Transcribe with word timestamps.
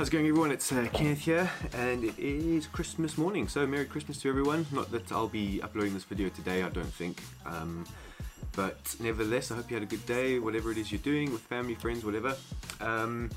How's 0.00 0.08
it 0.08 0.12
going 0.12 0.28
everyone? 0.28 0.50
It's 0.50 0.72
uh, 0.72 0.88
Kenneth 0.94 1.18
here 1.18 1.50
and 1.74 2.04
it 2.04 2.18
is 2.18 2.66
Christmas 2.66 3.18
morning 3.18 3.46
so 3.46 3.66
Merry 3.66 3.84
Christmas 3.84 4.18
to 4.22 4.30
everyone. 4.30 4.64
Not 4.72 4.90
that 4.92 5.12
I'll 5.12 5.28
be 5.28 5.60
uploading 5.60 5.92
this 5.92 6.04
video 6.04 6.30
today 6.30 6.62
I 6.62 6.70
don't 6.70 6.86
think 6.86 7.22
um, 7.44 7.84
but 8.56 8.96
nevertheless 8.98 9.50
I 9.50 9.56
hope 9.56 9.70
you 9.70 9.76
had 9.76 9.82
a 9.82 9.86
good 9.86 10.06
day 10.06 10.38
whatever 10.38 10.72
it 10.72 10.78
is 10.78 10.90
you're 10.90 11.02
doing 11.02 11.30
with 11.30 11.42
family, 11.42 11.74
friends, 11.74 12.02
whatever. 12.02 12.34
Um, 12.80 13.28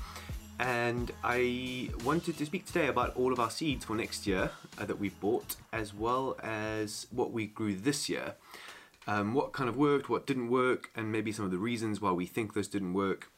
and 0.58 1.12
I 1.22 1.90
wanted 2.02 2.38
to 2.38 2.46
speak 2.46 2.64
today 2.64 2.86
about 2.86 3.14
all 3.14 3.30
of 3.30 3.40
our 3.40 3.50
seeds 3.50 3.84
for 3.84 3.94
next 3.94 4.26
year 4.26 4.50
uh, 4.78 4.86
that 4.86 4.98
we've 4.98 5.20
bought 5.20 5.56
as 5.70 5.92
well 5.92 6.38
as 6.42 7.08
what 7.10 7.30
we 7.30 7.46
grew 7.46 7.74
this 7.74 8.08
year. 8.08 8.36
Um, 9.06 9.34
what 9.34 9.52
kind 9.52 9.68
of 9.68 9.76
worked, 9.76 10.08
what 10.08 10.26
didn't 10.26 10.48
work 10.48 10.90
and 10.96 11.12
maybe 11.12 11.30
some 11.30 11.44
of 11.44 11.50
the 11.50 11.58
reasons 11.58 12.00
why 12.00 12.12
we 12.12 12.24
think 12.24 12.54
those 12.54 12.68
didn't 12.68 12.94
work 12.94 13.30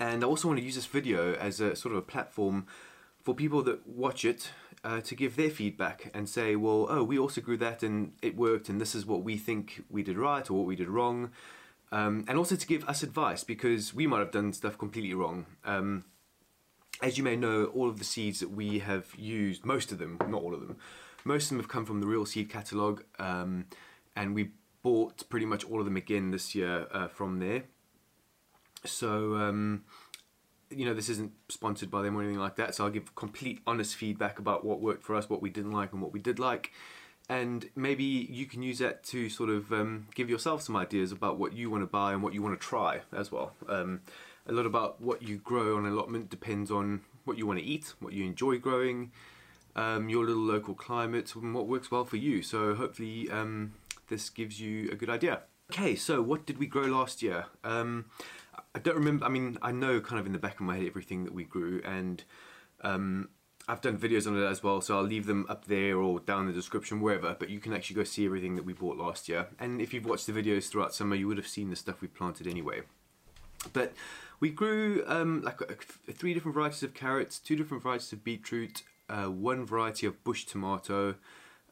and 0.00 0.24
I 0.24 0.26
also 0.26 0.48
want 0.48 0.58
to 0.58 0.64
use 0.64 0.74
this 0.74 0.86
video 0.86 1.34
as 1.34 1.60
a 1.60 1.76
sort 1.76 1.92
of 1.92 1.98
a 1.98 2.02
platform 2.02 2.66
for 3.22 3.34
people 3.34 3.62
that 3.64 3.86
watch 3.86 4.24
it 4.24 4.50
uh, 4.82 5.02
to 5.02 5.14
give 5.14 5.36
their 5.36 5.50
feedback 5.50 6.10
and 6.14 6.26
say, 6.26 6.56
well, 6.56 6.86
oh, 6.88 7.04
we 7.04 7.18
also 7.18 7.42
grew 7.42 7.58
that 7.58 7.82
and 7.82 8.14
it 8.22 8.34
worked 8.34 8.70
and 8.70 8.80
this 8.80 8.94
is 8.94 9.04
what 9.04 9.22
we 9.22 9.36
think 9.36 9.84
we 9.90 10.02
did 10.02 10.16
right 10.16 10.50
or 10.50 10.54
what 10.54 10.66
we 10.66 10.74
did 10.74 10.88
wrong. 10.88 11.30
Um, 11.92 12.24
and 12.28 12.38
also 12.38 12.56
to 12.56 12.66
give 12.66 12.88
us 12.88 13.02
advice 13.02 13.44
because 13.44 13.92
we 13.92 14.06
might 14.06 14.20
have 14.20 14.30
done 14.30 14.54
stuff 14.54 14.78
completely 14.78 15.12
wrong. 15.12 15.44
Um, 15.66 16.04
as 17.02 17.18
you 17.18 17.24
may 17.24 17.36
know, 17.36 17.66
all 17.66 17.88
of 17.88 17.98
the 17.98 18.04
seeds 18.04 18.40
that 18.40 18.50
we 18.50 18.78
have 18.78 19.14
used, 19.18 19.66
most 19.66 19.92
of 19.92 19.98
them, 19.98 20.18
not 20.28 20.42
all 20.42 20.54
of 20.54 20.60
them, 20.60 20.78
most 21.24 21.44
of 21.44 21.48
them 21.50 21.58
have 21.58 21.68
come 21.68 21.84
from 21.84 22.00
the 22.00 22.06
Real 22.06 22.24
Seed 22.24 22.48
catalogue 22.48 23.04
um, 23.18 23.66
and 24.16 24.34
we 24.34 24.52
bought 24.82 25.28
pretty 25.28 25.46
much 25.46 25.62
all 25.64 25.78
of 25.78 25.84
them 25.84 25.96
again 25.96 26.30
this 26.30 26.54
year 26.54 26.86
uh, 26.90 27.08
from 27.08 27.38
there. 27.38 27.64
So, 28.84 29.36
um, 29.36 29.84
you 30.70 30.84
know, 30.84 30.94
this 30.94 31.08
isn't 31.08 31.32
sponsored 31.48 31.90
by 31.90 32.02
them 32.02 32.16
or 32.16 32.22
anything 32.22 32.38
like 32.38 32.56
that. 32.56 32.74
So 32.74 32.84
I'll 32.84 32.90
give 32.90 33.14
complete 33.14 33.60
honest 33.66 33.96
feedback 33.96 34.38
about 34.38 34.64
what 34.64 34.80
worked 34.80 35.04
for 35.04 35.14
us, 35.16 35.28
what 35.28 35.42
we 35.42 35.50
didn't 35.50 35.72
like 35.72 35.92
and 35.92 36.00
what 36.00 36.12
we 36.12 36.20
did 36.20 36.38
like. 36.38 36.72
And 37.28 37.70
maybe 37.76 38.04
you 38.04 38.46
can 38.46 38.62
use 38.62 38.78
that 38.78 39.04
to 39.04 39.28
sort 39.28 39.50
of 39.50 39.72
um, 39.72 40.08
give 40.14 40.28
yourself 40.28 40.62
some 40.62 40.76
ideas 40.76 41.12
about 41.12 41.38
what 41.38 41.52
you 41.52 41.70
want 41.70 41.82
to 41.82 41.86
buy 41.86 42.12
and 42.12 42.22
what 42.22 42.34
you 42.34 42.42
want 42.42 42.58
to 42.60 42.66
try 42.66 43.02
as 43.16 43.30
well. 43.30 43.52
Um, 43.68 44.00
a 44.46 44.52
lot 44.52 44.66
about 44.66 45.00
what 45.00 45.22
you 45.22 45.36
grow 45.36 45.76
on 45.76 45.86
allotment 45.86 46.28
depends 46.28 46.72
on 46.72 47.02
what 47.24 47.38
you 47.38 47.46
want 47.46 47.60
to 47.60 47.64
eat, 47.64 47.94
what 48.00 48.12
you 48.12 48.24
enjoy 48.24 48.58
growing, 48.58 49.12
um, 49.76 50.08
your 50.08 50.24
little 50.24 50.42
local 50.42 50.74
climate, 50.74 51.32
and 51.36 51.54
what 51.54 51.68
works 51.68 51.90
well 51.90 52.04
for 52.04 52.16
you. 52.16 52.42
So 52.42 52.74
hopefully 52.74 53.30
um, 53.30 53.74
this 54.08 54.28
gives 54.28 54.60
you 54.60 54.90
a 54.90 54.96
good 54.96 55.10
idea. 55.10 55.42
Okay, 55.70 55.94
so 55.94 56.20
what 56.20 56.46
did 56.46 56.58
we 56.58 56.66
grow 56.66 56.86
last 56.86 57.22
year? 57.22 57.46
Um, 57.62 58.06
I 58.74 58.78
don't 58.78 58.96
remember, 58.96 59.24
I 59.24 59.28
mean, 59.28 59.58
I 59.62 59.72
know 59.72 60.00
kind 60.00 60.20
of 60.20 60.26
in 60.26 60.32
the 60.32 60.38
back 60.38 60.54
of 60.54 60.60
my 60.60 60.76
head 60.76 60.86
everything 60.86 61.24
that 61.24 61.34
we 61.34 61.44
grew 61.44 61.80
and 61.84 62.22
um, 62.82 63.28
I've 63.68 63.80
done 63.80 63.98
videos 63.98 64.26
on 64.26 64.36
it 64.36 64.44
as 64.44 64.62
well, 64.62 64.80
so 64.80 64.96
I'll 64.96 65.04
leave 65.04 65.26
them 65.26 65.46
up 65.48 65.66
there 65.66 65.98
or 65.98 66.18
down 66.18 66.42
in 66.42 66.46
the 66.48 66.52
description, 66.52 67.00
wherever, 67.00 67.36
but 67.38 67.50
you 67.50 67.60
can 67.60 67.72
actually 67.72 67.96
go 67.96 68.04
see 68.04 68.26
everything 68.26 68.56
that 68.56 68.64
we 68.64 68.72
bought 68.72 68.96
last 68.96 69.28
year. 69.28 69.46
And 69.58 69.80
if 69.80 69.94
you've 69.94 70.06
watched 70.06 70.26
the 70.26 70.32
videos 70.32 70.68
throughout 70.68 70.94
summer, 70.94 71.14
you 71.14 71.28
would 71.28 71.36
have 71.36 71.46
seen 71.46 71.70
the 71.70 71.76
stuff 71.76 72.00
we 72.00 72.08
planted 72.08 72.46
anyway. 72.46 72.82
But 73.72 73.92
we 74.40 74.50
grew 74.50 75.04
um, 75.06 75.42
like 75.42 75.60
three 76.12 76.34
different 76.34 76.54
varieties 76.54 76.82
of 76.82 76.94
carrots, 76.94 77.38
two 77.38 77.54
different 77.54 77.82
varieties 77.82 78.12
of 78.12 78.24
beetroot, 78.24 78.82
uh, 79.08 79.26
one 79.26 79.66
variety 79.66 80.06
of 80.06 80.24
bush 80.24 80.46
tomato, 80.46 81.16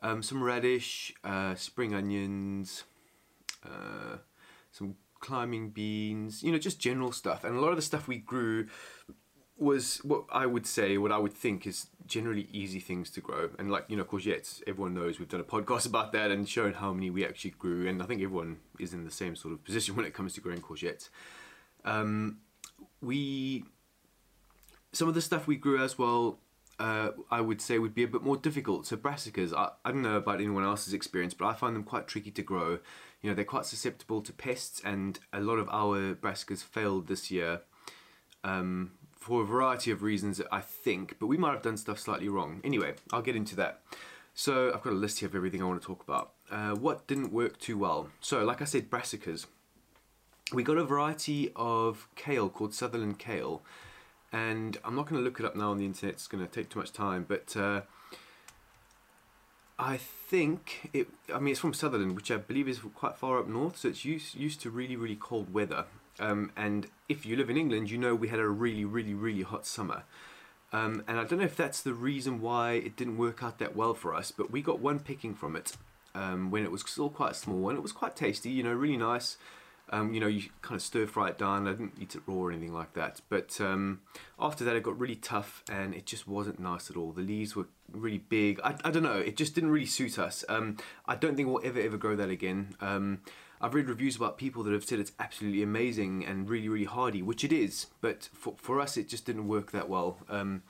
um, 0.03 0.23
some 0.23 0.43
radish, 0.43 1.12
uh, 1.25 1.55
spring 1.55 1.95
onions, 1.95 2.84
uh, 3.65 4.19
some 4.71 4.97
climbing 5.21 5.71
beans, 5.71 6.43
you 6.43 6.53
know, 6.53 6.59
just 6.59 6.79
general 6.79 7.13
stuff. 7.13 7.45
And 7.45 7.56
a 7.56 7.61
lot 7.61 7.71
of 7.71 7.77
the 7.77 7.83
stuff 7.83 8.09
we 8.09 8.19
grew 8.19 8.67
was 9.59 9.99
what 9.99 10.25
I 10.31 10.47
would 10.47 10.67
say, 10.67 10.99
what 10.99 11.11
I 11.11 11.19
would 11.19 11.33
think 11.33 11.67
is 11.67 11.89
generally 12.06 12.49
easy 12.53 12.79
things 12.81 13.11
to 13.11 13.21
grow. 13.21 13.51
And 13.59 13.71
like, 13.71 13.87
you 13.89 13.97
know, 13.97 14.05
courgettes, 14.05 14.62
everyone 14.67 14.95
knows 14.95 15.19
we've 15.19 15.28
done 15.28 15.41
a 15.41 15.45
podcast 15.45 15.87
about 15.93 16.12
that 16.12 16.31
and 16.31 16.49
shown 16.49 16.75
how 16.75 16.93
many 16.93 17.11
we 17.11 17.27
actually 17.27 17.51
grew. 17.51 17.89
And 17.89 18.03
I 18.03 18.07
think 18.07 18.23
everyone 18.23 18.59
is 18.78 18.95
in 18.95 19.05
the 19.05 19.11
same 19.11 19.34
sort 19.34 19.53
of 19.53 19.65
position 19.65 19.97
when 19.97 20.07
it 20.07 20.15
comes 20.15 20.33
to 20.34 20.41
growing 20.41 20.61
courgettes. 20.61 21.09
Um, 21.84 22.39
we, 23.01 23.65
some 24.93 25.09
of 25.09 25.15
the 25.15 25.23
stuff 25.23 25.47
we 25.47 25.57
grew 25.57 25.83
as 25.83 25.99
well, 25.99 26.39
uh, 26.78 27.11
I 27.31 27.41
would 27.41 27.61
say 27.61 27.78
would 27.78 27.95
be 27.95 28.05
a 28.05 28.09
bit 28.09 28.23
more 28.23 28.37
difficult. 28.37 28.87
So 28.87 28.97
brassicas, 28.97 29.53
I, 29.53 29.71
I 29.84 29.91
don't 29.91 30.03
know 30.03 30.17
about 30.17 30.37
anyone 30.37 30.65
else's 30.65 30.95
experience, 30.95 31.34
but 31.34 31.47
I 31.47 31.55
find 31.55 31.75
them 31.75 31.83
quite 31.83 32.07
tricky 32.07 32.31
to 32.31 32.43
grow. 32.43 32.78
You 33.23 33.31
know, 33.31 33.34
they're 33.34 33.45
quite 33.45 33.67
susceptible 33.67 34.21
to 34.23 34.33
pests 34.33 34.81
and 34.84 35.19
a 35.33 35.41
lot 35.41 35.59
of 35.59 35.69
our 35.71 36.15
brassicas 36.15 36.62
failed 36.62 37.09
this 37.09 37.31
year 37.31 37.62
um, 38.45 38.93
for 39.17 39.43
a 39.43 39.45
variety 39.45 39.91
of 39.91 40.03
reasons, 40.03 40.41
I 40.53 40.61
think, 40.61 41.17
but 41.19 41.27
we 41.27 41.37
might 41.37 41.53
have 41.53 41.62
done 41.62 41.77
stuff 41.77 41.99
slightly 41.99 42.28
wrong. 42.28 42.61
Anyway, 42.62 42.95
I'll 43.12 43.23
get 43.23 43.37
into 43.37 43.57
that. 43.57 43.83
So 44.34 44.73
I've 44.73 44.83
got 44.83 44.93
a 44.93 44.97
list 44.97 45.19
here 45.19 45.28
of 45.28 45.34
everything 45.34 45.61
I 45.61 45.67
want 45.67 45.81
to 45.81 45.87
talk 45.87 46.03
about. 46.03 46.33
Uh, 46.49 46.77
what 46.77 47.09
didn't 47.09 47.33
work 47.33 47.59
too 47.59 47.77
well? 47.77 48.09
So 48.21 48.45
like 48.45 48.62
I 48.62 48.67
said, 48.67 48.89
brassicas. 48.89 49.47
We 50.53 50.62
got 50.62 50.78
a 50.78 50.84
variety 50.84 51.53
of 51.57 52.09
kale 52.15 52.49
called 52.49 52.73
Sutherland 52.73 53.19
kale 53.19 53.62
and 54.33 54.77
I'm 54.84 54.95
not 54.95 55.09
going 55.09 55.21
to 55.21 55.25
look 55.25 55.41
it 55.41 55.47
up 55.47 55.57
now 55.57 55.71
on 55.71 55.78
the 55.78 55.87
internet, 55.87 56.15
it's 56.15 56.27
going 56.27 56.47
to 56.47 56.51
take 56.51 56.69
too 56.69 56.78
much 56.78 56.93
time, 56.93 57.25
but 57.27 57.57
uh, 57.57 57.83
I 59.78 59.97
think 59.97 60.91
it, 60.93 61.09
I 61.33 61.39
mean 61.39 61.53
it's 61.53 61.61
from 61.61 61.75
Sutherland, 61.75 62.16
which 62.16 62.31
I 62.31 62.37
believe 62.37 62.69
is 62.69 62.81
quite 62.94 63.16
far 63.16 63.39
up 63.39 63.49
north, 63.49 63.78
so 63.78 63.89
it's 63.89 64.05
used, 64.05 64.34
used 64.34 64.61
to 64.62 64.71
really, 64.71 64.97
really 64.97 65.16
cold 65.16 65.53
weather. 65.53 65.84
Um, 66.19 66.50
and 66.56 66.89
if 67.09 67.25
you 67.25 67.37
live 67.37 67.49
in 67.49 67.56
England, 67.56 67.91
you 67.91 67.99
know 67.99 68.15
we 68.15 68.28
had 68.28 68.41
a 68.41 68.49
really, 68.49 68.84
really, 68.84 69.15
really 69.15 69.43
hot 69.43 69.66
summer. 69.66 70.03
Um, 70.72 71.03
and 71.06 71.19
I 71.19 71.25
don't 71.25 71.39
know 71.39 71.44
if 71.44 71.56
that's 71.56 71.81
the 71.81 71.94
reason 71.94 72.41
why 72.41 72.72
it 72.72 72.97
didn't 72.97 73.16
work 73.16 73.43
out 73.43 73.59
that 73.59 73.77
well 73.77 73.94
for 73.94 74.15
us, 74.15 74.33
but 74.33 74.50
we 74.50 74.61
got 74.61 74.81
one 74.81 74.99
picking 74.99 75.34
from 75.34 75.56
it 75.56 75.77
um, 76.15 76.50
when 76.50 76.65
it 76.65 76.72
was 76.72 76.83
still 76.87 77.09
quite 77.09 77.37
small, 77.37 77.69
and 77.69 77.78
it 77.78 77.83
was 77.83 77.93
quite 77.93 78.16
tasty, 78.16 78.50
you 78.50 78.62
know, 78.62 78.72
really 78.72 78.97
nice. 78.97 79.37
Um, 79.91 80.12
you 80.12 80.21
know, 80.21 80.26
you 80.26 80.43
kind 80.62 80.76
of 80.76 80.82
stir 80.82 81.06
fry 81.06 81.28
it 81.28 81.38
down. 81.38 81.66
I 81.66 81.72
didn't 81.72 81.94
eat 82.00 82.15
it 82.15 82.22
raw 82.26 82.34
or 82.34 82.50
anything 82.50 82.72
like 82.72 82.94
that. 82.94 83.21
But 83.28 83.60
um, 83.60 84.00
after 84.38 84.65
that, 84.65 84.76
it 84.76 84.82
got 84.82 84.99
really 84.99 85.16
tough 85.16 85.62
and 85.71 85.94
it 85.94 86.06
just 86.06 86.28
wasn't 86.28 86.59
nice 86.60 86.91
at 86.91 86.97
all. 86.97 87.12
The 87.12 87.22
leaves 87.22 87.56
were 87.56 87.66
really 87.93 88.19
big. 88.19 88.60
I, 88.62 88.75
I 88.84 88.91
don't 88.91 89.03
know, 89.03 89.19
it 89.19 89.37
just 89.37 89.54
didn't 89.54 89.71
really 89.71 89.87
suit 89.87 90.19
us. 90.19 90.44
Um, 90.48 90.77
I 91.06 91.15
don't 91.15 91.37
think 91.37 91.48
we'll 91.48 91.65
ever, 91.65 91.81
ever 91.81 91.97
grow 91.97 92.16
that 92.16 92.31
again. 92.31 92.75
Um, 92.81 93.21
I've 93.60 93.75
read 93.75 93.88
reviews 93.88 94.15
about 94.15 94.38
people 94.38 94.62
that 94.65 94.72
have 94.72 94.84
said 94.84 95.00
it's 95.00 95.12
absolutely 95.19 95.62
amazing 95.62 96.25
and 96.25 96.48
really, 96.48 96.69
really 96.69 96.84
hardy, 96.84 97.22
which 97.22 97.43
it 97.43 97.53
is. 97.53 97.87
But 98.00 98.28
for, 98.32 98.54
for 98.56 98.81
us, 98.81 98.97
it 98.97 99.09
just 99.09 99.27
didn't 99.27 99.48
work 99.48 99.72
that 99.72 99.88
well. 99.88 100.19
Um, 100.28 100.62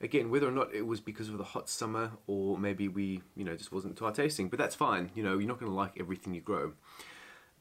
again, 0.00 0.30
whether 0.30 0.46
or 0.46 0.52
not 0.52 0.72
it 0.72 0.86
was 0.86 1.00
because 1.00 1.28
of 1.28 1.38
the 1.38 1.44
hot 1.44 1.68
summer 1.68 2.12
or 2.26 2.56
maybe 2.56 2.86
we, 2.86 3.22
you 3.34 3.44
know, 3.44 3.56
just 3.56 3.72
wasn't 3.72 3.96
to 3.96 4.04
our 4.04 4.12
tasting, 4.12 4.48
but 4.48 4.58
that's 4.58 4.74
fine. 4.74 5.10
You 5.14 5.22
know, 5.24 5.38
you're 5.38 5.48
not 5.48 5.58
going 5.58 5.70
to 5.70 5.76
like 5.76 5.98
everything 5.98 6.34
you 6.34 6.40
grow. 6.40 6.74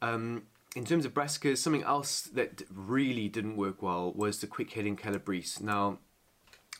Um, 0.01 0.43
in 0.75 0.85
terms 0.85 1.05
of 1.05 1.13
brassicas, 1.13 1.57
something 1.57 1.83
else 1.83 2.21
that 2.21 2.63
really 2.73 3.29
didn't 3.29 3.57
work 3.57 3.81
well 3.81 4.11
was 4.13 4.39
the 4.39 4.47
quick 4.47 4.73
heading 4.73 4.95
Calabrese. 4.95 5.63
Now, 5.63 5.99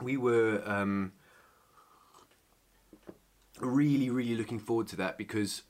we 0.02 0.18
were 0.18 0.62
um, 0.66 1.14
really, 3.60 4.10
really 4.10 4.36
looking 4.36 4.60
forward 4.60 4.88
to 4.88 4.96
that 4.98 5.18
because 5.18 5.64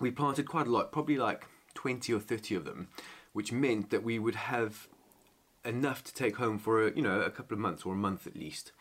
we 0.00 0.10
planted 0.10 0.48
quite 0.48 0.66
a 0.66 0.70
lot, 0.70 0.92
probably 0.92 1.16
like 1.16 1.46
20 1.74 2.12
or 2.12 2.20
30 2.20 2.54
of 2.54 2.64
them, 2.64 2.88
which 3.32 3.52
meant 3.52 3.90
that 3.90 4.02
we 4.02 4.18
would 4.18 4.34
have 4.34 4.88
enough 5.64 6.02
to 6.04 6.14
take 6.14 6.36
home 6.36 6.58
for 6.58 6.86
a, 6.86 6.96
you 6.96 7.02
know 7.02 7.20
a 7.20 7.30
couple 7.30 7.54
of 7.54 7.60
months 7.60 7.84
or 7.84 7.94
a 7.94 7.96
month 7.96 8.26
at 8.26 8.36
least. 8.36 8.72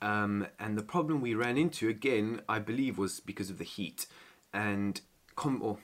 Um, 0.00 0.48
and 0.58 0.76
the 0.76 0.82
problem 0.82 1.20
we 1.20 1.34
ran 1.34 1.56
into 1.56 1.88
again, 1.88 2.42
I 2.48 2.58
believe, 2.58 2.98
was 2.98 3.20
because 3.20 3.50
of 3.50 3.58
the 3.58 3.64
heat 3.64 4.06
and 4.52 5.00
or 5.60 5.78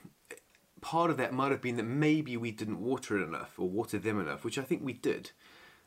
part 0.81 1.11
of 1.11 1.17
that 1.17 1.33
might 1.33 1.51
have 1.51 1.61
been 1.61 1.77
that 1.77 1.83
maybe 1.83 2.37
we 2.37 2.51
didn't 2.51 2.81
water 2.81 3.19
it 3.19 3.23
enough 3.23 3.53
or 3.57 3.69
water 3.69 3.97
them 3.97 4.19
enough, 4.19 4.43
which 4.43 4.57
I 4.57 4.63
think 4.63 4.83
we 4.83 4.93
did. 4.93 5.31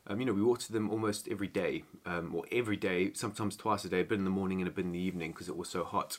Um, 0.05 0.19
you 0.19 0.25
know, 0.25 0.33
we 0.33 0.41
watered 0.41 0.73
them 0.73 0.89
almost 0.89 1.29
every 1.29 1.47
day, 1.47 1.83
um, 2.05 2.35
or 2.35 2.43
every 2.51 2.75
day, 2.75 3.13
sometimes 3.13 3.55
twice 3.55 3.85
a 3.85 3.89
day, 3.89 4.01
a 4.01 4.03
bit 4.03 4.17
in 4.17 4.25
the 4.25 4.29
morning 4.29 4.59
and 4.59 4.67
a 4.67 4.71
bit 4.71 4.85
in 4.85 4.91
the 4.91 4.99
evening 4.99 5.31
because 5.31 5.47
it 5.47 5.55
was 5.55 5.69
so 5.69 5.83
hot. 5.83 6.17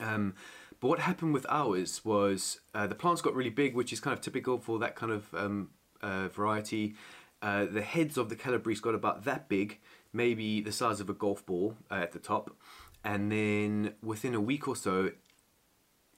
Um, 0.00 0.34
but 0.80 0.88
what 0.88 0.98
happened 0.98 1.32
with 1.32 1.46
ours 1.48 2.04
was 2.04 2.58
uh, 2.74 2.88
the 2.88 2.96
plants 2.96 3.22
got 3.22 3.36
really 3.36 3.50
big, 3.50 3.76
which 3.76 3.92
is 3.92 4.00
kind 4.00 4.14
of 4.14 4.20
typical 4.20 4.58
for 4.58 4.80
that 4.80 4.96
kind 4.96 5.12
of 5.12 5.32
um, 5.32 5.70
uh, 6.02 6.26
variety. 6.28 6.96
Uh, 7.40 7.66
the 7.66 7.82
heads 7.82 8.18
of 8.18 8.28
the 8.28 8.36
Calabrese 8.36 8.80
got 8.80 8.94
about 8.94 9.24
that 9.24 9.48
big, 9.48 9.78
maybe 10.12 10.60
the 10.60 10.72
size 10.72 10.98
of 10.98 11.08
a 11.08 11.14
golf 11.14 11.46
ball 11.46 11.76
uh, 11.88 11.94
at 11.94 12.10
the 12.10 12.18
top. 12.18 12.56
And 13.04 13.30
then 13.30 13.94
within 14.02 14.34
a 14.34 14.40
week 14.40 14.66
or 14.66 14.74
so, 14.74 15.10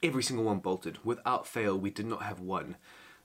every 0.04 0.22
single 0.22 0.44
one 0.44 0.58
bolted. 0.58 0.98
Without 1.04 1.46
fail, 1.46 1.76
we 1.76 1.90
did 1.90 2.06
not 2.06 2.22
have 2.22 2.38
one. 2.38 2.76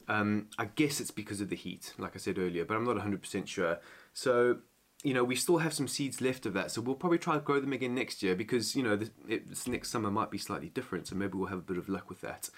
Um, 0.08 0.48
I 0.58 0.66
guess 0.66 1.00
it's 1.00 1.12
because 1.12 1.42
of 1.42 1.50
the 1.50 1.56
heat, 1.56 1.94
like 2.00 2.16
I 2.16 2.20
said 2.20 2.40
earlier, 2.40 2.66
but 2.66 2.76
I'm 2.76 2.86
not 2.86 2.96
100% 2.96 3.46
sure. 3.46 3.78
So, 4.14 4.60
you 5.04 5.14
know, 5.14 5.24
we 5.24 5.36
still 5.36 5.60
have 5.60 5.74
some 5.74 5.88
seeds 5.88 6.20
left 6.20 6.48
of 6.48 6.54
that, 6.54 6.72
so 6.72 6.82
we'll 6.82 6.96
probably 6.96 7.20
try 7.20 7.36
to 7.36 7.40
grow 7.42 7.60
them 7.60 7.74
again 7.74 7.94
next 7.94 8.24
year 8.24 8.36
because, 8.36 8.76
you 8.76 8.82
know, 8.82 8.96
this, 8.96 9.12
this 9.28 9.68
next 9.68 9.92
summer 9.92 10.10
might 10.10 10.32
be 10.32 10.40
slightly 10.40 10.70
different, 10.70 11.08
so 11.08 11.16
maybe 11.16 11.38
we'll 11.38 11.50
have 11.50 11.60
a 11.60 11.62
bit 11.62 11.78
of 11.78 11.90
luck 11.90 12.10
with 12.10 12.22
that. 12.22 12.50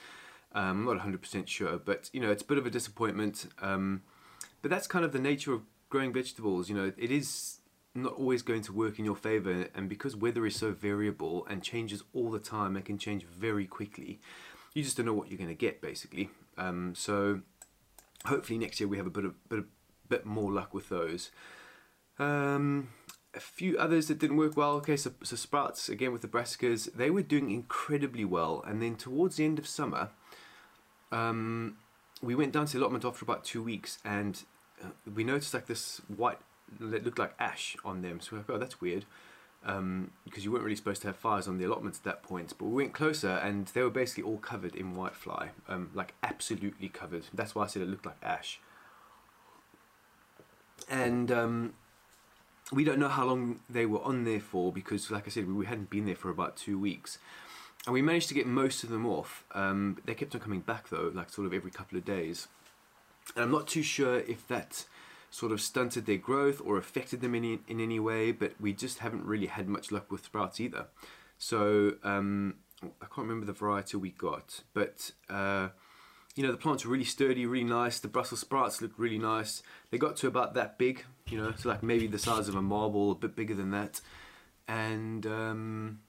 Um, 0.53 0.87
I'm 0.87 0.97
not 0.97 1.05
100% 1.05 1.47
sure, 1.47 1.77
but, 1.77 2.09
you 2.13 2.21
know, 2.21 2.31
it's 2.31 2.43
a 2.43 2.45
bit 2.45 2.57
of 2.57 2.65
a 2.65 2.69
disappointment. 2.69 3.47
Um, 3.61 4.03
but 4.61 4.71
that's 4.71 4.87
kind 4.87 5.03
of 5.03 5.11
the 5.11 5.19
nature 5.19 5.53
of 5.53 5.63
growing 5.89 6.13
vegetables, 6.13 6.69
you 6.69 6.75
know, 6.75 6.93
it 6.97 7.11
is 7.11 7.57
not 7.93 8.13
always 8.13 8.41
going 8.41 8.61
to 8.63 8.73
work 8.73 8.99
in 8.99 9.05
your 9.05 9.15
favor, 9.15 9.67
and 9.75 9.89
because 9.89 10.15
weather 10.15 10.45
is 10.45 10.55
so 10.55 10.71
variable 10.71 11.45
and 11.49 11.61
changes 11.61 12.03
all 12.13 12.31
the 12.31 12.39
time, 12.39 12.77
it 12.77 12.85
can 12.85 12.97
change 12.97 13.25
very 13.25 13.65
quickly. 13.65 14.19
You 14.73 14.83
just 14.83 14.97
don't 14.97 15.05
know 15.05 15.13
what 15.13 15.29
you're 15.29 15.37
going 15.37 15.49
to 15.49 15.53
get, 15.53 15.81
basically. 15.81 16.29
Um, 16.57 16.93
so 16.95 17.41
hopefully 18.25 18.59
next 18.59 18.79
year 18.79 18.87
we 18.87 18.97
have 18.97 19.07
a 19.07 19.11
bit 19.11 19.25
of 19.25 19.49
bit, 19.49 19.59
of, 19.59 19.65
bit 20.07 20.25
more 20.25 20.51
luck 20.51 20.73
with 20.73 20.89
those. 20.89 21.31
Um, 22.19 22.89
a 23.33 23.39
few 23.39 23.77
others 23.77 24.07
that 24.07 24.19
didn't 24.19 24.37
work 24.37 24.55
well. 24.55 24.71
Okay, 24.73 24.97
so, 24.97 25.11
so 25.23 25.35
sprouts 25.35 25.89
again 25.89 26.11
with 26.11 26.21
the 26.21 26.27
brassicas, 26.27 26.93
they 26.93 27.09
were 27.09 27.23
doing 27.23 27.49
incredibly 27.49 28.25
well, 28.25 28.63
and 28.65 28.81
then 28.81 28.95
towards 28.95 29.37
the 29.37 29.45
end 29.45 29.59
of 29.59 29.67
summer, 29.67 30.09
um, 31.11 31.77
we 32.21 32.35
went 32.35 32.51
down 32.53 32.65
to 32.67 32.73
the 32.73 32.79
allotment 32.79 33.05
after 33.05 33.25
about 33.25 33.43
two 33.43 33.63
weeks, 33.63 33.99
and 34.05 34.43
uh, 34.83 34.89
we 35.13 35.23
noticed 35.23 35.53
like 35.53 35.67
this 35.67 36.01
white 36.07 36.39
that 36.79 37.03
looked 37.03 37.19
like 37.19 37.33
ash 37.39 37.75
on 37.83 38.01
them. 38.01 38.19
So 38.19 38.29
we 38.31 38.37
like, 38.39 38.49
oh, 38.49 38.57
that's 38.57 38.81
weird. 38.81 39.05
Um, 39.63 40.11
because 40.25 40.43
you 40.43 40.51
weren't 40.51 40.63
really 40.63 40.75
supposed 40.75 41.01
to 41.03 41.07
have 41.07 41.15
fires 41.15 41.47
on 41.47 41.59
the 41.59 41.65
allotments 41.65 41.99
at 41.99 42.03
that 42.05 42.23
point. 42.23 42.53
But 42.57 42.65
we 42.65 42.83
went 42.83 42.93
closer 42.93 43.29
and 43.29 43.67
they 43.67 43.83
were 43.83 43.91
basically 43.91 44.23
all 44.23 44.37
covered 44.37 44.75
in 44.75 44.95
whitefly, 44.95 45.49
um, 45.67 45.91
like 45.93 46.13
absolutely 46.23 46.89
covered. 46.89 47.25
That's 47.33 47.53
why 47.53 47.65
I 47.65 47.67
said 47.67 47.83
it 47.83 47.87
looked 47.87 48.05
like 48.05 48.17
ash. 48.23 48.59
And 50.89 51.31
um, 51.31 51.73
we 52.71 52.83
don't 52.83 52.97
know 52.97 53.07
how 53.07 53.25
long 53.25 53.59
they 53.69 53.85
were 53.85 54.01
on 54.01 54.23
there 54.23 54.39
for 54.39 54.71
because, 54.71 55.11
like 55.11 55.27
I 55.27 55.29
said, 55.29 55.47
we 55.47 55.65
hadn't 55.65 55.89
been 55.89 56.05
there 56.05 56.15
for 56.15 56.29
about 56.29 56.57
two 56.57 56.79
weeks. 56.79 57.19
And 57.85 57.93
we 57.93 58.01
managed 58.01 58.29
to 58.29 58.33
get 58.33 58.47
most 58.47 58.83
of 58.83 58.89
them 58.89 59.05
off. 59.05 59.43
Um, 59.53 59.97
they 60.05 60.13
kept 60.13 60.33
on 60.35 60.41
coming 60.41 60.61
back 60.61 60.89
though, 60.89 61.11
like 61.13 61.29
sort 61.29 61.47
of 61.47 61.53
every 61.53 61.71
couple 61.71 61.97
of 61.97 62.05
days. 62.05 62.47
And 63.35 63.43
I'm 63.43 63.51
not 63.51 63.67
too 63.67 63.83
sure 63.83 64.19
if 64.19 64.47
that 64.47 64.85
sort 65.31 65.53
of 65.53 65.61
stunted 65.61 66.05
their 66.05 66.17
growth 66.17 66.61
or 66.63 66.77
affected 66.77 67.21
them 67.21 67.33
in, 67.33 67.43
any, 67.43 67.59
in 67.67 67.79
any 67.79 67.99
way, 67.99 68.31
but 68.33 68.53
we 68.59 68.73
just 68.73 68.99
haven't 68.99 69.25
really 69.25 69.47
had 69.47 69.67
much 69.67 69.91
luck 69.91 70.11
with 70.11 70.25
sprouts 70.25 70.59
either. 70.59 70.87
So 71.37 71.93
um, 72.03 72.55
I 72.83 73.05
can't 73.05 73.27
remember 73.27 73.45
the 73.45 73.53
variety 73.53 73.97
we 73.97 74.11
got, 74.11 74.61
but 74.73 75.11
uh, 75.29 75.69
you 76.35 76.43
know 76.43 76.51
the 76.51 76.57
plants 76.57 76.85
are 76.85 76.89
really 76.89 77.05
sturdy, 77.05 77.45
really 77.45 77.63
nice. 77.63 77.99
The 77.99 78.09
Brussels 78.09 78.41
sprouts 78.41 78.81
look 78.81 78.91
really 78.97 79.17
nice. 79.17 79.63
They 79.89 79.97
got 79.97 80.17
to 80.17 80.27
about 80.27 80.53
that 80.53 80.77
big, 80.77 81.05
you 81.27 81.37
know, 81.37 81.53
so 81.57 81.69
like 81.69 81.81
maybe 81.81 82.07
the 82.07 82.19
size 82.19 82.47
of 82.47 82.55
a 82.55 82.61
marble, 82.61 83.11
a 83.11 83.15
bit 83.15 83.35
bigger 83.35 83.55
than 83.55 83.71
that, 83.71 84.01
and 84.67 85.25
um, 85.25 85.99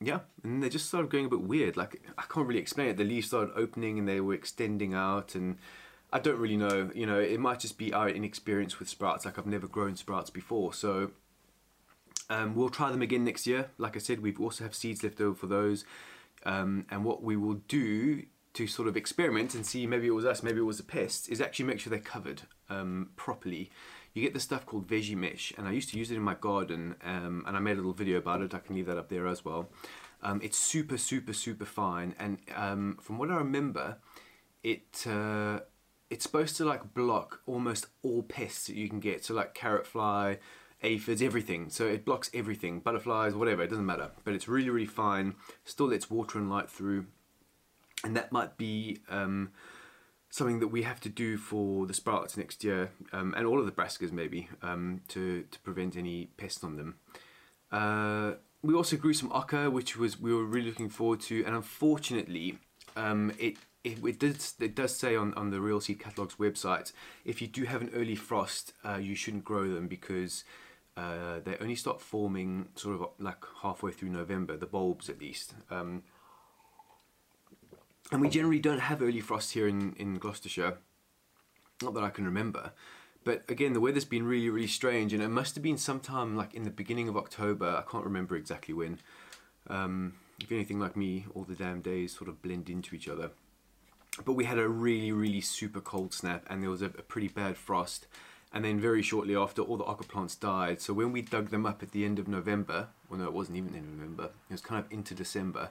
yeah, 0.00 0.20
and 0.44 0.62
they 0.62 0.68
just 0.68 0.86
started 0.86 1.10
going 1.10 1.24
a 1.24 1.30
bit 1.30 1.40
weird. 1.40 1.76
Like 1.76 2.02
I 2.18 2.22
can't 2.28 2.46
really 2.46 2.60
explain 2.60 2.88
it. 2.88 2.98
The 2.98 3.04
leaves 3.04 3.28
started 3.28 3.52
opening 3.56 3.98
and 3.98 4.06
they 4.06 4.20
were 4.20 4.34
extending 4.34 4.92
out 4.92 5.34
and 5.34 5.56
I 6.16 6.18
don't 6.18 6.38
really 6.38 6.56
know. 6.56 6.90
You 6.94 7.04
know, 7.04 7.20
it 7.20 7.38
might 7.38 7.60
just 7.60 7.76
be 7.76 7.92
our 7.92 8.08
inexperience 8.08 8.78
with 8.78 8.88
sprouts. 8.88 9.26
Like 9.26 9.38
I've 9.38 9.46
never 9.46 9.66
grown 9.66 9.96
sprouts 9.96 10.30
before, 10.30 10.72
so 10.72 11.10
um, 12.30 12.54
we'll 12.54 12.70
try 12.70 12.90
them 12.90 13.02
again 13.02 13.22
next 13.22 13.46
year. 13.46 13.68
Like 13.76 13.96
I 13.96 13.98
said, 13.98 14.22
we 14.22 14.34
also 14.36 14.64
have 14.64 14.74
seeds 14.74 15.02
left 15.02 15.20
over 15.20 15.34
for 15.34 15.46
those. 15.46 15.84
Um, 16.46 16.86
and 16.90 17.04
what 17.04 17.22
we 17.22 17.36
will 17.36 17.60
do 17.68 18.22
to 18.54 18.66
sort 18.66 18.88
of 18.88 18.96
experiment 18.96 19.54
and 19.54 19.66
see 19.66 19.86
maybe 19.86 20.06
it 20.06 20.12
was 20.12 20.24
us, 20.24 20.42
maybe 20.42 20.60
it 20.60 20.62
was 20.62 20.80
a 20.80 20.84
pest, 20.84 21.28
is 21.28 21.42
actually 21.42 21.66
make 21.66 21.80
sure 21.80 21.90
they're 21.90 21.98
covered 21.98 22.40
um, 22.70 23.10
properly. 23.16 23.70
You 24.14 24.22
get 24.22 24.32
this 24.32 24.44
stuff 24.44 24.64
called 24.64 24.88
veggie 24.88 25.16
mesh, 25.16 25.52
and 25.58 25.68
I 25.68 25.72
used 25.72 25.90
to 25.90 25.98
use 25.98 26.10
it 26.10 26.16
in 26.16 26.22
my 26.22 26.34
garden, 26.34 26.94
um, 27.04 27.44
and 27.46 27.58
I 27.58 27.60
made 27.60 27.74
a 27.74 27.82
little 27.82 27.92
video 27.92 28.16
about 28.16 28.40
it. 28.40 28.54
I 28.54 28.60
can 28.60 28.74
leave 28.74 28.86
that 28.86 28.96
up 28.96 29.10
there 29.10 29.26
as 29.26 29.44
well. 29.44 29.68
Um, 30.22 30.40
it's 30.42 30.56
super, 30.56 30.96
super, 30.96 31.34
super 31.34 31.66
fine, 31.66 32.14
and 32.18 32.38
um, 32.54 32.96
from 33.02 33.18
what 33.18 33.30
I 33.30 33.36
remember, 33.36 33.98
it 34.62 35.06
uh, 35.06 35.60
it's 36.10 36.22
supposed 36.24 36.56
to 36.56 36.64
like 36.64 36.94
block 36.94 37.40
almost 37.46 37.86
all 38.02 38.22
pests 38.22 38.66
that 38.66 38.76
you 38.76 38.88
can 38.88 39.00
get. 39.00 39.24
So 39.24 39.34
like 39.34 39.54
carrot 39.54 39.86
fly, 39.86 40.38
aphids, 40.82 41.22
everything. 41.22 41.70
So 41.70 41.86
it 41.86 42.04
blocks 42.04 42.30
everything, 42.32 42.80
butterflies, 42.80 43.34
whatever, 43.34 43.62
it 43.62 43.70
doesn't 43.70 43.86
matter. 43.86 44.10
But 44.24 44.34
it's 44.34 44.48
really, 44.48 44.70
really 44.70 44.86
fine. 44.86 45.34
Still 45.64 45.88
lets 45.88 46.10
water 46.10 46.38
and 46.38 46.50
light 46.50 46.70
through. 46.70 47.06
And 48.04 48.16
that 48.16 48.30
might 48.30 48.56
be 48.56 49.00
um, 49.08 49.50
something 50.30 50.60
that 50.60 50.68
we 50.68 50.82
have 50.82 51.00
to 51.00 51.08
do 51.08 51.36
for 51.36 51.86
the 51.86 51.94
sprouts 51.94 52.36
next 52.36 52.62
year, 52.62 52.90
um, 53.12 53.34
and 53.36 53.46
all 53.46 53.58
of 53.58 53.66
the 53.66 53.72
brassicas 53.72 54.12
maybe, 54.12 54.48
um, 54.62 55.00
to, 55.08 55.44
to 55.50 55.58
prevent 55.60 55.96
any 55.96 56.26
pests 56.36 56.62
on 56.62 56.76
them. 56.76 56.96
Uh, 57.72 58.32
we 58.62 58.74
also 58.74 58.96
grew 58.96 59.14
some 59.14 59.32
oca, 59.32 59.70
which 59.70 59.96
was 59.96 60.20
we 60.20 60.34
were 60.34 60.44
really 60.44 60.68
looking 60.68 60.90
forward 60.90 61.20
to, 61.20 61.42
and 61.44 61.56
unfortunately, 61.56 62.58
um, 62.96 63.32
it 63.38 63.56
it, 63.86 64.04
it, 64.04 64.18
does, 64.18 64.54
it 64.58 64.74
does 64.74 64.96
say 64.96 65.14
on, 65.14 65.32
on 65.34 65.50
the 65.50 65.60
Real 65.60 65.80
Seed 65.80 66.00
Catalog's 66.00 66.34
website, 66.34 66.92
if 67.24 67.40
you 67.40 67.46
do 67.46 67.64
have 67.64 67.82
an 67.82 67.90
early 67.94 68.16
frost, 68.16 68.72
uh, 68.84 68.96
you 68.96 69.14
shouldn't 69.14 69.44
grow 69.44 69.68
them 69.68 69.86
because 69.86 70.44
uh, 70.96 71.38
they 71.44 71.56
only 71.60 71.76
start 71.76 72.00
forming 72.00 72.68
sort 72.74 73.00
of 73.00 73.08
like 73.20 73.44
halfway 73.62 73.92
through 73.92 74.08
November, 74.08 74.56
the 74.56 74.66
bulbs 74.66 75.08
at 75.08 75.20
least. 75.20 75.54
Um, 75.70 76.02
and 78.10 78.20
we 78.20 78.28
generally 78.28 78.58
don't 78.58 78.80
have 78.80 79.02
early 79.02 79.20
frost 79.20 79.52
here 79.52 79.68
in, 79.68 79.94
in 79.98 80.18
Gloucestershire, 80.18 80.78
not 81.80 81.94
that 81.94 82.02
I 82.02 82.10
can 82.10 82.24
remember. 82.24 82.72
But 83.22 83.48
again, 83.48 83.72
the 83.72 83.80
weather's 83.80 84.04
been 84.04 84.26
really, 84.26 84.50
really 84.50 84.68
strange, 84.68 85.12
and 85.12 85.22
it 85.22 85.28
must 85.28 85.54
have 85.54 85.62
been 85.62 85.78
sometime 85.78 86.36
like 86.36 86.54
in 86.54 86.62
the 86.62 86.70
beginning 86.70 87.08
of 87.08 87.16
October. 87.16 87.66
I 87.68 87.90
can't 87.90 88.04
remember 88.04 88.36
exactly 88.36 88.74
when. 88.74 88.98
Um, 89.68 90.14
if 90.40 90.52
anything 90.52 90.78
like 90.78 90.96
me, 90.96 91.26
all 91.34 91.42
the 91.42 91.56
damn 91.56 91.80
days 91.80 92.16
sort 92.16 92.28
of 92.28 92.40
blend 92.42 92.68
into 92.70 92.94
each 92.94 93.08
other 93.08 93.30
but 94.24 94.32
we 94.32 94.44
had 94.44 94.58
a 94.58 94.68
really 94.68 95.12
really 95.12 95.40
super 95.40 95.80
cold 95.80 96.12
snap 96.14 96.44
and 96.48 96.62
there 96.62 96.70
was 96.70 96.82
a, 96.82 96.86
a, 96.86 97.02
pretty 97.02 97.28
bad 97.28 97.56
frost. 97.56 98.06
And 98.52 98.64
then 98.64 98.80
very 98.80 99.02
shortly 99.02 99.36
after 99.36 99.60
all 99.60 99.76
the 99.76 99.84
oca 99.84 100.04
plants 100.04 100.34
died. 100.34 100.80
So 100.80 100.94
when 100.94 101.12
we 101.12 101.20
dug 101.20 101.50
them 101.50 101.66
up 101.66 101.82
at 101.82 101.90
the 101.90 102.06
end 102.06 102.18
of 102.18 102.26
November 102.26 102.88
well 103.08 103.20
no 103.20 103.26
it 103.26 103.32
wasn't 103.32 103.58
even 103.58 103.74
in 103.74 103.96
November 103.96 104.30
it 104.48 104.52
was 104.52 104.60
kind 104.60 104.84
of 104.84 104.90
into 104.90 105.14
December 105.14 105.70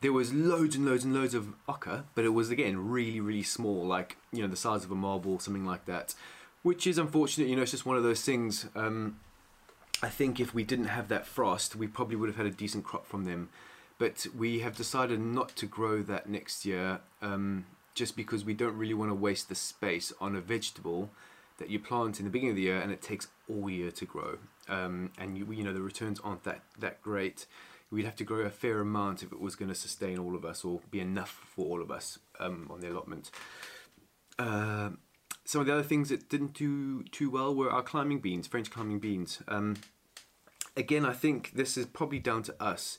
there 0.00 0.12
was 0.12 0.32
loads 0.32 0.76
and 0.76 0.86
loads 0.86 1.04
and 1.04 1.14
loads 1.14 1.34
of 1.34 1.54
oca 1.68 2.04
but 2.14 2.24
it 2.24 2.30
was 2.30 2.50
again 2.50 2.88
really 2.88 3.20
really 3.20 3.42
small 3.42 3.84
like 3.84 4.16
you 4.32 4.42
know 4.42 4.48
the 4.48 4.56
size 4.56 4.84
of 4.84 4.90
a 4.90 4.94
marble 4.94 5.38
something 5.38 5.64
like 5.64 5.84
that 5.86 6.14
which 6.62 6.86
is 6.86 6.98
unfortunate 6.98 7.48
you 7.48 7.56
know 7.56 7.62
it's 7.62 7.70
just 7.70 7.86
one 7.86 7.96
of 7.96 8.02
those 8.02 8.22
things. 8.22 8.66
Um, 8.74 9.18
I 10.02 10.08
think 10.08 10.40
if 10.40 10.54
we 10.54 10.64
didn't 10.64 10.86
have 10.86 11.08
that 11.08 11.26
frost 11.26 11.76
we 11.76 11.86
probably 11.86 12.16
would 12.16 12.28
have 12.28 12.36
had 12.36 12.46
a 12.46 12.50
decent 12.50 12.84
crop 12.84 13.06
from 13.06 13.24
them 13.24 13.50
but 14.00 14.26
we 14.34 14.60
have 14.60 14.74
decided 14.74 15.20
not 15.20 15.54
to 15.54 15.66
grow 15.66 16.02
that 16.02 16.26
next 16.26 16.64
year 16.64 17.00
um, 17.20 17.66
just 17.94 18.16
because 18.16 18.46
we 18.46 18.54
don't 18.54 18.76
really 18.78 18.94
want 18.94 19.10
to 19.10 19.14
waste 19.14 19.50
the 19.50 19.54
space 19.54 20.10
on 20.22 20.34
a 20.34 20.40
vegetable 20.40 21.10
that 21.58 21.68
you 21.68 21.78
plant 21.78 22.18
in 22.18 22.24
the 22.24 22.30
beginning 22.30 22.52
of 22.52 22.56
the 22.56 22.62
year 22.62 22.80
and 22.80 22.90
it 22.90 23.02
takes 23.02 23.28
all 23.46 23.68
year 23.68 23.90
to 23.90 24.06
grow. 24.06 24.38
Um, 24.70 25.12
and 25.18 25.36
you, 25.36 25.46
you 25.52 25.62
know 25.62 25.74
the 25.74 25.82
returns 25.82 26.18
aren't 26.24 26.44
that 26.44 26.62
that 26.78 27.02
great. 27.02 27.44
We'd 27.90 28.06
have 28.06 28.16
to 28.16 28.24
grow 28.24 28.40
a 28.40 28.50
fair 28.50 28.80
amount 28.80 29.22
if 29.22 29.32
it 29.32 29.40
was 29.40 29.54
going 29.54 29.68
to 29.68 29.74
sustain 29.74 30.18
all 30.18 30.34
of 30.34 30.46
us 30.46 30.64
or 30.64 30.80
be 30.90 31.00
enough 31.00 31.42
for 31.54 31.66
all 31.66 31.82
of 31.82 31.90
us 31.90 32.18
um, 32.38 32.68
on 32.70 32.80
the 32.80 32.90
allotment. 32.90 33.30
Uh, 34.38 34.90
some 35.44 35.60
of 35.60 35.66
the 35.66 35.74
other 35.74 35.82
things 35.82 36.08
that 36.08 36.30
didn't 36.30 36.54
do 36.54 37.02
too 37.02 37.28
well 37.28 37.54
were 37.54 37.70
our 37.70 37.82
climbing 37.82 38.20
beans 38.20 38.46
French 38.46 38.70
climbing 38.70 38.98
beans. 38.98 39.42
Um, 39.46 39.76
again 40.74 41.04
I 41.04 41.12
think 41.12 41.52
this 41.52 41.76
is 41.76 41.84
probably 41.84 42.18
down 42.18 42.42
to 42.44 42.62
us 42.62 42.96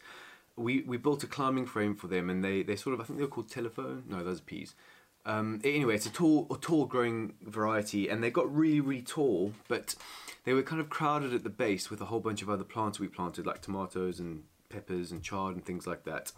we 0.61 0.81
we 0.81 0.97
built 0.97 1.23
a 1.23 1.27
climbing 1.27 1.65
frame 1.65 1.95
for 1.95 2.07
them, 2.07 2.29
and 2.29 2.43
they 2.43 2.63
they 2.63 2.75
sort 2.75 2.93
of 2.93 3.01
I 3.01 3.03
think 3.03 3.17
they 3.17 3.25
were 3.25 3.31
called 3.31 3.49
telephone. 3.49 4.03
No, 4.07 4.23
those 4.23 4.39
are 4.39 4.43
peas. 4.43 4.75
Um, 5.23 5.61
anyway, 5.63 5.95
it's 5.95 6.07
a 6.07 6.11
tall 6.11 6.47
a 6.49 6.57
tall 6.57 6.85
growing 6.85 7.33
variety, 7.41 8.09
and 8.09 8.23
they 8.23 8.31
got 8.31 8.53
really 8.53 8.79
really 8.79 9.01
tall, 9.01 9.53
but 9.67 9.95
they 10.43 10.53
were 10.53 10.63
kind 10.63 10.81
of 10.81 10.89
crowded 10.89 11.33
at 11.33 11.43
the 11.43 11.49
base 11.49 11.89
with 11.89 12.01
a 12.01 12.05
whole 12.05 12.19
bunch 12.19 12.41
of 12.41 12.49
other 12.49 12.63
plants 12.63 12.99
we 12.99 13.07
planted, 13.07 13.45
like 13.45 13.61
tomatoes 13.61 14.19
and 14.19 14.43
peppers 14.69 15.11
and 15.11 15.21
chard 15.21 15.55
and 15.55 15.65
things 15.65 15.85
like 15.85 16.03
that. 16.05 16.31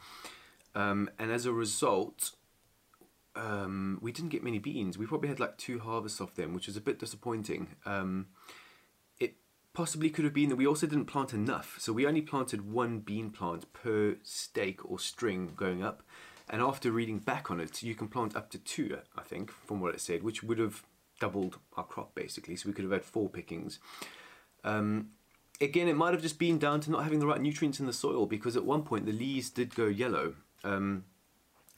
Um, 0.76 1.10
and 1.20 1.32
as 1.32 1.46
a 1.46 1.54
result, 1.54 2.32
um, 3.36 4.00
we 4.02 4.12
didn't 4.12 4.30
get 4.30 4.44
many 4.44 4.60
beans. 4.60 4.98
We 4.98 5.06
probably 5.06 5.30
had 5.30 5.40
like 5.40 5.58
two 5.58 5.80
harvests 5.80 6.20
off 6.20 6.36
them, 6.36 6.54
which 6.54 6.68
was 6.68 6.78
a 6.78 6.82
bit 6.82 7.00
disappointing. 7.00 7.76
Um, 7.86 8.28
possibly 9.74 10.10
could 10.10 10.26
have 10.26 10.34
been 10.34 10.50
that 10.50 10.56
we 10.56 10.68
also 10.68 10.88
didn't 10.88 11.06
plant 11.06 11.34
enough. 11.34 11.78
So 11.80 11.92
we 11.92 12.06
only 12.06 12.22
planted 12.22 12.72
one 12.72 13.00
bean 13.00 13.32
plant 13.32 13.72
per 13.74 14.18
stake 14.24 14.90
or 14.90 15.00
string 15.00 15.52
going 15.56 15.84
up. 15.84 16.04
And 16.50 16.62
after 16.62 16.92
reading 16.92 17.20
back 17.20 17.50
on 17.50 17.60
it, 17.60 17.82
you 17.82 17.96
can 17.96 18.08
plant 18.08 18.36
up 18.36 18.50
to 18.52 18.60
two, 18.60 18.98
I 19.18 19.22
think, 19.22 19.52
from 19.52 19.82
what 19.82 19.96
it 19.96 20.02
said, 20.02 20.24
which 20.24 20.44
would 20.44 20.60
have 20.60 20.84
doubled 21.20 21.58
our 21.76 21.84
crop 21.84 22.14
basically. 22.14 22.56
So 22.56 22.70
we 22.70 22.74
could 22.74 22.84
have 22.84 22.92
had 22.92 23.04
four 23.04 23.30
pickings. 23.30 23.80
Um, 24.64 25.10
again, 25.60 25.88
it 25.88 25.96
might 25.96 26.14
have 26.14 26.22
just 26.22 26.38
been 26.38 26.60
down 26.60 26.80
to 26.82 26.92
not 26.92 27.04
having 27.04 27.20
the 27.20 27.28
right 27.28 27.42
nutrients 27.42 27.80
in 27.80 27.88
the 27.88 27.94
soil 27.94 28.26
because 28.26 28.56
at 28.56 28.66
one 28.66 28.84
point 28.84 29.06
the 29.06 29.12
leaves 29.12 29.50
did 29.50 29.74
go 29.74 29.88
yellow. 29.88 30.36
Um, 30.64 31.06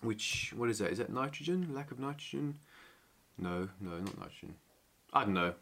which, 0.02 0.54
what 0.56 0.70
is 0.70 0.80
that? 0.80 0.92
Is 0.92 0.98
that 0.98 1.12
nitrogen? 1.12 1.74
Lack 1.74 1.92
of 1.92 2.00
nitrogen? 2.00 2.60
No, 3.38 3.70
no, 3.80 3.92
not 4.00 4.20
nitrogen. 4.20 4.56
I 5.14 5.24
don't 5.24 5.34
know 5.34 5.54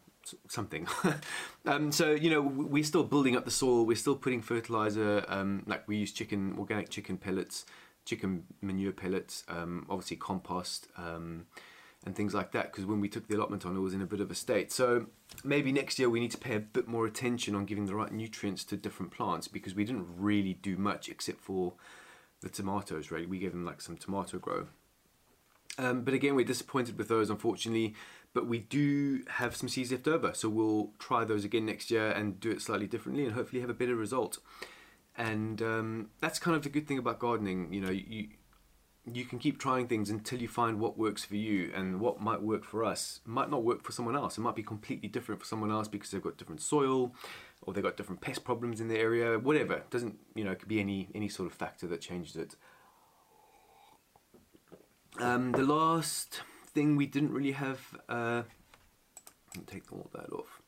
something. 0.48 0.86
um, 1.66 1.92
so 1.92 2.12
you 2.12 2.30
know 2.30 2.40
we're 2.40 2.84
still 2.84 3.04
building 3.04 3.36
up 3.36 3.44
the 3.44 3.50
soil. 3.50 3.84
We're 3.84 3.96
still 3.96 4.16
putting 4.16 4.42
fertilizer. 4.42 5.24
Um, 5.28 5.62
like 5.66 5.86
we 5.88 5.96
use 5.96 6.12
chicken 6.12 6.56
organic 6.58 6.90
chicken 6.90 7.16
pellets, 7.16 7.66
chicken 8.04 8.44
manure 8.60 8.92
pellets. 8.92 9.44
Um, 9.48 9.86
obviously 9.88 10.16
compost. 10.16 10.88
Um, 10.96 11.46
and 12.04 12.14
things 12.14 12.34
like 12.34 12.52
that 12.52 12.70
because 12.70 12.84
when 12.84 13.00
we 13.00 13.08
took 13.08 13.26
the 13.28 13.34
allotment 13.34 13.64
on 13.64 13.76
it 13.76 13.80
was 13.80 13.94
in 13.94 14.02
a 14.02 14.06
bit 14.06 14.20
of 14.20 14.30
a 14.30 14.34
state 14.34 14.70
so 14.70 15.06
maybe 15.42 15.72
next 15.72 15.98
year 15.98 16.08
we 16.08 16.20
need 16.20 16.30
to 16.30 16.38
pay 16.38 16.54
a 16.54 16.60
bit 16.60 16.86
more 16.86 17.06
attention 17.06 17.54
on 17.54 17.64
giving 17.64 17.86
the 17.86 17.94
right 17.94 18.12
nutrients 18.12 18.64
to 18.64 18.76
different 18.76 19.10
plants 19.10 19.48
because 19.48 19.74
we 19.74 19.84
didn't 19.84 20.06
really 20.16 20.54
do 20.54 20.76
much 20.76 21.08
except 21.08 21.40
for 21.40 21.72
the 22.40 22.48
tomatoes 22.48 23.10
really 23.10 23.26
we 23.26 23.38
gave 23.38 23.52
them 23.52 23.64
like 23.64 23.80
some 23.80 23.96
tomato 23.96 24.38
grow 24.38 24.66
um, 25.78 26.02
but 26.02 26.14
again 26.14 26.34
we're 26.34 26.44
disappointed 26.44 26.98
with 26.98 27.08
those 27.08 27.30
unfortunately 27.30 27.94
but 28.34 28.46
we 28.46 28.58
do 28.58 29.22
have 29.28 29.56
some 29.56 29.68
seeds 29.68 29.92
left 29.92 30.08
over 30.08 30.34
so 30.34 30.48
we'll 30.48 30.90
try 30.98 31.24
those 31.24 31.44
again 31.44 31.64
next 31.64 31.90
year 31.90 32.10
and 32.10 32.40
do 32.40 32.50
it 32.50 32.60
slightly 32.60 32.86
differently 32.86 33.24
and 33.24 33.34
hopefully 33.34 33.60
have 33.60 33.70
a 33.70 33.74
better 33.74 33.94
result. 33.94 34.38
And 35.16 35.62
um, 35.62 36.10
that's 36.20 36.40
kind 36.40 36.56
of 36.56 36.64
the 36.64 36.68
good 36.68 36.88
thing 36.88 36.98
about 36.98 37.20
gardening 37.20 37.72
you 37.72 37.80
know 37.80 37.90
you 37.90 38.28
you 39.10 39.24
can 39.24 39.38
keep 39.38 39.58
trying 39.58 39.86
things 39.86 40.08
until 40.08 40.40
you 40.40 40.48
find 40.48 40.80
what 40.80 40.96
works 40.96 41.24
for 41.24 41.36
you 41.36 41.70
and 41.74 42.00
what 42.00 42.20
might 42.22 42.40
work 42.40 42.64
for 42.64 42.82
us 42.82 43.20
might 43.26 43.50
not 43.50 43.62
work 43.62 43.82
for 43.82 43.92
someone 43.92 44.16
else. 44.16 44.38
It 44.38 44.40
might 44.40 44.56
be 44.56 44.62
completely 44.62 45.08
different 45.08 45.42
for 45.42 45.46
someone 45.46 45.70
else 45.70 45.88
because 45.88 46.10
they've 46.10 46.22
got 46.22 46.38
different 46.38 46.62
soil 46.62 47.14
or 47.60 47.74
they've 47.74 47.84
got 47.84 47.98
different 47.98 48.22
pest 48.22 48.44
problems 48.44 48.80
in 48.80 48.88
the 48.88 48.98
area 48.98 49.38
whatever. 49.38 49.74
It 49.74 49.90
doesn't 49.90 50.18
you 50.34 50.42
know 50.42 50.52
it 50.52 50.58
could 50.58 50.68
be 50.68 50.80
any 50.80 51.08
any 51.14 51.28
sort 51.28 51.46
of 51.46 51.54
factor 51.54 51.86
that 51.86 52.00
changes 52.00 52.34
it. 52.34 52.56
Um, 55.20 55.52
the 55.52 55.62
last 55.62 56.40
thing 56.74 56.96
we 56.96 57.06
didn't 57.06 57.32
really 57.32 57.52
have 57.52 57.80
uh, 58.08 58.42
take 59.66 59.92
all 59.92 60.10
that 60.12 60.32
off 60.32 60.60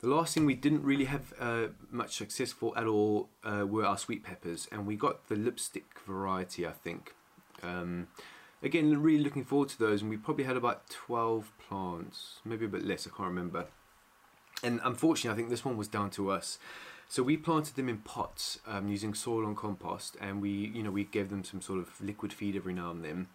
the 0.00 0.06
last 0.06 0.34
thing 0.34 0.46
we 0.46 0.54
didn't 0.54 0.84
really 0.84 1.06
have 1.06 1.34
uh, 1.40 1.66
much 1.90 2.16
success 2.16 2.52
for 2.52 2.76
at 2.78 2.86
all 2.86 3.28
uh, 3.44 3.66
were 3.66 3.84
our 3.84 3.98
sweet 3.98 4.22
peppers 4.22 4.68
and 4.70 4.86
we 4.86 4.96
got 4.96 5.28
the 5.28 5.34
lipstick 5.36 5.86
variety 6.06 6.66
I 6.66 6.72
think 6.72 7.14
um, 7.62 8.08
again, 8.62 9.00
really 9.00 9.22
looking 9.22 9.44
forward 9.44 9.68
to 9.70 9.78
those, 9.78 10.02
and 10.02 10.10
we 10.10 10.16
probably 10.16 10.44
had 10.44 10.56
about 10.56 10.88
12 10.90 11.52
plants, 11.58 12.40
maybe 12.44 12.64
a 12.64 12.68
bit 12.68 12.84
less, 12.84 13.06
I 13.06 13.10
can't 13.10 13.28
remember. 13.28 13.66
And 14.62 14.80
unfortunately, 14.84 15.34
I 15.34 15.36
think 15.36 15.50
this 15.50 15.64
one 15.64 15.76
was 15.76 15.88
down 15.88 16.10
to 16.10 16.30
us. 16.30 16.58
So 17.08 17.22
we 17.22 17.36
planted 17.36 17.76
them 17.76 17.88
in 17.88 17.98
pots 17.98 18.58
um, 18.66 18.88
using 18.88 19.14
soil 19.14 19.46
and 19.46 19.56
compost, 19.56 20.16
and 20.20 20.42
we, 20.42 20.50
you 20.50 20.82
know, 20.82 20.90
we 20.90 21.04
gave 21.04 21.30
them 21.30 21.44
some 21.44 21.62
sort 21.62 21.78
of 21.78 22.00
liquid 22.00 22.32
feed 22.32 22.56
every 22.56 22.74
now 22.74 22.90
and 22.90 23.04
then. 23.04 23.28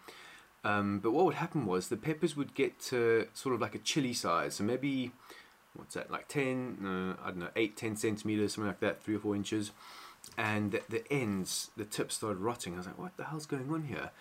Um, 0.64 1.00
but 1.00 1.12
what 1.12 1.26
would 1.26 1.36
happen 1.36 1.66
was 1.66 1.90
the 1.90 1.98
peppers 1.98 2.38
would 2.38 2.56
get 2.56 2.80
to 2.84 3.28
sort 3.34 3.54
of 3.54 3.62
like 3.62 3.76
a 3.76 3.80
chili 3.80 4.14
size, 4.14 4.56
so 4.56 4.64
maybe 4.64 5.12
what's 5.76 5.96
that, 5.96 6.10
like 6.10 6.28
10, 6.28 6.78
uh, 7.20 7.22
I 7.24 7.32
don't 7.32 7.40
know, 7.40 7.50
8, 7.56 7.76
10 7.76 7.96
centimeters, 7.98 8.54
something 8.54 8.68
like 8.68 8.80
that, 8.80 9.04
three 9.04 9.16
or 9.16 9.20
four 9.20 9.36
inches 9.36 9.72
and 10.38 10.72
the, 10.72 10.82
the 10.90 11.14
ends, 11.14 11.72
the 11.78 11.86
tips 11.86 12.16
started 12.16 12.40
rotting. 12.40 12.74
I 12.74 12.78
was 12.78 12.88
like, 12.88 12.98
what 12.98 13.18
the 13.18 13.26
hell's 13.26 13.46
going 13.46 13.70
on 13.72 13.84
here? 13.84 14.12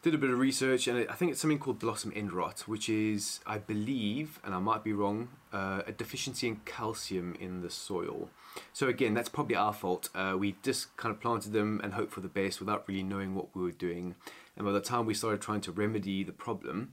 Did 0.00 0.14
a 0.14 0.18
bit 0.18 0.30
of 0.30 0.38
research, 0.38 0.86
and 0.86 1.08
I 1.10 1.14
think 1.14 1.32
it's 1.32 1.40
something 1.40 1.58
called 1.58 1.80
blossom 1.80 2.12
end 2.14 2.32
rot, 2.32 2.60
which 2.60 2.88
is, 2.88 3.40
I 3.44 3.58
believe, 3.58 4.38
and 4.44 4.54
I 4.54 4.60
might 4.60 4.84
be 4.84 4.92
wrong, 4.92 5.28
uh, 5.52 5.82
a 5.88 5.92
deficiency 5.92 6.46
in 6.46 6.60
calcium 6.64 7.36
in 7.40 7.62
the 7.62 7.70
soil. 7.70 8.30
So 8.72 8.86
again, 8.86 9.14
that's 9.14 9.28
probably 9.28 9.56
our 9.56 9.72
fault. 9.72 10.08
Uh, 10.14 10.36
we 10.38 10.54
just 10.62 10.96
kind 10.96 11.12
of 11.12 11.20
planted 11.20 11.52
them 11.52 11.80
and 11.82 11.94
hoped 11.94 12.12
for 12.12 12.20
the 12.20 12.28
best 12.28 12.60
without 12.60 12.84
really 12.86 13.02
knowing 13.02 13.34
what 13.34 13.54
we 13.54 13.62
were 13.62 13.72
doing. 13.72 14.14
And 14.58 14.66
by 14.66 14.72
the 14.72 14.80
time 14.80 15.06
we 15.06 15.14
started 15.14 15.40
trying 15.40 15.60
to 15.62 15.72
remedy 15.72 16.24
the 16.24 16.32
problem, 16.32 16.92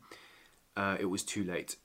uh, 0.77 0.98
it 1.00 1.05
was 1.05 1.24
too 1.24 1.43
late. 1.43 1.77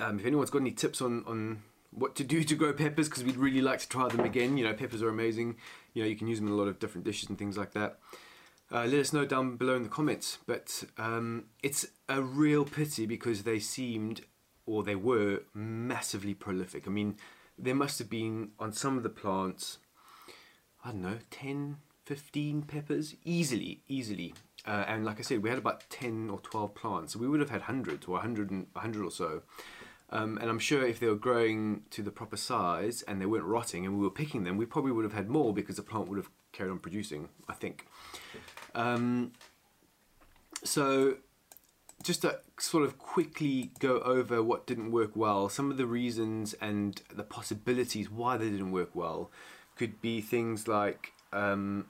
Um, 0.00 0.18
if 0.18 0.26
anyone's 0.26 0.50
got 0.50 0.62
any 0.62 0.72
tips 0.72 1.02
on, 1.02 1.22
on 1.26 1.62
what 1.90 2.16
to 2.16 2.24
do 2.24 2.42
to 2.44 2.54
grow 2.54 2.72
peppers 2.72 3.08
because 3.08 3.24
we'd 3.24 3.36
really 3.36 3.60
like 3.60 3.80
to 3.80 3.88
try 3.88 4.08
them 4.08 4.24
again. 4.24 4.56
You 4.56 4.64
know, 4.64 4.72
peppers 4.72 5.02
are 5.02 5.10
amazing. 5.10 5.56
You 5.92 6.02
know, 6.02 6.08
you 6.08 6.16
can 6.16 6.26
use 6.26 6.38
them 6.38 6.48
in 6.48 6.54
a 6.54 6.56
lot 6.56 6.66
of 6.66 6.78
different 6.78 7.04
dishes 7.04 7.28
and 7.28 7.38
things 7.38 7.58
like 7.58 7.72
that. 7.74 7.98
Uh, 8.72 8.86
let 8.86 8.94
us 8.94 9.12
know 9.12 9.26
down 9.26 9.56
below 9.56 9.76
in 9.76 9.82
the 9.82 9.88
comments. 9.90 10.38
But 10.46 10.84
um, 10.96 11.44
it's 11.62 11.86
a 12.08 12.22
real 12.22 12.64
pity 12.64 13.04
because 13.04 13.42
they 13.42 13.58
seemed, 13.58 14.22
or 14.64 14.82
they 14.82 14.96
were, 14.96 15.42
massively 15.52 16.32
prolific. 16.32 16.88
I 16.88 16.90
mean, 16.90 17.16
there 17.58 17.74
must 17.74 17.98
have 17.98 18.08
been 18.08 18.52
on 18.58 18.72
some 18.72 18.96
of 18.96 19.02
the 19.02 19.10
plants, 19.10 19.78
I 20.82 20.90
don't 20.90 21.02
know, 21.02 21.18
10, 21.30 21.76
15 22.06 22.62
peppers, 22.62 23.14
easily, 23.24 23.82
easily. 23.86 24.34
Uh, 24.66 24.84
and 24.86 25.04
like 25.04 25.18
I 25.18 25.22
said, 25.22 25.42
we 25.42 25.50
had 25.50 25.58
about 25.58 25.84
10 25.90 26.30
or 26.30 26.40
12 26.40 26.74
plants, 26.74 27.12
so 27.12 27.18
we 27.18 27.28
would 27.28 27.40
have 27.40 27.50
had 27.50 27.62
hundreds 27.62 28.06
or 28.06 28.12
100, 28.12 28.50
100 28.50 29.04
or 29.04 29.10
so. 29.10 29.42
Um, 30.10 30.38
and 30.38 30.48
I'm 30.48 30.58
sure 30.58 30.86
if 30.86 31.00
they 31.00 31.06
were 31.06 31.16
growing 31.16 31.82
to 31.90 32.02
the 32.02 32.10
proper 32.10 32.36
size 32.36 33.02
and 33.02 33.20
they 33.20 33.26
weren't 33.26 33.44
rotting 33.44 33.84
and 33.84 33.98
we 33.98 34.04
were 34.04 34.10
picking 34.10 34.44
them, 34.44 34.56
we 34.56 34.64
probably 34.64 34.92
would 34.92 35.04
have 35.04 35.12
had 35.12 35.28
more 35.28 35.52
because 35.52 35.76
the 35.76 35.82
plant 35.82 36.08
would 36.08 36.18
have 36.18 36.30
carried 36.52 36.70
on 36.70 36.78
producing, 36.78 37.28
I 37.48 37.54
think. 37.54 37.86
Um, 38.74 39.32
so 40.62 41.16
just 42.02 42.22
to 42.22 42.38
sort 42.58 42.84
of 42.84 42.98
quickly 42.98 43.72
go 43.78 43.98
over 44.00 44.42
what 44.42 44.66
didn't 44.66 44.92
work 44.92 45.12
well, 45.14 45.48
some 45.48 45.70
of 45.70 45.78
the 45.78 45.86
reasons 45.86 46.54
and 46.60 47.02
the 47.12 47.24
possibilities 47.24 48.10
why 48.10 48.36
they 48.36 48.50
didn't 48.50 48.72
work 48.72 48.90
well 48.94 49.30
could 49.76 50.00
be 50.00 50.20
things 50.20 50.68
like 50.68 51.12
um, 51.32 51.86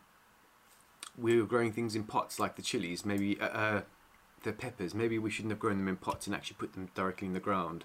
we 1.19 1.41
were 1.41 1.47
growing 1.47 1.73
things 1.73 1.95
in 1.95 2.05
pots 2.05 2.39
like 2.39 2.57
the 2.57 2.63
chilies, 2.63 3.05
maybe 3.05 3.41
uh, 3.41 3.47
uh, 3.47 3.83
the 4.43 4.53
peppers, 4.53 4.95
maybe 4.95 5.19
we 5.19 5.31
shouldn't 5.31 5.53
have 5.53 5.59
grown 5.59 5.79
them 5.79 5.89
in 5.89 5.97
pots 5.97 6.27
and 6.27 6.35
actually 6.35 6.57
put 6.59 6.75
them 6.75 6.89
directly 6.95 7.27
in 7.27 7.35
the 7.35 7.41
ground. 7.41 7.85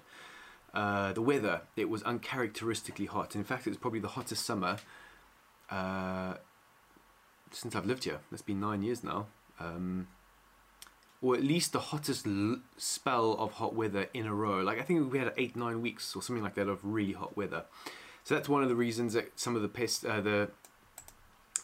Uh, 0.72 1.12
the 1.12 1.22
weather, 1.22 1.62
it 1.76 1.88
was 1.88 2.02
uncharacteristically 2.04 3.06
hot. 3.06 3.34
In 3.34 3.44
fact, 3.44 3.66
it 3.66 3.70
was 3.70 3.78
probably 3.78 4.00
the 4.00 4.08
hottest 4.08 4.44
summer 4.44 4.76
uh, 5.70 6.34
since 7.50 7.74
I've 7.74 7.86
lived 7.86 8.04
here. 8.04 8.20
It's 8.32 8.42
been 8.42 8.60
nine 8.60 8.82
years 8.82 9.02
now. 9.02 9.26
Um, 9.58 10.08
or 11.22 11.34
at 11.34 11.42
least 11.42 11.72
the 11.72 11.80
hottest 11.80 12.26
spell 12.78 13.32
of 13.34 13.52
hot 13.52 13.74
weather 13.74 14.08
in 14.14 14.26
a 14.26 14.34
row. 14.34 14.62
Like 14.62 14.78
I 14.78 14.82
think 14.82 15.12
we 15.12 15.18
had 15.18 15.32
eight, 15.36 15.54
nine 15.54 15.82
weeks 15.82 16.16
or 16.16 16.22
something 16.22 16.42
like 16.42 16.54
that 16.54 16.68
of 16.68 16.78
really 16.82 17.12
hot 17.12 17.36
weather. 17.36 17.64
So 18.24 18.34
that's 18.34 18.48
one 18.48 18.62
of 18.62 18.68
the 18.68 18.76
reasons 18.76 19.12
that 19.14 19.38
some 19.38 19.56
of 19.56 19.62
the 19.62 19.68
pests, 19.68 20.04
uh, 20.04 20.20
the 20.20 20.50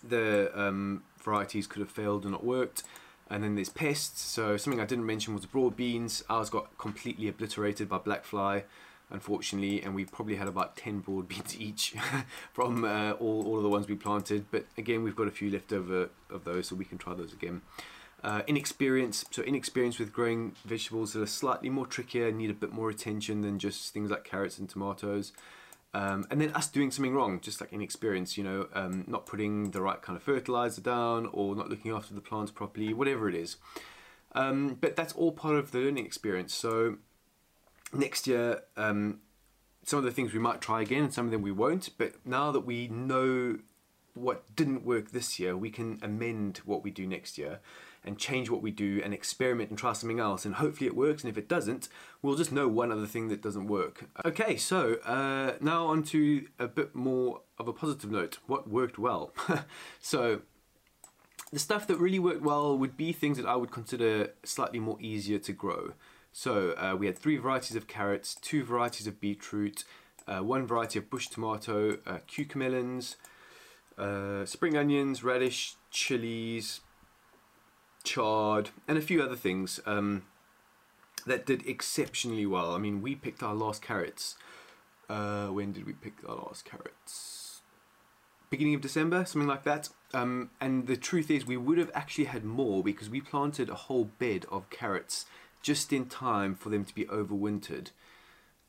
the 0.08 0.50
um, 0.54 1.02
varieties 1.18 1.66
could 1.66 1.80
have 1.80 1.90
failed 1.90 2.24
or 2.26 2.30
not 2.30 2.44
worked. 2.44 2.82
And 3.28 3.42
then 3.42 3.56
there's 3.56 3.68
pests. 3.68 4.20
So 4.20 4.56
something 4.56 4.80
I 4.80 4.86
didn't 4.86 5.06
mention 5.06 5.34
was 5.34 5.42
the 5.42 5.48
broad 5.48 5.76
beans. 5.76 6.22
Ours 6.28 6.48
got 6.48 6.78
completely 6.78 7.28
obliterated 7.28 7.88
by 7.88 7.98
black 7.98 8.24
fly 8.24 8.64
unfortunately, 9.10 9.82
and 9.82 9.94
we 9.94 10.04
probably 10.04 10.36
had 10.36 10.48
about 10.48 10.76
10 10.76 11.00
broad 11.00 11.28
beans 11.28 11.58
each 11.58 11.94
from 12.52 12.84
uh, 12.84 13.12
all, 13.12 13.46
all 13.46 13.56
of 13.56 13.62
the 13.62 13.68
ones 13.68 13.88
we 13.88 13.94
planted. 13.94 14.46
But 14.50 14.66
again, 14.76 15.02
we've 15.02 15.16
got 15.16 15.28
a 15.28 15.32
few 15.32 15.50
left 15.50 15.72
over 15.72 16.10
of 16.30 16.44
those, 16.44 16.68
so 16.68 16.76
we 16.76 16.84
can 16.84 16.98
try 16.98 17.14
those 17.14 17.32
again. 17.32 17.62
Uh, 18.24 18.42
inexperience, 18.46 19.24
so 19.30 19.42
inexperience 19.42 19.98
with 19.98 20.12
growing 20.12 20.56
vegetables 20.64 21.12
that 21.12 21.22
are 21.22 21.26
slightly 21.26 21.68
more 21.68 21.86
trickier, 21.86 22.32
need 22.32 22.50
a 22.50 22.54
bit 22.54 22.72
more 22.72 22.90
attention 22.90 23.42
than 23.42 23.58
just 23.58 23.92
things 23.92 24.10
like 24.10 24.24
carrots 24.24 24.58
and 24.58 24.68
tomatoes. 24.68 25.32
Um, 25.94 26.26
and 26.30 26.40
then 26.40 26.50
us 26.50 26.68
doing 26.68 26.90
something 26.90 27.14
wrong, 27.14 27.40
just 27.40 27.60
like 27.60 27.72
inexperience, 27.72 28.36
you 28.36 28.44
know, 28.44 28.68
um, 28.74 29.04
not 29.06 29.24
putting 29.24 29.70
the 29.70 29.80
right 29.80 30.00
kind 30.02 30.16
of 30.16 30.22
fertilizer 30.22 30.82
down 30.82 31.28
or 31.32 31.56
not 31.56 31.70
looking 31.70 31.90
after 31.90 32.14
the 32.14 32.20
plants 32.20 32.52
properly, 32.52 32.92
whatever 32.92 33.28
it 33.28 33.34
is. 33.34 33.56
Um, 34.32 34.76
but 34.80 34.96
that's 34.96 35.14
all 35.14 35.32
part 35.32 35.56
of 35.56 35.70
the 35.70 35.78
learning 35.78 36.04
experience. 36.04 36.52
So 36.52 36.98
next 37.94 38.26
year, 38.26 38.60
um, 38.76 39.20
some 39.84 39.98
of 39.98 40.04
the 40.04 40.10
things 40.10 40.34
we 40.34 40.38
might 40.38 40.60
try 40.60 40.82
again 40.82 41.04
and 41.04 41.14
some 41.14 41.26
of 41.26 41.32
them 41.32 41.40
we 41.40 41.52
won't. 41.52 41.88
But 41.96 42.14
now 42.26 42.52
that 42.52 42.60
we 42.60 42.88
know 42.88 43.58
what 44.12 44.54
didn't 44.54 44.84
work 44.84 45.12
this 45.12 45.38
year, 45.38 45.56
we 45.56 45.70
can 45.70 45.98
amend 46.02 46.58
what 46.66 46.82
we 46.82 46.90
do 46.90 47.06
next 47.06 47.38
year 47.38 47.60
and 48.06 48.18
change 48.18 48.48
what 48.48 48.62
we 48.62 48.70
do 48.70 49.00
and 49.04 49.12
experiment 49.12 49.70
and 49.70 49.78
try 49.78 49.92
something 49.92 50.20
else. 50.20 50.44
And 50.44 50.54
hopefully 50.54 50.86
it 50.86 50.96
works. 50.96 51.24
And 51.24 51.30
if 51.30 51.36
it 51.36 51.48
doesn't, 51.48 51.88
we'll 52.22 52.36
just 52.36 52.52
know 52.52 52.68
one 52.68 52.92
other 52.92 53.06
thing 53.06 53.28
that 53.28 53.42
doesn't 53.42 53.66
work. 53.66 54.08
Okay, 54.24 54.56
so 54.56 54.94
uh, 55.04 55.54
now 55.60 55.86
on 55.86 56.02
to 56.04 56.46
a 56.58 56.68
bit 56.68 56.94
more 56.94 57.40
of 57.58 57.68
a 57.68 57.72
positive 57.72 58.10
note. 58.10 58.38
What 58.46 58.68
worked 58.68 58.98
well? 58.98 59.32
so 60.00 60.42
the 61.52 61.58
stuff 61.58 61.86
that 61.86 61.98
really 61.98 62.18
worked 62.18 62.42
well 62.42 62.76
would 62.78 62.96
be 62.96 63.12
things 63.12 63.36
that 63.38 63.46
I 63.46 63.56
would 63.56 63.70
consider 63.70 64.30
slightly 64.44 64.78
more 64.78 64.98
easier 65.00 65.38
to 65.40 65.52
grow. 65.52 65.92
So 66.32 66.72
uh, 66.72 66.96
we 66.96 67.06
had 67.06 67.18
three 67.18 67.36
varieties 67.38 67.76
of 67.76 67.86
carrots, 67.86 68.34
two 68.34 68.62
varieties 68.62 69.06
of 69.06 69.20
beetroot, 69.20 69.84
uh, 70.28 70.40
one 70.40 70.66
variety 70.66 70.98
of 70.98 71.08
bush 71.08 71.28
tomato, 71.28 71.98
uh, 72.06 72.18
cucamelons, 72.28 73.16
uh, 73.96 74.44
spring 74.44 74.76
onions, 74.76 75.24
radish, 75.24 75.76
chilies, 75.90 76.80
chard, 78.06 78.70
and 78.88 78.96
a 78.96 79.02
few 79.02 79.22
other 79.22 79.36
things 79.36 79.80
um, 79.84 80.22
that 81.26 81.44
did 81.44 81.66
exceptionally 81.66 82.46
well. 82.46 82.72
I 82.74 82.78
mean, 82.78 83.02
we 83.02 83.14
picked 83.14 83.42
our 83.42 83.54
last 83.54 83.82
carrots. 83.82 84.36
Uh, 85.10 85.48
when 85.48 85.72
did 85.72 85.86
we 85.86 85.92
pick 85.92 86.14
our 86.26 86.36
last 86.36 86.64
carrots? 86.64 87.60
Beginning 88.48 88.74
of 88.74 88.80
December, 88.80 89.24
something 89.24 89.48
like 89.48 89.64
that. 89.64 89.90
Um, 90.14 90.50
and 90.60 90.86
the 90.86 90.96
truth 90.96 91.30
is, 91.30 91.44
we 91.44 91.56
would 91.56 91.78
have 91.78 91.90
actually 91.94 92.24
had 92.24 92.44
more 92.44 92.82
because 92.82 93.10
we 93.10 93.20
planted 93.20 93.68
a 93.68 93.74
whole 93.74 94.04
bed 94.18 94.46
of 94.50 94.70
carrots 94.70 95.26
just 95.60 95.92
in 95.92 96.06
time 96.06 96.54
for 96.54 96.70
them 96.70 96.84
to 96.84 96.94
be 96.94 97.04
overwintered. 97.06 97.90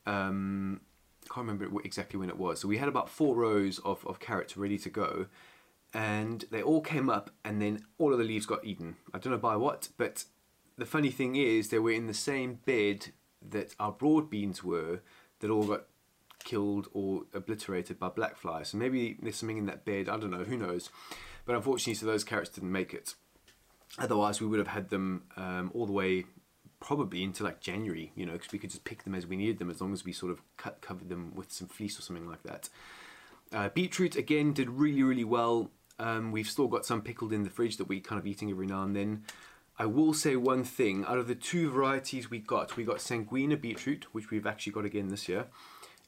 Um, 0.08 0.82
I 1.26 1.34
can't 1.34 1.48
remember 1.48 1.80
exactly 1.84 2.20
when 2.20 2.30
it 2.30 2.38
was. 2.38 2.62
So 2.62 2.68
we 2.68 2.78
had 2.78 2.90
about 2.90 3.10
four 3.10 3.36
rows 3.36 3.80
of, 3.80 4.06
of 4.08 4.20
carrots 4.20 4.58
ready 4.58 4.80
to 4.80 4.90
go, 4.90 5.28
and 5.94 6.46
they 6.52 6.62
all 6.62 6.82
came 6.82 7.10
up, 7.10 7.32
and 7.44 7.62
then 7.62 7.86
all 7.98 8.12
of 8.12 8.20
the 8.20 8.26
leaves 8.26 8.46
got 8.46 8.66
eaten. 8.66 8.98
I 9.14 9.20
don't 9.20 9.32
know 9.32 9.40
by 9.40 9.56
what, 9.56 9.90
but 9.98 10.26
the 10.78 10.86
funny 10.86 11.10
thing 11.10 11.36
is, 11.36 11.70
they 11.70 11.80
were 11.80 11.92
in 11.92 12.08
the 12.08 12.14
same 12.14 12.60
bed 12.66 13.08
that 13.42 13.76
our 13.80 13.92
broad 13.92 14.30
beans 14.30 14.64
were, 14.64 15.02
that 15.40 15.50
all 15.50 15.64
got 15.64 15.86
killed 16.44 16.88
or 16.94 17.24
obliterated 17.34 18.00
by 18.00 18.10
black 18.10 18.38
flies. 18.38 18.70
So 18.70 18.78
maybe 18.78 19.18
there's 19.22 19.36
something 19.36 19.58
in 19.58 19.66
that 19.66 19.86
bed. 19.86 20.08
I 20.08 20.18
don't 20.18 20.32
know. 20.32 20.44
Who 20.44 20.58
knows? 20.58 20.90
But 21.46 21.56
unfortunately, 21.56 21.96
so 21.96 22.06
those 22.06 22.24
carrots 22.24 22.50
didn't 22.50 22.72
make 22.72 22.94
it. 22.94 23.16
Otherwise, 23.98 24.42
we 24.42 24.48
would 24.48 24.60
have 24.60 24.68
had 24.68 24.90
them 24.90 25.24
um, 25.36 25.72
all 25.74 25.86
the 25.86 25.94
way 25.94 26.26
probably 26.80 27.24
into 27.24 27.44
like 27.44 27.60
January, 27.60 28.12
you 28.16 28.26
know, 28.26 28.34
because 28.34 28.52
we 28.52 28.60
could 28.60 28.70
just 28.70 28.84
pick 28.84 29.04
them 29.04 29.16
as 29.16 29.26
we 29.26 29.36
needed 29.36 29.58
them 29.60 29.70
as 29.70 29.82
long 29.82 29.94
as 29.94 30.06
we 30.06 30.14
sort 30.14 30.32
of 30.32 30.42
cut 30.58 30.82
covered 30.82 31.10
them 31.10 31.34
with 31.36 31.52
some 31.52 31.68
fleece 31.68 31.98
or 31.98 32.02
something 32.02 32.28
like 32.28 32.44
that. 32.44 32.70
Uh, 33.54 33.70
beetroot 33.70 34.16
again 34.16 34.54
did 34.54 34.70
really 34.70 35.04
really 35.04 35.24
well. 35.24 35.72
Um, 36.00 36.32
we've 36.32 36.50
still 36.50 36.68
got 36.68 36.86
some 36.86 37.02
pickled 37.02 37.34
in 37.34 37.44
the 37.44 37.50
fridge 37.50 37.78
that 37.78 37.88
we 37.88 38.00
kind 38.00 38.20
of 38.20 38.28
eating 38.28 38.52
every 38.52 38.68
now 38.68 38.84
and 38.84 38.96
then. 38.96 39.24
I 39.80 39.86
will 39.86 40.14
say 40.14 40.36
one 40.36 40.64
thing, 40.64 41.06
out 41.06 41.20
of 41.20 41.28
the 41.28 41.36
two 41.36 41.70
varieties 41.70 42.32
we 42.32 42.40
got, 42.40 42.76
we 42.76 42.84
got 42.84 42.98
Sanguina 42.98 43.60
beetroot, 43.60 44.08
which 44.12 44.32
we've 44.32 44.48
actually 44.48 44.74
got 44.74 44.86
again 44.86 45.10
this 45.10 45.30
year, 45.30 45.48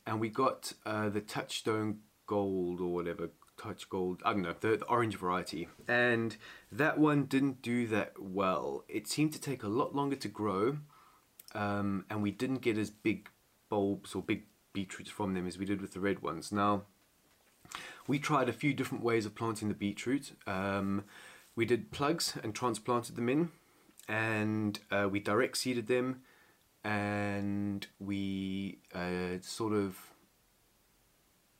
and 0.07 0.19
we 0.19 0.29
got 0.29 0.73
uh, 0.87 1.09
the 1.09 1.21
Touchstone 1.21 1.99
Gold 2.25 2.81
or 2.81 2.91
whatever, 2.91 3.29
Touch 3.57 3.87
Gold, 3.87 4.23
I 4.25 4.33
don't 4.33 4.41
know, 4.41 4.55
the, 4.59 4.77
the, 4.77 4.85
orange 4.85 5.17
variety. 5.17 5.67
And 5.87 6.35
that 6.71 6.97
one 6.97 7.25
didn't 7.25 7.61
do 7.61 7.85
that 7.87 8.13
well. 8.19 8.85
It 8.87 9.07
seemed 9.07 9.33
to 9.33 9.41
take 9.41 9.61
a 9.61 9.67
lot 9.67 9.95
longer 9.95 10.15
to 10.15 10.27
grow, 10.27 10.79
um, 11.53 12.05
and 12.09 12.23
we 12.23 12.31
didn't 12.31 12.61
get 12.61 12.77
as 12.77 12.89
big 12.89 13.29
bulbs 13.69 14.15
or 14.15 14.23
big 14.23 14.45
beetroots 14.73 15.11
from 15.11 15.35
them 15.35 15.45
as 15.45 15.59
we 15.59 15.65
did 15.65 15.79
with 15.79 15.93
the 15.93 15.99
red 15.99 16.23
ones. 16.23 16.51
Now, 16.51 16.85
we 18.09 18.17
tried 18.17 18.49
a 18.49 18.53
few 18.53 18.73
different 18.73 19.03
ways 19.03 19.27
of 19.27 19.35
planting 19.35 19.67
the 19.67 19.75
beetroot. 19.75 20.31
Um, 20.47 21.03
we 21.55 21.63
did 21.63 21.91
plugs 21.91 22.35
and 22.43 22.55
transplanted 22.55 23.15
them 23.15 23.29
in, 23.29 23.51
and 24.07 24.79
uh, 24.89 25.07
we 25.09 25.19
direct 25.19 25.57
seeded 25.57 25.85
them, 25.85 26.21
and 26.83 27.85
we 27.99 28.79
uh, 28.95 29.37
sort 29.41 29.73
of 29.73 29.95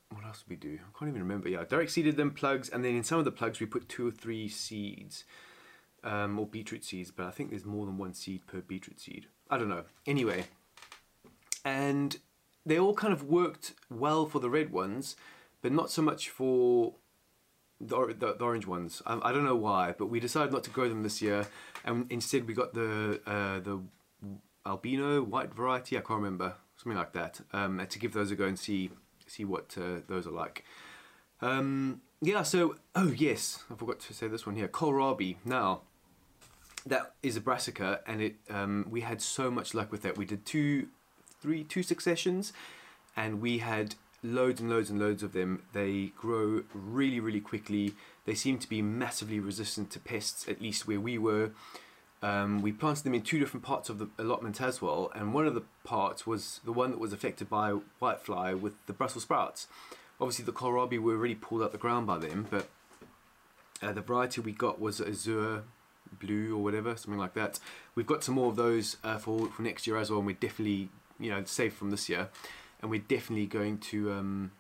what 0.10 0.25
else 0.25 0.39
did 0.39 0.50
we 0.50 0.56
do? 0.56 0.79
I 0.79 0.98
can't 0.98 1.10
even 1.10 1.22
remember. 1.22 1.50
Yeah, 1.50 1.65
direct 1.70 1.91
seeded 1.91 2.18
them 2.18 2.32
plugs, 2.32 2.68
and 2.68 2.84
then 2.84 2.96
in 2.96 3.03
some 3.03 3.20
of 3.20 3.25
the 3.25 3.32
plugs 3.32 3.60
we 3.60 3.68
put 3.68 3.88
two 3.88 4.08
or 4.08 4.12
three 4.12 4.50
seeds, 4.50 5.25
um, 6.03 6.39
or 6.39 6.48
beetroot 6.48 6.84
seeds. 6.84 7.12
But 7.12 7.27
I 7.27 7.32
think 7.32 7.51
there's 7.51 7.63
more 7.63 7.86
than 7.86 8.00
one 8.00 8.15
seed 8.15 8.48
per 8.48 8.62
beetroot 8.62 9.00
seed. 9.00 9.27
I 9.51 9.60
don't 9.60 9.70
know. 9.70 9.84
Anyway, 10.08 10.46
and 11.63 12.18
they 12.65 12.79
all 12.79 12.96
kind 12.96 13.13
of 13.13 13.22
worked 13.22 13.75
well 13.88 14.25
for 14.25 14.39
the 14.39 14.50
red 14.50 14.72
ones, 14.72 15.15
but 15.61 15.71
not 15.71 15.91
so 15.91 16.01
much 16.01 16.29
for 16.29 16.93
the, 17.81 18.15
the, 18.17 18.35
the 18.37 18.43
orange 18.43 18.67
ones. 18.67 19.01
I, 19.05 19.19
I, 19.21 19.31
don't 19.31 19.45
know 19.45 19.55
why, 19.55 19.93
but 19.97 20.07
we 20.07 20.19
decided 20.19 20.51
not 20.51 20.63
to 20.65 20.69
grow 20.69 20.89
them 20.89 21.03
this 21.03 21.21
year, 21.21 21.47
and 21.85 22.05
instead 22.09 22.47
we 22.47 22.53
got 22.53 22.73
the 22.73 23.21
uh, 23.25 23.59
the 23.59 23.79
albino 24.65 25.23
white 25.23 25.53
variety. 25.53 25.97
I 25.97 26.01
can't 26.01 26.21
remember 26.21 26.55
something 26.77 26.97
like 26.97 27.13
that. 27.13 27.41
Um, 27.53 27.85
to 27.87 27.99
give 27.99 28.13
those 28.13 28.31
a 28.31 28.35
go 28.35 28.45
and 28.45 28.59
see 28.59 28.91
see 29.27 29.45
what 29.45 29.75
uh, 29.77 30.01
those 30.07 30.27
are 30.27 30.31
like. 30.31 30.65
Um, 31.41 32.01
yeah. 32.21 32.43
So 32.43 32.75
oh 32.95 33.11
yes, 33.11 33.63
I 33.71 33.75
forgot 33.75 33.99
to 34.01 34.13
say 34.13 34.27
this 34.27 34.45
one 34.45 34.55
here. 34.55 34.67
Kohlrabi. 34.67 35.37
Now 35.45 35.81
that 36.85 37.13
is 37.23 37.37
a 37.37 37.41
brassica, 37.41 38.01
and 38.05 38.21
it 38.21 38.35
um, 38.49 38.87
we 38.89 39.01
had 39.01 39.21
so 39.21 39.49
much 39.49 39.73
luck 39.73 39.91
with 39.91 40.01
that. 40.01 40.17
We 40.17 40.25
did 40.25 40.45
two, 40.45 40.87
three, 41.41 41.63
two 41.63 41.83
successions, 41.83 42.53
and 43.15 43.41
we 43.41 43.59
had 43.59 43.95
loads 44.23 44.59
and 44.59 44.69
loads 44.69 44.89
and 44.89 44.99
loads 44.99 45.23
of 45.23 45.33
them. 45.33 45.63
They 45.73 46.11
grow 46.17 46.63
really, 46.73 47.19
really 47.19 47.39
quickly. 47.39 47.93
They 48.25 48.35
seem 48.35 48.59
to 48.59 48.69
be 48.69 48.81
massively 48.81 49.39
resistant 49.39 49.91
to 49.91 49.99
pests, 49.99 50.47
at 50.47 50.61
least 50.61 50.88
where 50.88 50.99
we 50.99 51.17
were. 51.17 51.51
Um, 52.21 52.61
we 52.61 52.71
planted 52.73 53.05
them 53.05 53.13
in 53.13 53.21
two 53.21 53.39
different 53.39 53.65
parts 53.65 53.89
of 53.89 53.98
the 53.98 54.09
allotment 54.17 54.59
as 54.59 54.81
well, 54.81 55.09
and 55.15 55.33
one 55.33 55.48
of 55.48 55.55
the 55.55 55.63
parts 55.85 56.27
was 56.27 56.59
the 56.65 56.74
one 56.74 56.91
that 56.91 57.00
was 57.00 57.13
affected 57.13 57.50
by 57.50 57.75
whitefly 58.01 58.59
with 58.59 58.74
the 58.87 58.94
Brussels 58.94 59.24
sprouts. 59.24 59.67
Obviously, 60.20 60.44
the 60.44 60.51
kohlrabi 60.51 61.00
were 61.00 61.15
really 61.15 61.35
pulled 61.35 61.61
out 61.61 61.72
the 61.72 61.77
ground 61.77 62.07
by 62.07 62.17
them, 62.17 62.46
but 62.50 62.67
uh, 63.81 63.94
the 63.94 64.01
variety 64.01 64.41
we 64.41 64.51
got 64.51 64.81
was 64.81 65.00
azure 65.00 65.63
blue 66.20 66.57
or 66.57 66.61
whatever, 66.61 66.96
something 66.98 67.20
like 67.20 67.35
that. 67.35 67.59
We've 67.96 68.07
got 68.07 68.24
some 68.25 68.35
more 68.35 68.50
of 68.50 68.57
those 68.57 68.98
uh, 69.01 69.17
for 69.17 69.48
for 69.48 69.61
next 69.61 69.87
year 69.87 69.96
as 69.96 70.09
well, 70.09 70.20
and 70.20 70.27
we're 70.27 70.33
definitely 70.33 70.89
you 71.22 71.29
know 71.31 71.46
safe 71.46 71.74
from 71.74 71.89
this 71.89 72.09
year 72.09 72.27
and 72.81 72.89
we're 72.89 73.01
definitely 73.01 73.46
going 73.46 73.77
to 73.77 74.11
um, 74.11 74.51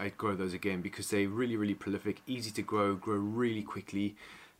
I'd 0.00 0.16
grow 0.16 0.34
those 0.34 0.54
again 0.54 0.80
because 0.80 1.10
they're 1.10 1.28
really 1.28 1.56
really 1.56 1.74
prolific 1.74 2.20
easy 2.26 2.50
to 2.52 2.62
grow 2.62 2.94
grow 2.94 3.16
really 3.16 3.62
quickly. 3.62 4.16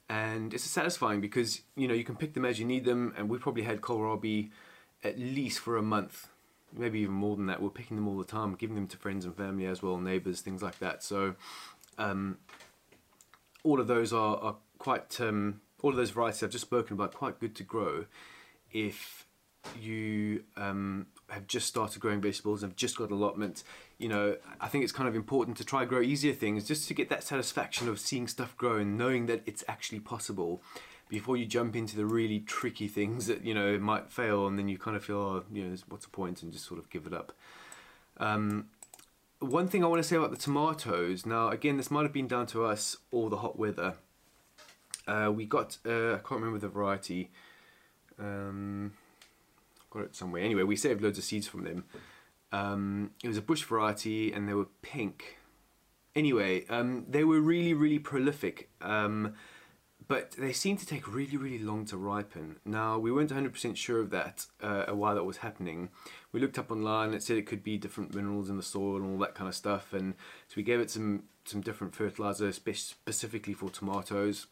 And 0.08 0.52
it's 0.52 0.64
satisfying 0.64 1.20
because 1.20 1.62
you 1.76 1.88
know 1.88 1.94
you 1.94 2.04
can 2.04 2.16
pick 2.16 2.34
them 2.34 2.44
as 2.44 2.58
you 2.58 2.66
need 2.66 2.84
them. 2.84 3.14
And 3.16 3.28
we 3.28 3.38
probably 3.38 3.62
had 3.62 3.80
kohlrabi 3.80 4.50
at 5.02 5.18
least 5.18 5.60
for 5.60 5.76
a 5.76 5.82
month 5.82 6.28
maybe 6.76 7.00
even 7.00 7.14
more 7.14 7.36
than 7.36 7.46
that. 7.46 7.62
We're 7.62 7.70
picking 7.70 7.96
them 7.96 8.08
all 8.08 8.18
the 8.18 8.24
time 8.24 8.54
giving 8.54 8.74
them 8.74 8.86
to 8.88 8.96
friends 8.96 9.24
and 9.24 9.36
family 9.36 9.66
as 9.66 9.82
well 9.82 9.98
neighbors 9.98 10.40
things 10.40 10.62
like 10.62 10.78
that. 10.80 11.02
So 11.02 11.34
um, 11.98 12.38
all 13.62 13.80
of 13.80 13.86
those 13.86 14.12
are, 14.12 14.36
are 14.36 14.56
quite 14.78 15.20
um, 15.20 15.60
all 15.82 15.90
of 15.90 15.96
those 15.96 16.10
varieties 16.10 16.42
I've 16.42 16.50
just 16.50 16.66
spoken 16.66 16.94
about 16.94 17.14
quite 17.14 17.40
good 17.40 17.54
to 17.56 17.62
grow 17.62 18.06
if 18.72 19.26
you 19.80 20.44
um, 20.56 21.06
have 21.30 21.46
just 21.46 21.66
started 21.66 22.00
growing 22.00 22.20
vegetables 22.20 22.62
and 22.62 22.72
have 22.72 22.76
just 22.76 22.98
got 22.98 23.10
allotments, 23.10 23.64
you 23.98 24.08
know, 24.08 24.36
I 24.60 24.68
think 24.68 24.84
it's 24.84 24.92
kind 24.92 25.08
of 25.08 25.14
important 25.14 25.56
to 25.58 25.64
try 25.64 25.84
grow 25.84 26.02
easier 26.02 26.32
things 26.32 26.66
just 26.66 26.86
to 26.88 26.94
get 26.94 27.08
that 27.08 27.24
satisfaction 27.24 27.88
of 27.88 27.98
seeing 27.98 28.28
stuff 28.28 28.56
grow 28.56 28.76
and 28.76 28.98
knowing 28.98 29.26
that 29.26 29.42
it's 29.46 29.64
actually 29.68 30.00
possible 30.00 30.62
before 31.08 31.36
you 31.36 31.46
jump 31.46 31.76
into 31.76 31.96
the 31.96 32.06
really 32.06 32.40
tricky 32.40 32.88
things 32.88 33.26
that, 33.26 33.44
you 33.44 33.54
know, 33.54 33.72
it 33.72 33.80
might 33.80 34.10
fail 34.10 34.46
and 34.46 34.58
then 34.58 34.68
you 34.68 34.78
kind 34.78 34.96
of 34.96 35.04
feel, 35.04 35.16
oh, 35.16 35.44
you 35.52 35.64
know, 35.64 35.76
what's 35.88 36.04
the 36.04 36.10
point 36.10 36.42
and 36.42 36.52
just 36.52 36.66
sort 36.66 36.80
of 36.80 36.90
give 36.90 37.06
it 37.06 37.12
up. 37.12 37.32
Um, 38.18 38.66
one 39.40 39.68
thing 39.68 39.84
I 39.84 39.86
want 39.86 40.02
to 40.02 40.08
say 40.08 40.16
about 40.16 40.30
the 40.30 40.36
tomatoes, 40.36 41.26
now 41.26 41.48
again, 41.48 41.76
this 41.76 41.90
might 41.90 42.02
have 42.02 42.12
been 42.12 42.28
down 42.28 42.46
to 42.48 42.64
us 42.64 42.96
or 43.10 43.30
the 43.30 43.38
hot 43.38 43.58
weather. 43.58 43.94
Uh, 45.06 45.30
we 45.34 45.44
got, 45.44 45.78
uh, 45.86 46.14
I 46.14 46.18
can't 46.18 46.40
remember 46.40 46.58
the 46.58 46.68
variety. 46.68 47.30
Um, 48.18 48.92
got 49.94 50.04
it 50.04 50.16
somewhere. 50.16 50.42
Anyway, 50.42 50.64
we 50.64 50.76
saved 50.76 51.00
loads 51.00 51.18
of 51.18 51.24
seeds 51.24 51.46
from 51.46 51.64
them. 51.64 51.84
Um, 52.52 53.12
it 53.22 53.28
was 53.28 53.36
a 53.36 53.42
bush 53.42 53.62
variety 53.62 54.32
and 54.32 54.48
they 54.48 54.54
were 54.54 54.68
pink. 54.82 55.38
Anyway, 56.14 56.66
um, 56.68 57.06
they 57.08 57.24
were 57.24 57.40
really, 57.40 57.74
really 57.74 57.98
prolific, 57.98 58.70
um, 58.80 59.34
but 60.06 60.32
they 60.32 60.52
seemed 60.52 60.78
to 60.78 60.86
take 60.86 61.12
really, 61.12 61.36
really 61.36 61.58
long 61.58 61.84
to 61.86 61.96
ripen. 61.96 62.56
Now, 62.64 62.98
we 62.98 63.10
weren't 63.10 63.30
100% 63.30 63.76
sure 63.76 64.00
of 64.00 64.10
that 64.10 64.46
uh, 64.62 64.84
while 64.86 65.16
that 65.16 65.24
was 65.24 65.38
happening. 65.38 65.88
We 66.30 66.38
looked 66.38 66.58
up 66.58 66.70
online, 66.70 67.14
it 67.14 67.22
said 67.22 67.36
it 67.36 67.46
could 67.46 67.64
be 67.64 67.76
different 67.76 68.14
minerals 68.14 68.48
in 68.48 68.56
the 68.56 68.62
soil 68.62 68.96
and 68.96 69.10
all 69.10 69.18
that 69.18 69.34
kind 69.34 69.48
of 69.48 69.56
stuff, 69.56 69.92
and 69.92 70.14
so 70.46 70.54
we 70.56 70.62
gave 70.62 70.78
it 70.78 70.90
some, 70.90 71.24
some 71.44 71.60
different 71.60 71.96
fertilizer 71.96 72.52
spe 72.52 72.76
specifically 72.76 73.54
for 73.54 73.70
tomatoes. 73.70 74.46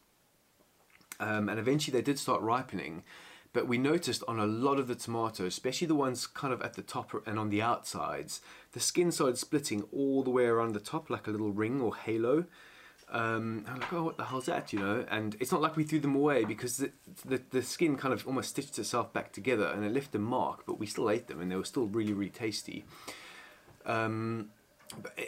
Um, 1.19 1.47
and 1.47 1.59
eventually 1.59 1.97
they 1.97 2.03
did 2.03 2.19
start 2.19 2.41
ripening 2.41 3.03
but 3.53 3.67
we 3.67 3.77
noticed 3.77 4.23
on 4.27 4.39
a 4.39 4.47
lot 4.47 4.79
of 4.79 4.87
the 4.87 4.95
tomatoes, 4.95 5.47
especially 5.47 5.87
the 5.87 5.95
ones 5.95 6.25
kind 6.25 6.51
of 6.51 6.61
at 6.63 6.73
the 6.73 6.81
top 6.81 7.11
and 7.27 7.37
on 7.37 7.49
the 7.49 7.61
outsides, 7.61 8.41
the 8.71 8.79
skin 8.79 9.11
started 9.11 9.37
splitting 9.37 9.83
all 9.93 10.23
the 10.23 10.31
way 10.31 10.45
around 10.45 10.73
the 10.73 10.79
top 10.79 11.09
like 11.09 11.27
a 11.27 11.31
little 11.31 11.51
ring 11.51 11.79
or 11.79 11.95
halo. 11.95 12.45
Um, 13.11 13.63
I'm 13.67 13.79
like, 13.79 13.93
oh, 13.93 14.03
what 14.03 14.17
the 14.17 14.25
hell's 14.25 14.47
that, 14.47 14.73
you 14.73 14.79
know? 14.79 15.05
And 15.09 15.37
it's 15.39 15.51
not 15.51 15.61
like 15.61 15.75
we 15.75 15.83
threw 15.83 15.99
them 15.99 16.15
away 16.15 16.45
because 16.45 16.77
the, 16.77 16.91
the, 17.23 17.41
the, 17.51 17.61
skin 17.61 17.95
kind 17.95 18.11
of 18.11 18.25
almost 18.25 18.49
stitched 18.49 18.79
itself 18.79 19.13
back 19.13 19.31
together 19.31 19.67
and 19.67 19.85
it 19.85 19.93
left 19.93 20.15
a 20.15 20.19
mark, 20.19 20.65
but 20.65 20.79
we 20.79 20.87
still 20.87 21.11
ate 21.11 21.27
them 21.27 21.39
and 21.39 21.51
they 21.51 21.55
were 21.55 21.63
still 21.63 21.85
really, 21.85 22.13
really 22.13 22.31
tasty. 22.31 22.85
Um, 23.85 24.49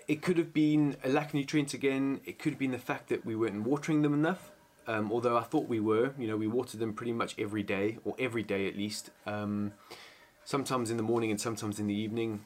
it 0.07 0.23
could 0.23 0.39
have 0.39 0.51
been 0.51 0.97
a 1.03 1.09
lack 1.09 1.27
of 1.27 1.33
nutrients 1.35 1.75
again. 1.75 2.21
It 2.25 2.39
could 2.39 2.53
have 2.53 2.59
been 2.59 2.71
the 2.71 2.79
fact 2.79 3.09
that 3.09 3.23
we 3.23 3.35
weren't 3.35 3.63
watering 3.63 4.01
them 4.01 4.15
enough. 4.15 4.51
Um, 4.87 5.11
although 5.11 5.37
I 5.37 5.43
thought 5.43 5.67
we 5.67 5.79
were, 5.79 6.13
you 6.17 6.27
know, 6.27 6.37
we 6.37 6.47
watered 6.47 6.79
them 6.79 6.93
pretty 6.93 7.13
much 7.13 7.35
every 7.39 7.63
day, 7.63 7.97
or 8.03 8.15
every 8.19 8.43
day 8.43 8.67
at 8.67 8.77
least. 8.77 9.09
Um, 9.25 9.73
sometimes 10.43 10.91
in 10.91 10.97
the 10.97 11.03
morning 11.03 11.31
and 11.31 11.41
sometimes 11.41 11.79
in 11.79 11.87
the 11.87 11.95
evening. 11.95 12.45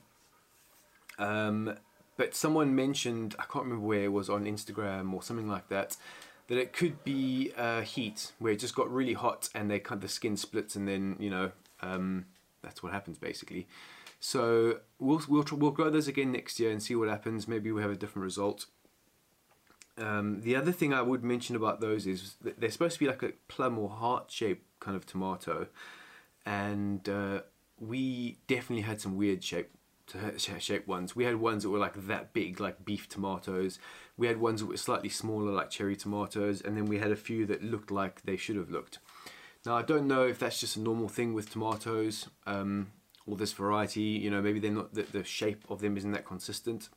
Um, 1.17 1.75
but 2.17 2.33
someone 2.33 2.75
mentioned, 2.75 3.35
I 3.37 3.43
can't 3.43 3.65
remember 3.65 3.85
where 3.85 4.03
it 4.03 4.11
was 4.11 4.29
on 4.29 4.45
Instagram 4.45 5.13
or 5.13 5.21
something 5.21 5.47
like 5.47 5.69
that, 5.69 5.97
that 6.47 6.57
it 6.57 6.73
could 6.73 7.03
be 7.03 7.51
uh, 7.57 7.81
heat, 7.81 8.31
where 8.39 8.53
it 8.53 8.59
just 8.59 8.75
got 8.75 8.91
really 8.91 9.13
hot 9.13 9.49
and 9.53 9.69
they 9.69 9.81
of, 9.91 10.01
the 10.01 10.07
skin 10.07 10.35
splits 10.35 10.75
and 10.75 10.87
then, 10.87 11.15
you 11.19 11.29
know, 11.29 11.51
um, 11.81 12.25
that's 12.61 12.81
what 12.81 12.91
happens 12.91 13.17
basically. 13.17 13.67
So 14.19 14.79
we'll, 14.97 15.21
we'll, 15.29 15.45
we'll 15.51 15.71
grow 15.71 15.89
those 15.89 16.07
again 16.07 16.31
next 16.31 16.59
year 16.59 16.71
and 16.71 16.81
see 16.81 16.95
what 16.95 17.07
happens. 17.07 17.47
Maybe 17.47 17.71
we 17.71 17.81
have 17.81 17.91
a 17.91 17.95
different 17.95 18.23
result. 18.23 18.65
Um, 19.99 20.41
the 20.41 20.55
other 20.55 20.71
thing 20.71 20.93
I 20.93 21.01
would 21.01 21.23
mention 21.23 21.55
about 21.55 21.81
those 21.81 22.07
is 22.07 22.35
they're 22.41 22.71
supposed 22.71 22.93
to 22.93 22.99
be 22.99 23.07
like 23.07 23.23
a 23.23 23.33
plum 23.47 23.77
or 23.77 23.89
heart 23.89 24.31
shaped 24.31 24.65
kind 24.79 24.95
of 24.95 25.05
tomato, 25.05 25.67
and 26.45 27.07
uh, 27.07 27.41
we 27.79 28.37
definitely 28.47 28.83
had 28.83 29.01
some 29.01 29.17
weird 29.17 29.43
shape 29.43 29.71
shaped 30.37 30.87
ones. 30.87 31.15
We 31.15 31.25
had 31.25 31.35
ones 31.35 31.63
that 31.63 31.69
were 31.69 31.77
like 31.77 32.07
that 32.07 32.33
big, 32.33 32.59
like 32.59 32.83
beef 32.83 33.07
tomatoes. 33.07 33.77
We 34.17 34.27
had 34.27 34.39
ones 34.39 34.61
that 34.61 34.67
were 34.67 34.77
slightly 34.77 35.09
smaller, 35.09 35.51
like 35.51 35.69
cherry 35.69 35.95
tomatoes, 35.95 36.61
and 36.61 36.75
then 36.75 36.85
we 36.85 36.99
had 36.99 37.11
a 37.11 37.15
few 37.15 37.45
that 37.47 37.63
looked 37.63 37.91
like 37.91 38.23
they 38.23 38.37
should 38.37 38.55
have 38.55 38.69
looked. 38.69 38.99
Now 39.65 39.75
I 39.75 39.81
don't 39.81 40.07
know 40.07 40.25
if 40.25 40.39
that's 40.39 40.59
just 40.59 40.77
a 40.77 40.81
normal 40.81 41.09
thing 41.09 41.33
with 41.33 41.51
tomatoes 41.51 42.27
um, 42.47 42.91
or 43.27 43.35
this 43.35 43.53
variety. 43.53 44.01
You 44.01 44.31
know, 44.31 44.41
maybe 44.41 44.59
they're 44.59 44.71
not 44.71 44.93
the, 44.93 45.03
the 45.03 45.23
shape 45.23 45.63
of 45.69 45.81
them 45.81 45.97
isn't 45.97 46.11
that 46.11 46.25
consistent. 46.25 46.89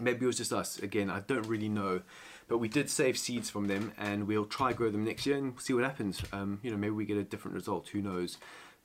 Maybe 0.00 0.24
it 0.24 0.26
was 0.26 0.36
just 0.36 0.52
us. 0.52 0.78
Again, 0.78 1.08
I 1.08 1.20
don't 1.20 1.46
really 1.46 1.68
know, 1.68 2.02
but 2.48 2.58
we 2.58 2.68
did 2.68 2.90
save 2.90 3.16
seeds 3.16 3.48
from 3.48 3.68
them, 3.68 3.92
and 3.96 4.26
we'll 4.26 4.44
try 4.44 4.72
grow 4.72 4.90
them 4.90 5.04
next 5.04 5.24
year 5.26 5.36
and 5.36 5.58
see 5.60 5.72
what 5.72 5.84
happens. 5.84 6.22
Um, 6.32 6.60
you 6.62 6.70
know, 6.70 6.76
maybe 6.76 6.90
we 6.92 7.04
get 7.04 7.16
a 7.16 7.22
different 7.22 7.54
result. 7.54 7.88
Who 7.88 8.02
knows? 8.02 8.38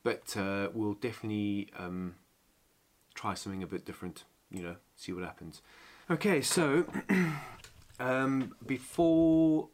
But 0.04 0.36
uh, 0.38 0.70
we'll 0.74 0.94
definitely 0.94 1.70
um, 1.78 2.16
try 3.16 3.34
something 3.34 3.64
a 3.64 3.68
bit 3.68 3.86
different. 3.86 4.24
You 4.52 4.64
know, 4.64 4.76
see 4.96 5.12
what 5.12 5.24
happens. 5.24 5.62
Okay, 6.12 6.42
so 6.42 6.86
um, 8.00 8.56
before 8.66 9.70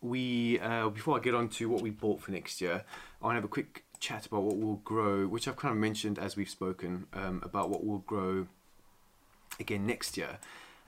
we 0.00 0.60
uh, 0.60 0.88
before 0.88 1.16
I 1.16 1.20
get 1.20 1.34
on 1.34 1.48
to 1.50 1.68
what 1.68 1.82
we 1.82 1.90
bought 1.90 2.20
for 2.20 2.30
next 2.30 2.60
year, 2.60 2.84
I 3.20 3.24
want 3.24 3.34
to 3.34 3.38
have 3.38 3.44
a 3.44 3.48
quick 3.48 3.84
chat 4.00 4.26
about 4.26 4.42
what 4.42 4.56
we'll 4.56 4.76
grow, 4.76 5.26
which 5.26 5.48
I've 5.48 5.56
kind 5.56 5.72
of 5.72 5.78
mentioned 5.78 6.18
as 6.18 6.36
we've 6.36 6.48
spoken 6.48 7.06
um, 7.12 7.40
about 7.44 7.70
what 7.70 7.84
we'll 7.84 7.98
grow 7.98 8.46
again 9.60 9.86
next 9.86 10.16
year, 10.16 10.38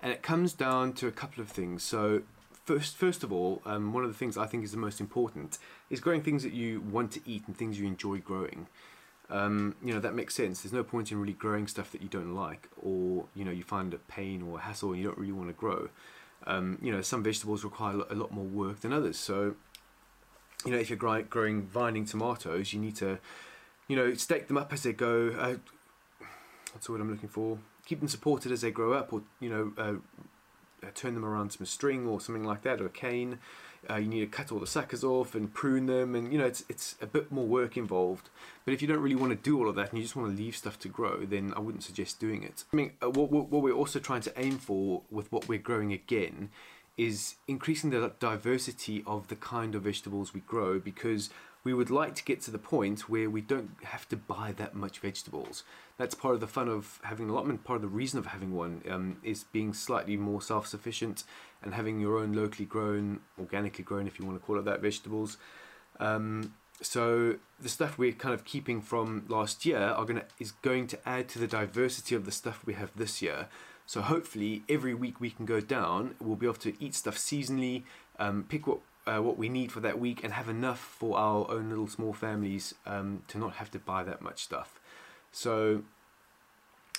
and 0.03 0.13
it 0.13 0.23
comes 0.23 0.53
down 0.53 0.93
to 0.95 1.07
a 1.07 1.13
couple 1.13 1.43
of 1.43 1.49
things. 1.49 1.83
So 1.83 2.23
first, 2.65 2.97
first 2.97 3.25
of 3.25 3.33
all, 3.33 3.63
um, 3.67 3.93
one 3.93 4.05
of 4.05 4.11
the 4.11 4.17
things 4.17 4.37
I 4.37 4.47
think 4.47 4.65
is 4.65 4.73
the 4.73 4.79
most 4.79 5.01
important 5.01 5.59
is 5.89 6.01
growing 6.01 6.23
things 6.23 6.43
that 6.43 6.53
you 6.53 6.81
want 6.81 7.13
to 7.13 7.21
eat 7.27 7.45
and 7.47 7.57
things 7.57 7.79
you 7.79 7.87
enjoy 7.87 8.19
growing. 8.19 8.67
Um, 9.29 9.77
you 9.85 9.95
know 9.95 10.01
that 10.01 10.15
makes 10.15 10.35
sense. 10.35 10.63
There's 10.63 10.73
no 10.73 10.83
point 10.83 11.13
in 11.13 11.21
really 11.21 11.35
growing 11.35 11.69
stuff 11.69 11.93
that 11.93 12.03
you 12.03 12.09
don't 12.09 12.35
like, 12.35 12.69
or 12.83 13.27
you 13.35 13.45
know 13.45 13.53
you 13.53 13.63
find 13.63 13.95
a 13.95 13.99
pain 13.99 14.43
or 14.43 14.59
a 14.59 14.63
hassle 14.63 14.91
and 14.91 15.01
you 15.01 15.07
don't 15.07 15.19
really 15.19 15.33
want 15.33 15.49
to 15.49 15.55
grow. 15.55 15.89
Um, 16.47 16.79
you 16.81 16.91
know, 16.91 17.03
some 17.03 17.23
vegetables 17.23 17.65
require 17.65 18.03
a 18.09 18.15
lot 18.15 18.33
more 18.33 18.45
work 18.45 18.81
than 18.81 18.93
others. 18.93 19.19
So, 19.19 19.55
you 20.65 20.73
know, 20.73 20.79
if 20.79 20.89
you're 20.89 20.97
growing, 20.97 21.63
vining 21.63 22.05
tomatoes, 22.07 22.73
you 22.73 22.81
need 22.81 22.97
to, 22.97 23.19
you 23.89 23.97
know, 23.97 24.15
stake 24.15 24.49
them 24.49 24.57
up 24.57 24.73
as 24.73 24.83
they 24.83 24.93
go. 24.93 25.35
Uh, 25.39 25.57
what's 26.73 26.87
the 26.87 26.93
word 26.93 27.01
I'm 27.03 27.11
looking 27.11 27.29
for? 27.29 27.59
Keep 27.91 27.99
them 27.99 28.09
supported 28.09 28.53
as 28.53 28.61
they 28.61 28.71
grow 28.71 28.93
up, 28.93 29.13
or 29.13 29.23
you 29.41 29.51
know, 29.51 29.73
uh, 29.77 30.87
uh 30.87 30.91
turn 30.95 31.15
them 31.15 31.25
around 31.25 31.51
to 31.51 31.59
some 31.59 31.67
string 31.67 32.07
or 32.07 32.21
something 32.21 32.45
like 32.45 32.63
that, 32.63 32.81
or 32.81 32.87
a 32.87 32.89
cane. 32.89 33.41
Uh, 33.89 33.97
you 33.97 34.07
need 34.07 34.21
to 34.21 34.29
cut 34.29 34.53
all 34.53 34.61
the 34.61 34.67
suckers 34.67 35.03
off 35.03 35.35
and 35.35 35.53
prune 35.53 35.87
them, 35.87 36.15
and 36.15 36.33
you 36.33 36.39
know 36.39 36.47
it's 36.47 36.63
it's 36.69 36.95
a 37.03 37.07
bit 37.07 37.33
more 37.33 37.45
work 37.45 37.77
involved. 37.77 38.31
But 38.65 38.75
if 38.75 38.81
you 38.81 38.87
don't 38.87 39.01
really 39.01 39.17
want 39.17 39.33
to 39.33 39.51
do 39.51 39.59
all 39.59 39.69
of 39.69 39.75
that 39.75 39.91
and 39.91 39.99
you 39.99 40.05
just 40.05 40.15
want 40.15 40.31
to 40.31 40.41
leave 40.41 40.55
stuff 40.55 40.79
to 40.79 40.89
grow, 40.89 41.25
then 41.25 41.53
I 41.57 41.59
wouldn't 41.59 41.83
suggest 41.83 42.21
doing 42.21 42.45
it. 42.45 42.63
I 42.73 42.77
mean, 42.77 42.93
uh, 43.03 43.11
what 43.11 43.33
what 43.33 43.61
we're 43.61 43.75
also 43.75 43.99
trying 43.99 44.21
to 44.21 44.41
aim 44.41 44.59
for 44.59 45.03
with 45.11 45.33
what 45.33 45.49
we're 45.49 45.59
growing 45.59 45.93
again 45.93 46.51
is 46.97 47.35
increasing 47.49 47.91
the 47.91 48.13
diversity 48.21 49.03
of 49.05 49.27
the 49.27 49.37
kind 49.37 49.75
of 49.75 49.83
vegetables 49.83 50.33
we 50.33 50.41
grow 50.43 50.79
because 50.79 51.31
we 51.63 51.75
would 51.75 51.91
like 51.91 52.15
to 52.15 52.25
get 52.25 52.41
to 52.43 52.51
the 52.51 52.59
point 52.59 53.09
where 53.09 53.29
we 53.29 53.41
don't 53.41 53.71
have 53.85 54.09
to 54.09 54.17
buy 54.17 54.53
that 54.57 54.75
much 54.75 54.99
vegetables. 54.99 55.63
That's 55.99 56.15
part 56.15 56.35
of 56.35 56.41
the 56.41 56.47
fun 56.47 56.69
of 56.69 56.99
having 57.03 57.27
an 57.27 57.31
allotment, 57.31 57.65
part 57.65 57.77
of 57.77 57.83
the 57.83 57.89
reason 57.89 58.19
of 58.19 58.27
having 58.27 58.53
one 58.55 58.83
um, 58.91 59.19
is 59.23 59.45
being 59.45 59.75
slightly 59.75 60.17
more 60.17 60.41
self-sufficient 60.41 61.25
and 61.63 61.75
having 61.75 62.01
your 62.01 62.19
own 62.19 62.33
locally 62.33 62.65
grown, 62.65 63.21
organically 63.39 63.85
grown 63.85 64.07
if 64.07 64.19
you 64.19 64.25
want 64.25 64.41
to 64.41 64.45
call 64.45 64.59
it 64.59 64.65
that, 64.65 64.81
vegetables. 64.81 65.37
Um, 65.99 66.55
so 66.81 67.37
the 67.61 67.69
stuff 67.69 67.99
we're 67.99 68.13
kind 68.13 68.35
of 68.35 68.45
keeping 68.45 68.81
from 68.81 69.27
last 69.29 69.67
year 69.67 69.79
are 69.79 70.07
gonna 70.07 70.25
is 70.39 70.53
going 70.53 70.87
to 70.89 71.09
add 71.09 71.29
to 71.29 71.39
the 71.39 71.47
diversity 71.47 72.15
of 72.15 72.25
the 72.25 72.33
stuff 72.33 72.65
we 72.65 72.73
have 72.73 72.91
this 72.97 73.21
year. 73.21 73.49
So 73.85 74.01
hopefully 74.01 74.63
every 74.69 74.95
week 74.95 75.21
we 75.21 75.31
can 75.31 75.45
go 75.45 75.61
down, 75.61 76.15
we'll 76.21 76.37
be 76.37 76.47
able 76.47 76.55
to 76.55 76.83
eat 76.83 76.95
stuff 76.95 77.19
seasonally, 77.19 77.83
um, 78.19 78.45
pick 78.49 78.67
what 78.67 78.81
uh, 79.11 79.21
what 79.21 79.37
we 79.37 79.49
need 79.49 79.73
for 79.73 79.81
that 79.81 79.99
week 79.99 80.23
and 80.23 80.33
have 80.33 80.49
enough 80.49 80.79
for 80.79 81.19
our 81.19 81.51
own 81.51 81.69
little 81.69 81.89
small 81.89 82.13
families 82.13 82.75
um, 82.87 83.23
to 83.29 83.39
not 83.39 83.55
have 83.55 83.71
to 83.73 83.79
buy 83.79 84.05
that 84.05 84.23
much 84.23 84.43
stuff. 84.43 84.79
So 85.33 85.83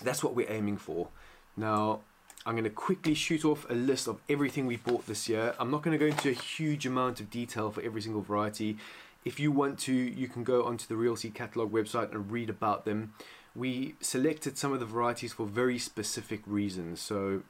that's 0.04 0.24
what 0.24 0.36
we're 0.36 0.52
aiming 0.52 0.78
for. 0.78 1.08
Now, 1.56 2.02
I'm 2.46 2.54
going 2.54 2.64
to 2.66 2.70
quickly 2.70 3.14
shoot 3.14 3.46
off 3.46 3.70
a 3.70 3.76
list 3.76 4.08
of 4.08 4.20
everything 4.28 4.66
we 4.66 4.78
bought 4.78 5.06
this 5.06 5.30
year. 5.30 5.54
I'm 5.60 5.72
not 5.72 5.84
going 5.84 5.98
to 5.98 6.04
go 6.04 6.10
into 6.10 6.30
a 6.30 6.34
huge 6.34 6.86
amount 6.86 7.20
of 7.22 7.30
detail 7.30 7.72
for 7.72 7.82
every 7.82 8.02
single 8.02 8.22
variety. 8.22 8.78
If 9.24 9.40
you 9.40 9.52
want 9.52 9.78
to, 9.80 9.94
you 9.94 10.28
can 10.28 10.44
go 10.44 10.64
onto 10.64 10.88
the 10.88 10.96
Real 10.96 11.16
Seed 11.16 11.36
Catalog 11.36 11.72
website 11.72 12.12
and 12.12 12.32
read 12.32 12.50
about 12.50 12.84
them. 12.84 13.14
We 13.56 13.96
selected 14.02 14.58
some 14.58 14.74
of 14.74 14.80
the 14.80 14.86
varieties 14.86 15.34
for 15.34 15.46
very 15.46 15.78
specific 15.78 16.42
reasons. 16.46 17.00
So 17.00 17.44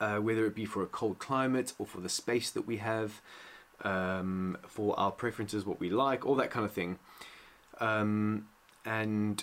uh, 0.00 0.16
whether 0.16 0.46
it 0.46 0.54
be 0.54 0.64
for 0.64 0.82
a 0.82 0.86
cold 0.86 1.18
climate 1.18 1.72
or 1.78 1.86
for 1.86 2.00
the 2.00 2.08
space 2.08 2.50
that 2.50 2.66
we 2.66 2.78
have, 2.78 3.20
um, 3.82 4.56
for 4.66 4.98
our 4.98 5.10
preferences, 5.10 5.64
what 5.64 5.80
we 5.80 5.90
like, 5.90 6.26
all 6.26 6.34
that 6.36 6.50
kind 6.50 6.64
of 6.64 6.72
thing. 6.72 6.98
Um, 7.80 8.48
and 8.84 9.42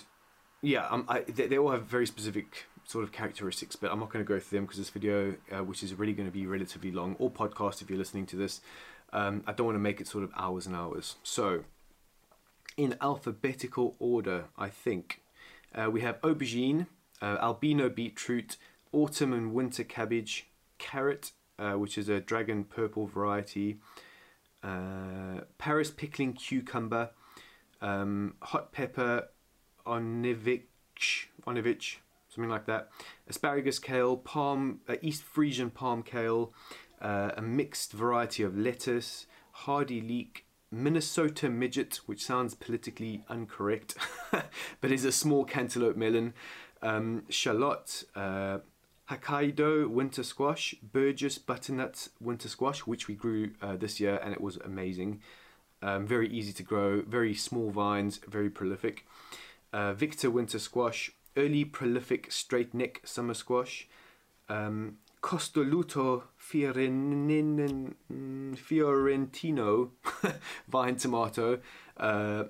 yeah, 0.62 0.86
um, 0.88 1.04
I, 1.08 1.20
they, 1.20 1.46
they, 1.46 1.58
all 1.58 1.70
have 1.70 1.84
very 1.84 2.06
specific 2.06 2.66
sort 2.84 3.04
of 3.04 3.12
characteristics, 3.12 3.76
but 3.76 3.90
I'm 3.90 4.00
not 4.00 4.10
going 4.10 4.24
to 4.24 4.28
go 4.28 4.38
through 4.38 4.58
them 4.58 4.64
because 4.64 4.78
this 4.78 4.90
video, 4.90 5.34
uh, 5.52 5.64
which 5.64 5.82
is 5.82 5.94
really 5.94 6.12
going 6.12 6.28
to 6.28 6.32
be 6.32 6.46
relatively 6.46 6.90
long, 6.90 7.16
or 7.18 7.30
podcast 7.30 7.82
if 7.82 7.90
you're 7.90 7.98
listening 7.98 8.26
to 8.26 8.36
this, 8.36 8.60
um, 9.12 9.42
I 9.46 9.52
don't 9.52 9.66
want 9.66 9.76
to 9.76 9.80
make 9.80 10.00
it 10.00 10.06
sort 10.06 10.24
of 10.24 10.30
hours 10.36 10.66
and 10.66 10.74
hours. 10.74 11.16
So, 11.22 11.64
in 12.76 12.96
alphabetical 13.00 13.96
order, 13.98 14.44
I 14.56 14.68
think 14.68 15.20
uh, 15.74 15.90
we 15.90 16.00
have 16.02 16.20
aubergine, 16.20 16.86
uh, 17.20 17.36
albino 17.40 17.88
beetroot, 17.88 18.56
autumn 18.92 19.32
and 19.32 19.52
winter 19.52 19.84
cabbage, 19.84 20.48
carrot, 20.78 21.32
uh, 21.58 21.72
which 21.72 21.98
is 21.98 22.08
a 22.08 22.20
dragon 22.20 22.64
purple 22.64 23.06
variety, 23.06 23.78
uh, 24.62 25.40
Paris 25.58 25.90
pickling 25.90 26.32
cucumber, 26.32 27.10
um, 27.80 28.34
hot 28.42 28.72
pepper, 28.72 29.28
onivich, 29.86 31.26
onivich, 31.46 31.96
something 32.28 32.50
like 32.50 32.66
that, 32.66 32.90
asparagus 33.28 33.78
kale, 33.78 34.16
palm, 34.16 34.80
uh, 34.88 34.96
East 35.02 35.22
Frisian 35.22 35.70
palm 35.70 36.02
kale, 36.02 36.52
uh, 37.00 37.32
a 37.36 37.42
mixed 37.42 37.92
variety 37.92 38.42
of 38.42 38.56
lettuce, 38.56 39.26
hardy 39.52 40.00
leek, 40.00 40.44
Minnesota 40.70 41.48
midget, 41.48 42.00
which 42.06 42.24
sounds 42.24 42.54
politically 42.54 43.24
incorrect, 43.30 43.96
but 44.80 44.92
is 44.92 45.04
a 45.04 45.12
small 45.12 45.44
cantaloupe 45.44 45.96
melon, 45.96 46.34
um, 46.82 47.22
shallot, 47.30 48.04
uh, 48.14 48.58
Hokkaido 49.10 49.88
winter 49.88 50.22
squash, 50.22 50.74
Burgess 50.82 51.38
butternut 51.38 52.08
winter 52.20 52.48
squash, 52.48 52.80
which 52.80 53.08
we 53.08 53.14
grew 53.14 53.52
uh, 53.62 53.76
this 53.76 54.00
year 54.00 54.20
and 54.22 54.34
it 54.34 54.40
was 54.40 54.58
amazing. 54.58 55.20
Um, 55.80 56.06
very 56.06 56.28
easy 56.28 56.52
to 56.54 56.62
grow, 56.62 57.02
very 57.02 57.34
small 57.34 57.70
vines, 57.70 58.20
very 58.28 58.50
prolific. 58.50 59.06
Uh, 59.72 59.94
Victor 59.94 60.30
winter 60.30 60.58
squash, 60.58 61.12
early 61.36 61.64
prolific 61.64 62.32
straight 62.32 62.74
neck 62.74 63.00
summer 63.04 63.34
squash. 63.34 63.88
Um, 64.48 64.98
Costoluto 65.22 66.24
Fiorentino 66.36 67.92
vine 70.68 70.96
tomato, 70.96 71.60
uh, 71.96 72.44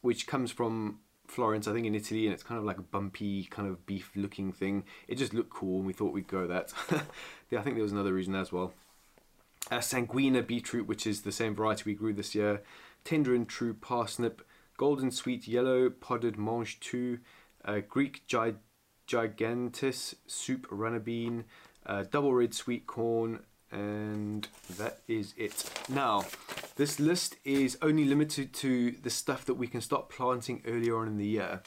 which 0.00 0.26
comes 0.26 0.50
from 0.50 1.00
Florence, 1.30 1.68
I 1.68 1.72
think 1.72 1.86
in 1.86 1.94
Italy, 1.94 2.26
and 2.26 2.34
it's 2.34 2.42
kind 2.42 2.58
of 2.58 2.64
like 2.64 2.78
a 2.78 2.82
bumpy, 2.82 3.44
kind 3.44 3.68
of 3.68 3.86
beef 3.86 4.10
looking 4.16 4.52
thing. 4.52 4.84
It 5.06 5.14
just 5.14 5.32
looked 5.32 5.50
cool, 5.50 5.78
and 5.78 5.86
we 5.86 5.92
thought 5.92 6.12
we'd 6.12 6.26
grow 6.26 6.46
that. 6.48 6.72
I 6.90 7.62
think 7.62 7.76
there 7.76 7.84
was 7.84 7.92
another 7.92 8.12
reason 8.12 8.34
as 8.34 8.52
well. 8.52 8.72
Uh, 9.70 9.78
Sanguina 9.78 10.44
beetroot, 10.44 10.88
which 10.88 11.06
is 11.06 11.22
the 11.22 11.32
same 11.32 11.54
variety 11.54 11.84
we 11.86 11.94
grew 11.94 12.12
this 12.12 12.34
year. 12.34 12.62
Tender 13.04 13.34
and 13.34 13.48
true 13.48 13.74
parsnip. 13.74 14.42
Golden 14.76 15.10
sweet 15.10 15.46
yellow 15.46 15.88
podded 15.88 16.36
mange 16.36 16.80
tout. 16.80 17.20
Uh, 17.64 17.80
Greek 17.88 18.26
gi 18.26 18.54
gigantus 19.06 20.14
soup 20.26 20.66
runner 20.70 20.98
bean. 20.98 21.44
Uh, 21.86 22.04
double 22.10 22.34
red 22.34 22.54
sweet 22.54 22.86
corn. 22.86 23.40
And 23.70 24.48
that 24.78 24.98
is 25.06 25.34
it. 25.36 25.70
Now, 25.88 26.24
this 26.80 26.98
list 26.98 27.36
is 27.44 27.76
only 27.82 28.06
limited 28.06 28.54
to 28.54 28.92
the 29.02 29.10
stuff 29.10 29.44
that 29.44 29.52
we 29.52 29.66
can 29.66 29.82
start 29.82 30.08
planting 30.08 30.62
earlier 30.66 30.96
on 30.96 31.08
in 31.08 31.18
the 31.18 31.26
year. 31.26 31.60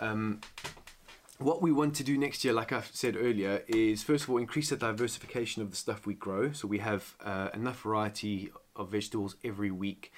Um, 0.00 0.40
what 1.38 1.62
we 1.62 1.70
want 1.70 1.94
to 1.94 2.02
do 2.02 2.18
next 2.18 2.44
year, 2.44 2.52
like 2.52 2.72
I 2.72 2.82
said 2.90 3.14
earlier, 3.16 3.62
is 3.68 4.02
first 4.02 4.24
of 4.24 4.30
all 4.30 4.38
increase 4.38 4.70
the 4.70 4.76
diversification 4.76 5.62
of 5.62 5.70
the 5.70 5.76
stuff 5.76 6.06
we 6.06 6.14
grow. 6.14 6.50
So 6.50 6.66
we 6.66 6.78
have 6.78 7.14
uh, 7.24 7.50
enough 7.54 7.82
variety 7.82 8.50
of 8.74 8.90
vegetables 8.90 9.36
every 9.44 9.70
week 9.70 10.12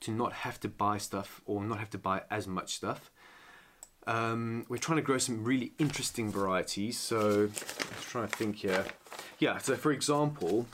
to 0.00 0.10
not 0.10 0.34
have 0.34 0.60
to 0.60 0.68
buy 0.68 0.98
stuff 0.98 1.40
or 1.46 1.64
not 1.64 1.78
have 1.78 1.90
to 1.90 1.98
buy 1.98 2.20
as 2.30 2.46
much 2.46 2.74
stuff. 2.74 3.10
Um, 4.06 4.66
we're 4.68 4.76
trying 4.76 4.96
to 4.96 5.02
grow 5.02 5.16
some 5.16 5.42
really 5.42 5.72
interesting 5.78 6.30
varieties. 6.30 6.98
So 6.98 7.48
let's 7.48 8.04
try 8.10 8.26
to 8.26 8.36
think 8.36 8.56
here. 8.56 8.84
Yeah, 9.38 9.56
so 9.56 9.74
for 9.74 9.90
example, 9.90 10.66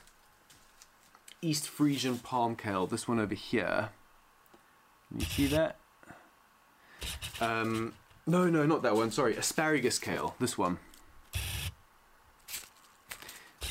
East 1.43 1.69
Frisian 1.69 2.19
palm 2.19 2.57
kale, 2.57 2.87
this 2.87 3.09
one 3.09 3.19
over 3.19 3.35
here. 3.35 3.91
Can 5.09 5.21
you 5.21 5.27
see 5.27 5.47
that? 5.49 5.77
Um, 7.41 7.95
no, 8.27 8.49
no, 8.49 8.67
not 8.67 8.83
that 8.83 8.95
one, 8.95 9.11
sorry. 9.11 9.37
Asparagus 9.37 9.99
kale, 9.99 10.35
this 10.39 10.59
one. 10.59 10.79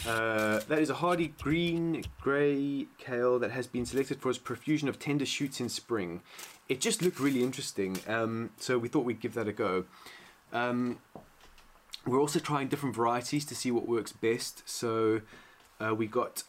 Uh, 0.08 0.60
that 0.68 0.80
is 0.80 0.90
a 0.90 0.96
hardy 0.96 1.28
green 1.40 2.04
grey 2.22 2.88
kale 2.98 3.38
that 3.38 3.52
has 3.52 3.68
been 3.68 3.86
selected 3.86 4.20
for 4.20 4.30
its 4.30 4.40
profusion 4.40 4.90
of 4.90 4.98
tender 4.98 5.26
shoots 5.26 5.60
in 5.60 5.70
spring. 5.70 6.22
It 6.68 6.82
just 6.82 7.02
looked 7.02 7.20
really 7.20 7.44
interesting, 7.44 8.00
um, 8.08 8.50
so 8.58 8.78
we 8.78 8.88
thought 8.88 9.06
we'd 9.06 9.20
give 9.20 9.34
that 9.36 9.48
a 9.48 9.52
go. 9.54 9.86
Um, 10.52 11.00
we're 12.06 12.20
also 12.20 12.40
trying 12.40 12.70
different 12.70 12.96
varieties 12.96 13.46
to 13.46 13.56
see 13.56 13.72
what 13.72 13.88
works 13.88 14.12
best. 14.12 14.68
So 14.68 15.22
uh, 15.80 15.94
we 15.94 16.08
got, 16.08 16.44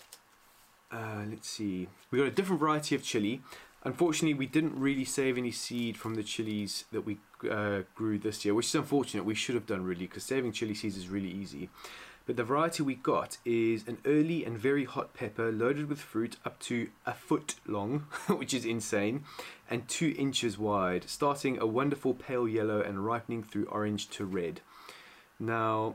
uh, 0.93 1.25
let's 1.29 1.49
see, 1.49 1.89
we 2.11 2.19
got 2.19 2.27
a 2.27 2.31
different 2.31 2.61
variety 2.61 2.95
of 2.95 3.03
chili. 3.03 3.43
Unfortunately, 3.83 4.35
we 4.35 4.47
didn't 4.47 4.79
really 4.79 5.05
save 5.05 5.39
any 5.39 5.51
seed 5.51 5.97
from 5.97 6.15
the 6.15 6.23
chilies 6.23 6.85
that 6.93 7.03
we 7.03 7.19
uh, 7.51 7.81
grew 7.95 8.19
this 8.19 8.45
year, 8.45 8.55
which 8.55 8.67
is 8.67 8.75
unfortunate. 8.75 9.25
We 9.25 9.35
should 9.35 9.55
have 9.55 9.67
done 9.67 9.85
really, 9.85 10.07
because 10.07 10.25
saving 10.25 10.53
chili 10.53 10.75
seeds 10.75 10.97
is 10.97 11.09
really 11.09 11.31
easy. 11.31 11.71
But 12.27 12.37
the 12.37 12.45
variety 12.45 12.83
we 12.83 12.95
got 12.95 13.39
is 13.45 13.89
an 13.89 13.99
early 14.05 14.45
and 14.45 14.59
very 14.59 14.85
hot 14.85 15.15
pepper 15.15 15.51
loaded 15.51 15.89
with 15.89 16.01
fruit 16.01 16.37
up 16.45 16.61
to 16.61 16.91
a 17.07 17.15
foot 17.15 17.57
long, 17.67 18.01
which 18.29 18.53
is 18.53 18.65
insane, 18.65 19.25
and 19.71 19.89
two 19.89 20.15
inches 20.19 20.59
wide, 20.59 21.09
starting 21.09 21.59
a 21.59 21.67
wonderful 21.67 22.15
pale 22.15 22.47
yellow 22.47 22.81
and 22.83 23.07
ripening 23.07 23.43
through 23.43 23.65
orange 23.65 24.11
to 24.11 24.25
red. 24.25 24.61
Now, 25.39 25.95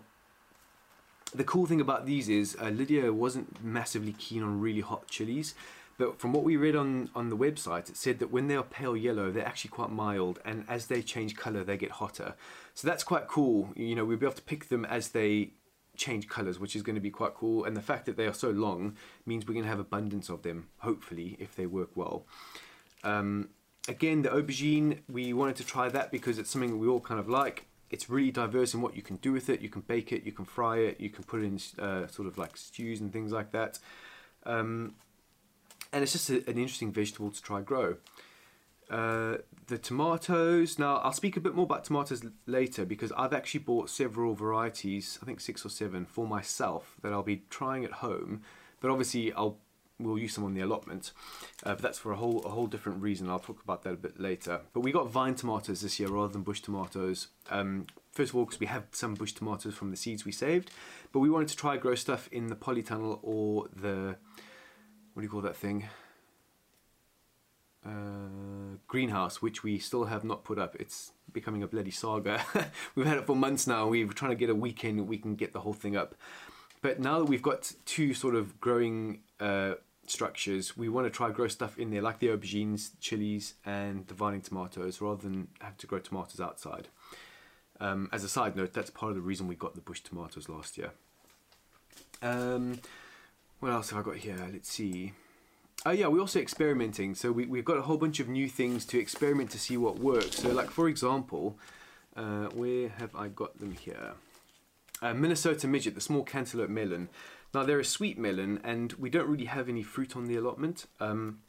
the 1.35 1.43
cool 1.43 1.65
thing 1.65 1.81
about 1.81 2.05
these 2.05 2.29
is 2.29 2.57
uh, 2.61 2.69
Lydia 2.69 3.11
wasn't 3.13 3.63
massively 3.63 4.13
keen 4.13 4.43
on 4.43 4.59
really 4.59 4.81
hot 4.81 5.07
chilies, 5.07 5.55
but 5.97 6.19
from 6.19 6.33
what 6.33 6.43
we 6.43 6.57
read 6.57 6.75
on, 6.75 7.09
on 7.15 7.29
the 7.29 7.37
website, 7.37 7.89
it 7.89 7.97
said 7.97 8.19
that 8.19 8.31
when 8.31 8.47
they 8.47 8.55
are 8.55 8.63
pale 8.63 8.97
yellow, 8.97 9.31
they're 9.31 9.47
actually 9.47 9.69
quite 9.69 9.91
mild, 9.91 10.39
and 10.43 10.65
as 10.67 10.87
they 10.87 11.01
change 11.01 11.35
colour, 11.35 11.63
they 11.63 11.77
get 11.77 11.91
hotter. 11.91 12.35
So 12.73 12.87
that's 12.87 13.03
quite 13.03 13.27
cool. 13.27 13.69
You 13.75 13.95
know, 13.95 14.03
we'll 14.03 14.17
be 14.17 14.25
able 14.25 14.35
to 14.35 14.41
pick 14.41 14.67
them 14.67 14.83
as 14.85 15.09
they 15.09 15.51
change 15.95 16.27
colours, 16.27 16.59
which 16.59 16.75
is 16.75 16.81
going 16.81 16.95
to 16.95 17.01
be 17.01 17.11
quite 17.11 17.33
cool. 17.33 17.63
And 17.63 17.77
the 17.77 17.81
fact 17.81 18.05
that 18.07 18.17
they 18.17 18.27
are 18.27 18.33
so 18.33 18.49
long 18.49 18.97
means 19.25 19.47
we're 19.47 19.53
going 19.53 19.63
to 19.63 19.69
have 19.69 19.79
abundance 19.79 20.27
of 20.27 20.43
them, 20.43 20.67
hopefully, 20.79 21.37
if 21.39 21.55
they 21.55 21.65
work 21.65 21.91
well. 21.95 22.25
Um, 23.03 23.49
again, 23.87 24.23
the 24.23 24.29
aubergine, 24.29 24.99
we 25.07 25.31
wanted 25.31 25.55
to 25.57 25.63
try 25.65 25.87
that 25.87 26.11
because 26.11 26.37
it's 26.37 26.49
something 26.49 26.77
we 26.79 26.87
all 26.87 26.99
kind 26.99 27.19
of 27.19 27.29
like 27.29 27.67
it's 27.89 28.09
really 28.09 28.31
diverse 28.31 28.73
in 28.73 28.81
what 28.81 28.95
you 28.95 29.01
can 29.01 29.17
do 29.17 29.31
with 29.31 29.49
it. 29.49 29.61
You 29.61 29.69
can 29.69 29.81
bake 29.81 30.11
it, 30.11 30.23
you 30.23 30.31
can 30.31 30.45
fry 30.45 30.77
it, 30.77 30.99
you 30.99 31.09
can 31.09 31.23
put 31.23 31.41
it 31.41 31.45
in 31.45 31.83
uh, 31.83 32.07
sort 32.07 32.27
of 32.27 32.37
like 32.37 32.57
stews 32.57 32.99
and 32.99 33.11
things 33.11 33.31
like 33.31 33.51
that. 33.51 33.79
Um, 34.45 34.95
and 35.93 36.03
it's 36.03 36.11
just 36.11 36.29
a, 36.29 36.37
an 36.49 36.57
interesting 36.57 36.91
vegetable 36.91 37.31
to 37.31 37.41
try 37.41 37.61
grow. 37.61 37.97
Uh, 38.89 39.37
the 39.67 39.77
tomatoes, 39.77 40.77
now 40.77 40.97
I'll 40.97 41.11
speak 41.11 41.37
a 41.37 41.39
bit 41.39 41.55
more 41.55 41.65
about 41.65 41.85
tomatoes 41.85 42.23
later 42.45 42.85
because 42.85 43.11
I've 43.17 43.33
actually 43.33 43.61
bought 43.61 43.89
several 43.89 44.35
varieties, 44.35 45.17
I 45.21 45.25
think 45.25 45.39
six 45.39 45.65
or 45.65 45.69
seven, 45.69 46.05
for 46.05 46.27
myself 46.27 46.95
that 47.01 47.11
I'll 47.11 47.23
be 47.23 47.43
trying 47.49 47.83
at 47.83 47.93
home. 47.93 48.41
But 48.81 48.91
obviously 48.91 49.33
I'll 49.33 49.57
we'll 49.99 50.19
use 50.19 50.33
some 50.33 50.43
on 50.43 50.53
the 50.53 50.61
allotment. 50.61 51.11
Uh, 51.63 51.73
but 51.73 51.81
that's 51.81 51.99
for 51.99 52.11
a 52.11 52.15
whole 52.15 52.41
a 52.45 52.49
whole 52.49 52.67
different 52.67 53.01
reason. 53.01 53.29
I'll 53.29 53.39
talk 53.39 53.61
about 53.63 53.83
that 53.83 53.93
a 53.93 53.97
bit 53.97 54.19
later. 54.19 54.61
But 54.73 54.81
we 54.81 54.91
got 54.91 55.09
vine 55.09 55.35
tomatoes 55.35 55.81
this 55.81 55.99
year 55.99 56.09
rather 56.09 56.33
than 56.33 56.43
bush 56.43 56.61
tomatoes. 56.61 57.27
Um, 57.49 57.87
first 58.11 58.31
of 58.31 58.35
all, 58.35 58.45
because 58.45 58.59
we 58.59 58.67
have 58.67 58.85
some 58.91 59.15
bush 59.15 59.33
tomatoes 59.33 59.73
from 59.73 59.91
the 59.91 59.97
seeds 59.97 60.25
we 60.25 60.31
saved, 60.31 60.71
but 61.11 61.19
we 61.19 61.29
wanted 61.29 61.49
to 61.49 61.57
try 61.57 61.77
grow 61.77 61.95
stuff 61.95 62.27
in 62.31 62.47
the 62.47 62.55
polytunnel 62.55 63.19
or 63.21 63.67
the 63.75 64.17
what 65.13 65.21
do 65.21 65.23
you 65.23 65.29
call 65.29 65.41
that 65.41 65.55
thing? 65.55 65.87
Uh, 67.85 68.77
greenhouse, 68.87 69.41
which 69.41 69.63
we 69.63 69.77
still 69.77 70.05
have 70.05 70.23
not 70.23 70.43
put 70.43 70.57
up. 70.57 70.75
It's 70.77 71.11
becoming 71.31 71.61
a 71.63 71.67
bloody 71.67 71.91
saga. 71.91 72.43
We've 72.95 73.05
had 73.05 73.17
it 73.17 73.27
for 73.27 73.35
months 73.35 73.67
now. 73.67 73.87
We're 73.87 74.07
trying 74.07 74.31
to 74.31 74.35
get 74.35 74.49
a 74.49 74.55
weekend 74.55 75.07
we 75.07 75.17
can 75.17 75.35
get 75.35 75.53
the 75.53 75.59
whole 75.59 75.73
thing 75.73 75.95
up. 75.95 76.15
But 76.85 76.99
now 76.99 77.17
that 77.17 77.25
we've 77.25 77.41
got 77.41 77.71
two 77.85 78.13
sort 78.13 78.35
of 78.35 78.61
growing 78.61 79.21
uh, 79.39 79.73
structures, 80.05 80.77
we 80.77 80.87
want 80.87 81.07
to 81.07 81.09
try 81.09 81.31
grow 81.31 81.47
stuff 81.47 81.79
in 81.79 81.89
there, 81.89 82.03
like 82.03 82.19
the 82.19 82.27
aubergines, 82.27 82.91
chilies, 82.99 83.55
and 83.65 84.05
the 84.05 84.13
vining 84.13 84.41
tomatoes, 84.41 85.01
rather 85.01 85.23
than 85.23 85.47
have 85.61 85.75
to 85.77 85.87
grow 85.87 85.97
tomatoes 85.97 86.39
outside. 86.39 86.89
Um, 87.79 88.07
as 88.13 88.23
a 88.23 88.29
side 88.29 88.55
note, 88.55 88.73
that's 88.73 88.91
part 88.91 89.09
of 89.09 89.15
the 89.15 89.23
reason 89.23 89.47
we 89.47 89.55
got 89.55 89.73
the 89.73 89.81
bush 89.81 90.01
tomatoes 90.01 90.47
last 90.47 90.77
year. 90.77 90.91
Um, 92.21 92.79
what 93.61 93.71
else 93.71 93.89
have 93.89 93.97
I 93.97 94.03
got 94.03 94.17
here? 94.17 94.37
Let's 94.53 94.69
see. 94.69 95.13
Oh 95.87 95.91
yeah, 95.91 96.05
we're 96.05 96.21
also 96.21 96.39
experimenting. 96.39 97.15
So 97.15 97.31
we, 97.31 97.47
we've 97.47 97.65
got 97.65 97.77
a 97.77 97.81
whole 97.81 97.97
bunch 97.97 98.19
of 98.19 98.29
new 98.29 98.47
things 98.47 98.85
to 98.85 98.99
experiment 98.99 99.49
to 99.49 99.57
see 99.57 99.75
what 99.75 99.97
works. 99.97 100.35
So 100.35 100.49
like 100.49 100.69
for 100.69 100.87
example, 100.87 101.57
uh, 102.15 102.49
where 102.53 102.89
have 102.89 103.15
I 103.15 103.29
got 103.29 103.57
them 103.57 103.71
here? 103.71 104.13
Uh, 105.05 105.13
Minnesota 105.13 105.67
Midget, 105.67 105.93
the 105.93 106.01
small 106.01 106.23
cantaloupe 106.23 106.67
melon. 106.67 107.09
Now 107.53 107.61
they're 107.61 107.79
a 107.79 107.85
sweet 107.85 108.17
melon 108.17 108.59
and 108.63 108.91
we 108.93 109.11
don't 109.11 109.27
really 109.27 109.45
have 109.45 109.69
any 109.69 109.83
fruit 109.83 110.15
on 110.15 110.25
the 110.25 110.35
allotment. 110.35 110.87
Um, 110.99 111.41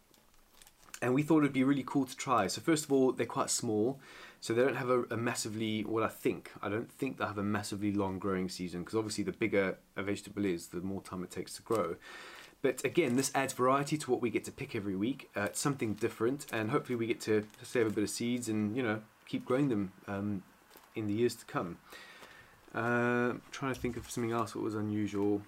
and 1.01 1.14
we 1.14 1.23
thought 1.23 1.38
it'd 1.38 1.55
be 1.55 1.64
really 1.64 1.85
cool 1.87 2.05
to 2.05 2.14
try. 2.14 2.49
So 2.49 2.61
first 2.61 2.85
of 2.85 2.92
all, 2.92 3.12
they're 3.12 3.25
quite 3.25 3.49
small, 3.49 3.99
so 4.42 4.53
they 4.53 4.61
don't 4.61 4.77
have 4.77 4.90
a, 4.90 5.05
a 5.05 5.16
massively, 5.16 5.85
well 5.85 6.05
I 6.05 6.09
think, 6.09 6.53
I 6.62 6.69
don't 6.69 6.92
think 6.92 7.16
they 7.16 7.25
have 7.25 7.38
a 7.38 7.42
massively 7.42 7.92
long 7.92 8.19
growing 8.19 8.51
season 8.51 8.81
because 8.81 8.95
obviously 8.95 9.25
the 9.25 9.33
bigger 9.33 9.79
a 9.97 10.03
vegetable 10.03 10.45
is, 10.45 10.66
the 10.66 10.83
more 10.83 11.01
time 11.01 11.23
it 11.23 11.31
takes 11.31 11.57
to 11.57 11.62
grow. 11.62 11.97
But 12.61 12.85
again, 12.85 13.16
this 13.16 13.31
adds 13.35 13.55
variety 13.55 13.97
to 13.97 14.11
what 14.11 14.21
we 14.21 14.29
get 14.29 14.45
to 14.45 14.53
pick 14.53 14.77
every 14.77 14.97
week. 14.97 15.31
Uh, 15.35 15.45
it's 15.45 15.61
something 15.61 15.95
different 15.95 16.45
and 16.53 16.73
hopefully 16.73 16.97
we 16.97 17.07
get 17.07 17.23
to 17.23 17.47
save 17.62 17.87
a 17.87 17.90
bit 17.90 18.05
of 18.05 18.11
seeds 18.11 18.51
and, 18.51 18.77
you 18.77 18.83
know, 18.83 19.01
keep 19.27 19.47
growing 19.47 19.71
them 19.71 19.92
um, 20.09 20.42
in 20.95 21.07
the 21.07 21.14
years 21.14 21.35
to 21.37 21.47
come. 21.47 21.79
Uh, 22.76 23.32
trying 23.50 23.72
to 23.72 23.80
think 23.80 23.96
of 23.96 24.10
something 24.10 24.32
else 24.32 24.52
that 24.52 24.60
was 24.60 24.74
unusual. 24.74 25.40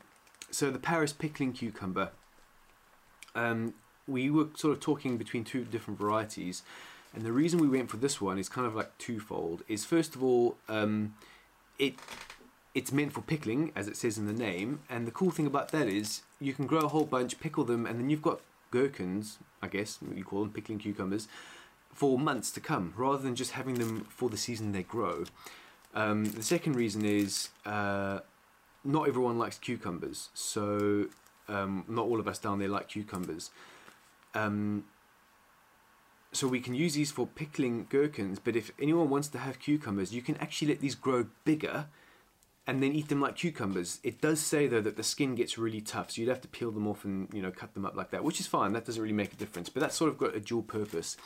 So 0.51 0.71
the 0.71 0.79
Paris 0.79 1.13
pickling 1.13 1.53
cucumber. 1.53 2.11
Um, 3.35 3.75
we 4.07 4.31
were 4.31 4.47
sort 4.55 4.73
of 4.73 4.81
talking 4.81 5.19
between 5.19 5.45
two 5.45 5.65
different 5.65 5.99
varieties, 5.99 6.63
and 7.15 7.27
the 7.27 7.33
reason 7.33 7.61
we 7.61 7.69
went 7.69 7.91
for 7.91 7.99
this 7.99 8.19
one 8.19 8.39
is 8.39 8.49
kind 8.49 8.67
of 8.67 8.75
like 8.75 8.97
twofold. 8.97 9.63
Is 9.69 9.85
first 9.85 10.15
of 10.15 10.23
all, 10.23 10.57
um, 10.71 11.15
it 11.79 11.97
it's 12.75 12.93
meant 12.93 13.13
for 13.13 13.21
pickling, 13.21 13.73
as 13.77 13.89
it 13.89 13.99
says 13.99 14.17
in 14.17 14.27
the 14.27 14.33
name, 14.33 14.81
and 14.89 15.07
the 15.07 15.11
cool 15.11 15.31
thing 15.31 15.47
about 15.47 15.71
that 15.73 15.87
is 15.87 16.23
you 16.41 16.55
can 16.55 16.67
grow 16.67 16.81
a 16.81 16.89
whole 16.89 17.05
bunch, 17.05 17.39
pickle 17.41 17.65
them, 17.65 17.85
and 17.85 18.01
then 18.01 18.09
you've 18.09 18.23
got 18.23 18.41
gherkins, 18.71 19.39
I 19.61 19.69
guess 19.69 19.99
you 20.15 20.25
call 20.25 20.41
them 20.41 20.53
pickling 20.53 20.79
cucumbers, 20.79 21.29
for 21.93 22.19
months 22.19 22.51
to 22.53 22.61
come, 22.61 22.95
rather 22.97 23.23
than 23.23 23.35
just 23.35 23.51
having 23.53 23.75
them 23.75 24.07
for 24.09 24.31
the 24.31 24.39
season 24.39 24.73
they 24.73 24.83
grow. 24.83 25.25
Um, 25.95 26.27
the 26.27 26.43
second 26.43 26.77
reason 26.77 27.05
is 27.05 27.49
uh, 27.65 28.21
not 28.85 29.09
everyone 29.09 29.39
likes 29.39 29.59
cucumbers, 29.59 30.29
so 30.35 31.07
um, 31.49 31.85
not 31.89 32.07
all 32.07 32.21
of 32.21 32.29
us 32.29 32.39
down 32.39 32.59
there 32.59 32.69
like 32.69 32.89
cucumbers. 32.89 33.51
Um, 34.35 34.85
so 36.33 36.47
we 36.47 36.61
can 36.61 36.75
use 36.75 36.95
these 36.95 37.11
for 37.11 37.27
pickling 37.27 37.87
gherkins, 37.89 38.39
but 38.39 38.55
if 38.55 38.71
anyone 38.81 39.09
wants 39.09 39.29
to 39.29 39.39
have 39.39 39.59
cucumbers, 39.59 40.13
you 40.13 40.23
can 40.23 40.37
actually 40.37 40.69
let 40.69 40.81
these 40.81 40.95
grow 40.95 41.27
bigger 41.45 41.87
and 42.67 42.83
then 42.83 42.93
eat 42.93 43.09
them 43.09 43.19
like 43.19 43.35
cucumbers. 43.35 43.99
It 44.05 44.21
does 44.21 44.41
say 44.41 44.67
though 44.67 44.83
that 44.83 44.99
the 44.99 45.03
skin 45.03 45.35
gets 45.35 45.57
really 45.57 45.81
tough, 45.81 46.11
so 46.11 46.21
you'd 46.21 46.29
have 46.29 46.43
to 46.43 46.49
peel 46.49 46.71
them 46.71 46.87
off 46.87 47.03
and 47.07 47.27
you 47.33 47.41
know 47.41 47.51
cut 47.51 47.73
them 47.73 47.87
up 47.87 47.97
like 47.97 48.11
that, 48.11 48.23
which 48.23 48.41
is 48.41 48.47
fine. 48.47 48.75
That 48.75 48.85
doesn't 48.85 49.03
really 49.03 49.15
make 49.15 49.33
a 49.33 49.37
difference, 49.37 49.71
but 49.71 49.81
that's 49.81 49.97
sort 49.97 50.11
of 50.11 50.19
got 50.19 50.37
a 50.37 50.41
dual 50.41 50.63
purpose. 50.63 51.17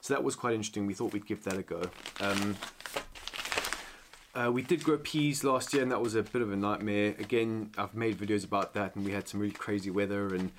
So 0.00 0.14
that 0.14 0.22
was 0.22 0.36
quite 0.36 0.54
interesting. 0.54 0.86
We 0.86 0.94
thought 0.94 1.12
we'd 1.12 1.26
give 1.26 1.42
that 1.42 1.58
a 1.58 1.62
go. 1.62 1.82
Um, 2.20 2.56
uh, 4.34 4.50
we 4.50 4.62
did 4.62 4.82
grow 4.82 4.98
peas 4.98 5.44
last 5.44 5.72
year 5.74 5.82
and 5.82 5.92
that 5.92 6.00
was 6.00 6.14
a 6.14 6.22
bit 6.22 6.42
of 6.42 6.52
a 6.52 6.56
nightmare. 6.56 7.14
Again, 7.18 7.70
I've 7.76 7.94
made 7.94 8.18
videos 8.18 8.44
about 8.44 8.74
that 8.74 8.96
and 8.96 9.04
we 9.04 9.12
had 9.12 9.28
some 9.28 9.40
really 9.40 9.52
crazy 9.52 9.90
weather 9.90 10.34
and 10.34 10.52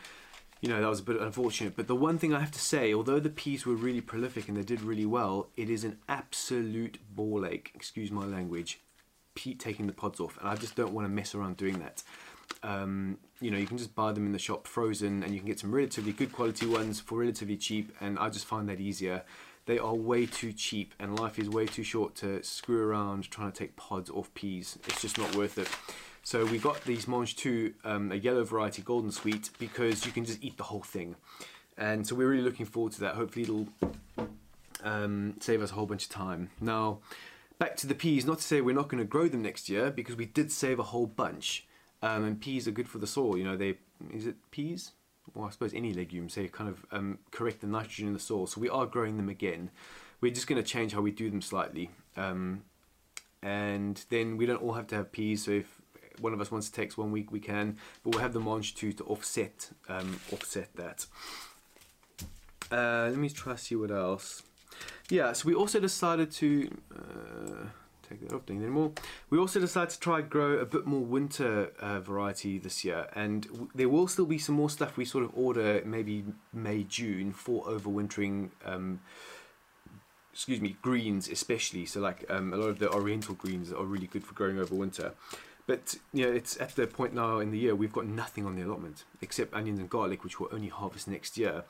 you 0.62 0.70
know, 0.70 0.80
that 0.80 0.88
was 0.88 1.02
a 1.02 1.04
bit 1.04 1.20
unfortunate. 1.20 1.76
But 1.76 1.88
the 1.88 1.96
one 1.96 2.18
thing 2.18 2.34
I 2.34 2.40
have 2.40 2.52
to 2.52 2.60
say, 2.60 2.94
although 2.94 3.20
the 3.20 3.30
peas 3.30 3.66
were 3.66 3.76
really 3.76 4.00
prolific 4.00 4.48
and 4.48 4.56
they 4.56 4.64
did 4.64 4.82
really 4.82 5.06
well, 5.06 5.50
it 5.58 5.70
is 5.70 5.84
an 5.84 5.98
absolute 6.08 7.00
ball 7.14 7.46
ache, 7.46 7.72
excuse 7.76 8.12
my 8.12 8.26
language, 8.26 8.80
taking 9.36 9.88
the 9.88 9.94
pods 9.94 10.22
off. 10.22 10.38
And 10.40 10.48
I 10.48 10.56
just 10.56 10.76
don't 10.76 10.94
want 10.94 11.04
to 11.06 11.10
mess 11.10 11.36
around 11.36 11.58
doing 11.58 11.80
that. 11.80 12.02
Um, 12.64 13.18
you 13.42 13.52
know, 13.52 13.58
you 13.58 13.68
can 13.68 13.78
just 13.78 13.94
buy 13.94 14.14
them 14.14 14.26
in 14.26 14.32
the 14.32 14.40
shop 14.40 14.66
frozen 14.66 15.22
and 15.22 15.34
you 15.34 15.40
can 15.40 15.48
get 15.48 15.60
some 15.60 15.76
relatively 15.76 16.14
good 16.14 16.32
quality 16.32 16.66
ones 16.66 17.02
for 17.02 17.20
relatively 17.20 17.58
cheap. 17.58 17.94
And 18.00 18.18
I 18.18 18.30
just 18.30 18.46
find 18.46 18.70
that 18.70 18.80
easier 18.80 19.24
they 19.66 19.80
are 19.80 19.96
way 19.96 20.26
too 20.26 20.52
cheap 20.54 20.94
and 21.00 21.18
life 21.18 21.40
is 21.40 21.50
way 21.50 21.66
too 21.66 21.84
short 21.84 22.16
to 22.16 22.44
screw 22.44 22.82
around 22.84 23.30
trying 23.32 23.52
to 23.52 23.58
take 23.58 23.76
pods 23.76 24.10
off 24.10 24.34
peas. 24.34 24.78
It's 24.88 25.02
just 25.02 25.18
not 25.18 25.36
worth 25.36 25.58
it. 25.58 25.70
So 26.26 26.46
we 26.46 26.58
got 26.58 26.82
these 26.86 27.08
Mange 27.08 27.36
tout, 27.36 27.74
um, 27.84 28.12
a 28.12 28.16
yellow 28.16 28.44
variety 28.46 28.82
golden 28.82 29.12
sweet, 29.12 29.50
because 29.60 30.06
you 30.06 30.12
can 30.14 30.24
just 30.24 30.42
eat 30.42 30.56
the 30.56 30.64
whole 30.64 30.82
thing. 30.82 31.16
And 31.78 32.08
so 32.08 32.16
we're 32.16 32.30
really 32.30 32.44
looking 32.44 32.66
forward 32.66 32.94
to 32.94 33.02
that. 33.02 33.16
Hopefully 33.16 33.44
it'll 33.44 33.68
um, 34.84 35.36
save 35.42 35.62
us 35.62 35.72
a 35.72 35.74
whole 35.74 35.86
bunch 35.86 36.06
of 36.06 36.12
time. 36.12 36.50
Now, 36.62 37.00
back 37.60 37.76
to 37.78 37.88
the 37.88 37.96
peas, 37.96 38.26
not 38.26 38.38
to 38.38 38.44
say 38.44 38.62
we're 38.62 38.76
not 38.76 38.88
going 38.88 39.04
to 39.04 39.08
grow 39.08 39.28
them 39.28 39.42
next 39.42 39.68
year, 39.68 39.92
because 39.92 40.16
we 40.16 40.26
did 40.26 40.52
save 40.52 40.80
a 40.80 40.84
whole 40.84 41.08
bunch. 41.08 41.68
Um, 42.02 42.24
and 42.24 42.40
peas 42.40 42.68
are 42.68 42.72
good 42.72 42.88
for 42.88 43.00
the 43.00 43.08
soil, 43.08 43.38
you 43.38 43.44
know, 43.44 43.58
they, 43.58 43.76
is 44.14 44.26
it 44.26 44.36
peas? 44.52 44.92
Well, 45.34 45.48
I 45.48 45.50
suppose 45.50 45.74
any 45.74 45.94
legumes, 45.94 46.36
they 46.36 46.48
kind 46.48 46.70
of 46.70 46.86
um, 46.92 47.20
correct 47.32 47.62
the 47.62 47.68
nitrogen 47.68 48.08
in 48.08 48.14
the 48.14 48.20
soil. 48.20 48.48
So 48.48 48.62
we 48.62 48.70
are 48.70 48.86
growing 48.86 49.18
them 49.18 49.30
again. 49.30 49.72
We're 50.22 50.32
just 50.32 50.48
going 50.48 50.62
to 50.62 50.68
change 50.68 50.94
how 50.94 51.02
we 51.02 51.12
do 51.12 51.30
them 51.30 51.42
slightly. 51.42 51.90
Um, 52.16 52.64
and 53.42 54.04
then 54.10 54.38
we 54.38 54.46
don't 54.46 54.62
all 54.62 54.74
have 54.74 54.88
to 54.88 54.96
have 54.96 55.12
peas. 55.12 55.46
So 55.46 55.52
if 55.52 55.82
one 56.20 56.34
of 56.34 56.42
us 56.42 56.52
wants 56.52 56.70
to 56.70 56.74
take 56.74 56.98
one 56.98 57.12
week, 57.12 57.32
we 57.32 57.40
can, 57.40 57.78
but 58.04 58.14
we'll 58.14 58.22
have 58.22 58.34
the 58.34 58.40
Mange 58.40 58.76
tout 58.76 58.98
to 58.98 59.04
offset 59.06 59.70
um, 59.90 60.20
offset 60.32 60.70
that. 60.76 61.06
Uh, 62.72 63.10
let 63.10 63.18
me 63.18 63.30
try 63.30 63.54
to 63.54 63.58
see 63.58 63.76
what 63.76 63.92
else. 63.92 64.44
Yeah, 65.10 65.34
so 65.34 65.48
we 65.48 65.54
also 65.54 65.80
decided 65.80 66.32
to 66.32 66.70
uh, 66.96 67.66
take 68.14 68.30
that 68.30 68.36
off 68.36 68.50
anymore. 68.50 68.92
We 69.30 69.38
also 69.38 69.60
decided 69.60 69.92
to 69.92 70.00
try 70.00 70.22
grow 70.22 70.60
a 70.60 70.66
bit 70.66 70.86
more 70.86 71.02
winter 71.02 71.72
uh, 71.80 72.00
variety 72.00 72.58
this 72.58 72.84
year, 72.84 73.08
and 73.16 73.70
there 73.74 73.90
will 73.90 74.08
still 74.08 74.26
be 74.26 74.38
some 74.38 74.56
more 74.56 74.70
stuff 74.70 74.98
we 74.98 75.06
sort 75.06 75.24
of 75.24 75.32
order 75.36 75.82
maybe 75.86 76.26
May 76.52 76.84
June 76.84 77.32
for 77.32 77.64
overwintering. 77.66 78.52
Um, 78.66 79.02
excuse 80.34 80.60
me, 80.60 80.76
greens 80.82 81.30
especially. 81.30 81.86
So 81.86 82.00
like 82.00 82.26
um, 82.30 82.54
a 82.54 82.58
lot 82.58 82.70
of 82.70 82.80
the 82.80 82.92
oriental 82.92 83.36
greens 83.36 83.72
are 83.72 83.86
really 83.86 84.08
good 84.08 84.24
for 84.24 84.34
growing 84.34 84.60
over 84.60 84.74
winter. 84.74 85.14
But 85.66 85.96
you 86.12 86.26
know, 86.26 86.32
it's 86.32 86.60
at 86.60 86.76
the 86.76 86.88
point 86.88 87.14
now 87.14 87.40
in 87.40 87.52
the 87.52 87.58
year 87.58 87.76
we've 87.76 87.94
got 87.94 88.06
nothing 88.06 88.46
on 88.46 88.56
the 88.56 88.64
allotment 88.64 89.06
except 89.22 89.54
onions 89.54 89.80
and 89.80 89.90
garlic, 89.90 90.24
which 90.24 90.40
we'll 90.40 90.50
only 90.52 90.68
harvest 90.68 91.08
next 91.08 91.38
year. 91.38 91.64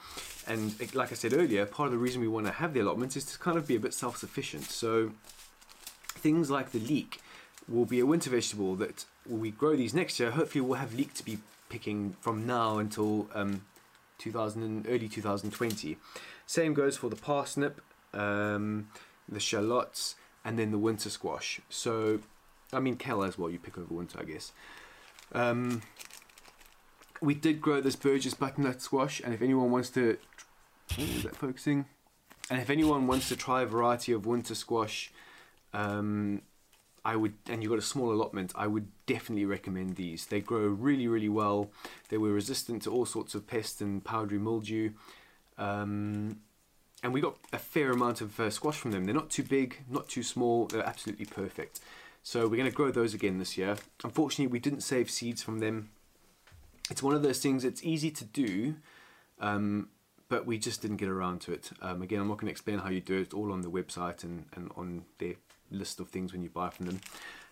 And 0.47 0.73
like 0.95 1.11
I 1.11 1.15
said 1.15 1.33
earlier, 1.33 1.65
part 1.65 1.87
of 1.87 1.91
the 1.91 1.99
reason 1.99 2.21
we 2.21 2.27
want 2.27 2.47
to 2.47 2.53
have 2.53 2.73
the 2.73 2.79
allotments 2.79 3.15
is 3.15 3.25
to 3.25 3.37
kind 3.37 3.57
of 3.57 3.67
be 3.67 3.75
a 3.75 3.79
bit 3.79 3.93
self-sufficient. 3.93 4.63
So 4.63 5.11
things 6.23 6.49
like 6.49 6.71
the 6.71 6.79
leek 6.79 7.19
will 7.67 7.85
be 7.85 7.99
a 7.99 8.05
winter 8.05 8.29
vegetable 8.29 8.75
that 8.77 9.05
when 9.25 9.41
we 9.41 9.51
grow 9.51 9.75
these 9.75 9.93
next 9.93 10.19
year, 10.19 10.31
hopefully 10.31 10.61
we'll 10.61 10.79
have 10.79 10.95
leek 10.95 11.13
to 11.13 11.23
be 11.23 11.37
picking 11.69 12.15
from 12.21 12.47
now 12.47 12.77
until 12.77 13.27
um, 13.35 13.65
2000 14.17 14.87
early 14.87 15.09
2020. 15.09 15.97
Same 16.47 16.73
goes 16.73 16.97
for 16.97 17.09
the 17.09 17.15
parsnip, 17.15 17.81
um, 18.13 18.89
the 19.27 19.39
shallots, 19.39 20.15
and 20.45 20.57
then 20.57 20.71
the 20.71 20.77
winter 20.77 21.09
squash. 21.09 21.59
So 21.69 22.19
I 22.71 22.79
mean 22.79 22.95
kale 22.95 23.23
as 23.23 23.37
well. 23.37 23.49
You 23.49 23.59
pick 23.59 23.77
over 23.77 23.93
winter, 23.93 24.19
I 24.19 24.23
guess. 24.23 24.51
Um, 25.33 25.81
we 27.21 27.33
did 27.33 27.61
grow 27.61 27.81
this 27.81 27.95
Burgess 27.95 28.33
butternut 28.33 28.81
squash, 28.81 29.21
and 29.23 29.33
if 29.33 29.41
anyone 29.41 29.71
wants 29.71 29.89
to, 29.91 30.17
oh, 30.97 31.01
is 31.01 31.23
that 31.23 31.35
focusing? 31.35 31.85
And 32.49 32.61
if 32.61 32.69
anyone 32.69 33.07
wants 33.07 33.29
to 33.29 33.37
try 33.37 33.61
a 33.61 33.65
variety 33.65 34.11
of 34.11 34.25
winter 34.25 34.53
squash, 34.53 35.11
um, 35.73 36.41
I 37.05 37.15
would, 37.15 37.33
and 37.49 37.61
you've 37.61 37.69
got 37.69 37.79
a 37.79 37.81
small 37.81 38.11
allotment, 38.11 38.53
I 38.55 38.67
would 38.67 38.87
definitely 39.05 39.45
recommend 39.45 39.95
these. 39.95 40.25
They 40.25 40.39
grow 40.39 40.67
really, 40.67 41.07
really 41.07 41.29
well. 41.29 41.69
They 42.09 42.17
were 42.17 42.31
resistant 42.31 42.83
to 42.83 42.91
all 42.91 43.05
sorts 43.05 43.35
of 43.35 43.45
pests 43.45 43.81
and 43.81 44.03
powdery 44.03 44.39
mildew. 44.39 44.91
Um, 45.57 46.37
and 47.03 47.13
we 47.13 47.19
got 47.19 47.35
a 47.51 47.57
fair 47.57 47.91
amount 47.91 48.21
of 48.21 48.39
uh, 48.39 48.49
squash 48.49 48.77
from 48.77 48.91
them. 48.91 49.03
They're 49.03 49.13
not 49.13 49.29
too 49.29 49.43
big, 49.43 49.79
not 49.89 50.07
too 50.07 50.23
small. 50.23 50.67
They're 50.67 50.87
absolutely 50.87 51.25
perfect. 51.25 51.81
So 52.23 52.47
we're 52.47 52.55
going 52.55 52.69
to 52.69 52.75
grow 52.75 52.89
those 52.89 53.13
again 53.13 53.37
this 53.37 53.57
year. 53.57 53.75
Unfortunately, 54.05 54.47
we 54.47 54.59
didn't 54.59 54.81
save 54.81 55.11
seeds 55.11 55.43
from 55.43 55.59
them. 55.59 55.89
It's 56.89 57.03
one 57.03 57.15
of 57.15 57.21
those 57.21 57.39
things 57.39 57.63
that's 57.63 57.83
easy 57.83 58.11
to 58.11 58.23
do, 58.23 58.75
um, 59.41 59.89
but 60.29 60.45
we 60.45 60.57
just 60.57 60.81
didn't 60.81 60.97
get 60.97 61.09
around 61.09 61.41
to 61.41 61.51
it. 61.51 61.71
Um, 61.81 62.01
again, 62.01 62.21
I'm 62.21 62.29
not 62.29 62.37
going 62.37 62.47
to 62.47 62.51
explain 62.51 62.79
how 62.79 62.89
you 62.89 63.01
do 63.01 63.17
it. 63.17 63.21
It's 63.21 63.33
all 63.33 63.51
on 63.51 63.61
the 63.61 63.69
website 63.69 64.23
and, 64.23 64.45
and 64.53 64.71
on 64.77 65.03
their 65.19 65.35
list 65.73 65.99
of 65.99 66.09
things 66.09 66.31
when 66.33 66.41
you 66.41 66.49
buy 66.49 66.69
from 66.69 66.85
them. 66.85 67.01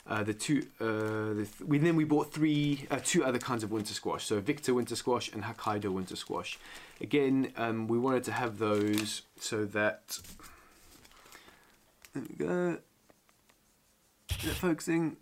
Uh, 0.08 0.24
the 0.24 0.34
two, 0.34 0.66
uh, 0.80 1.34
the 1.36 1.46
th 1.46 1.62
we 1.68 1.78
then 1.78 1.96
we 1.96 2.04
bought 2.04 2.34
three, 2.34 2.88
uh, 2.90 3.00
two 3.04 3.24
other 3.24 3.38
kinds 3.38 3.64
of 3.64 3.72
winter 3.72 3.94
squash. 3.94 4.26
So 4.26 4.40
Victor 4.40 4.74
winter 4.74 4.96
squash 4.96 5.32
and 5.32 5.44
Hokkaido 5.44 5.92
winter 5.92 6.16
squash. 6.16 6.58
Again, 7.00 7.54
um, 7.56 7.88
we 7.88 8.00
wanted 8.00 8.24
to 8.24 8.32
have 8.32 8.58
those 8.58 9.22
so 9.40 9.66
that. 9.66 10.18
There 12.14 12.24
we 12.28 12.46
go 12.46 12.78
focusing? 14.50 15.18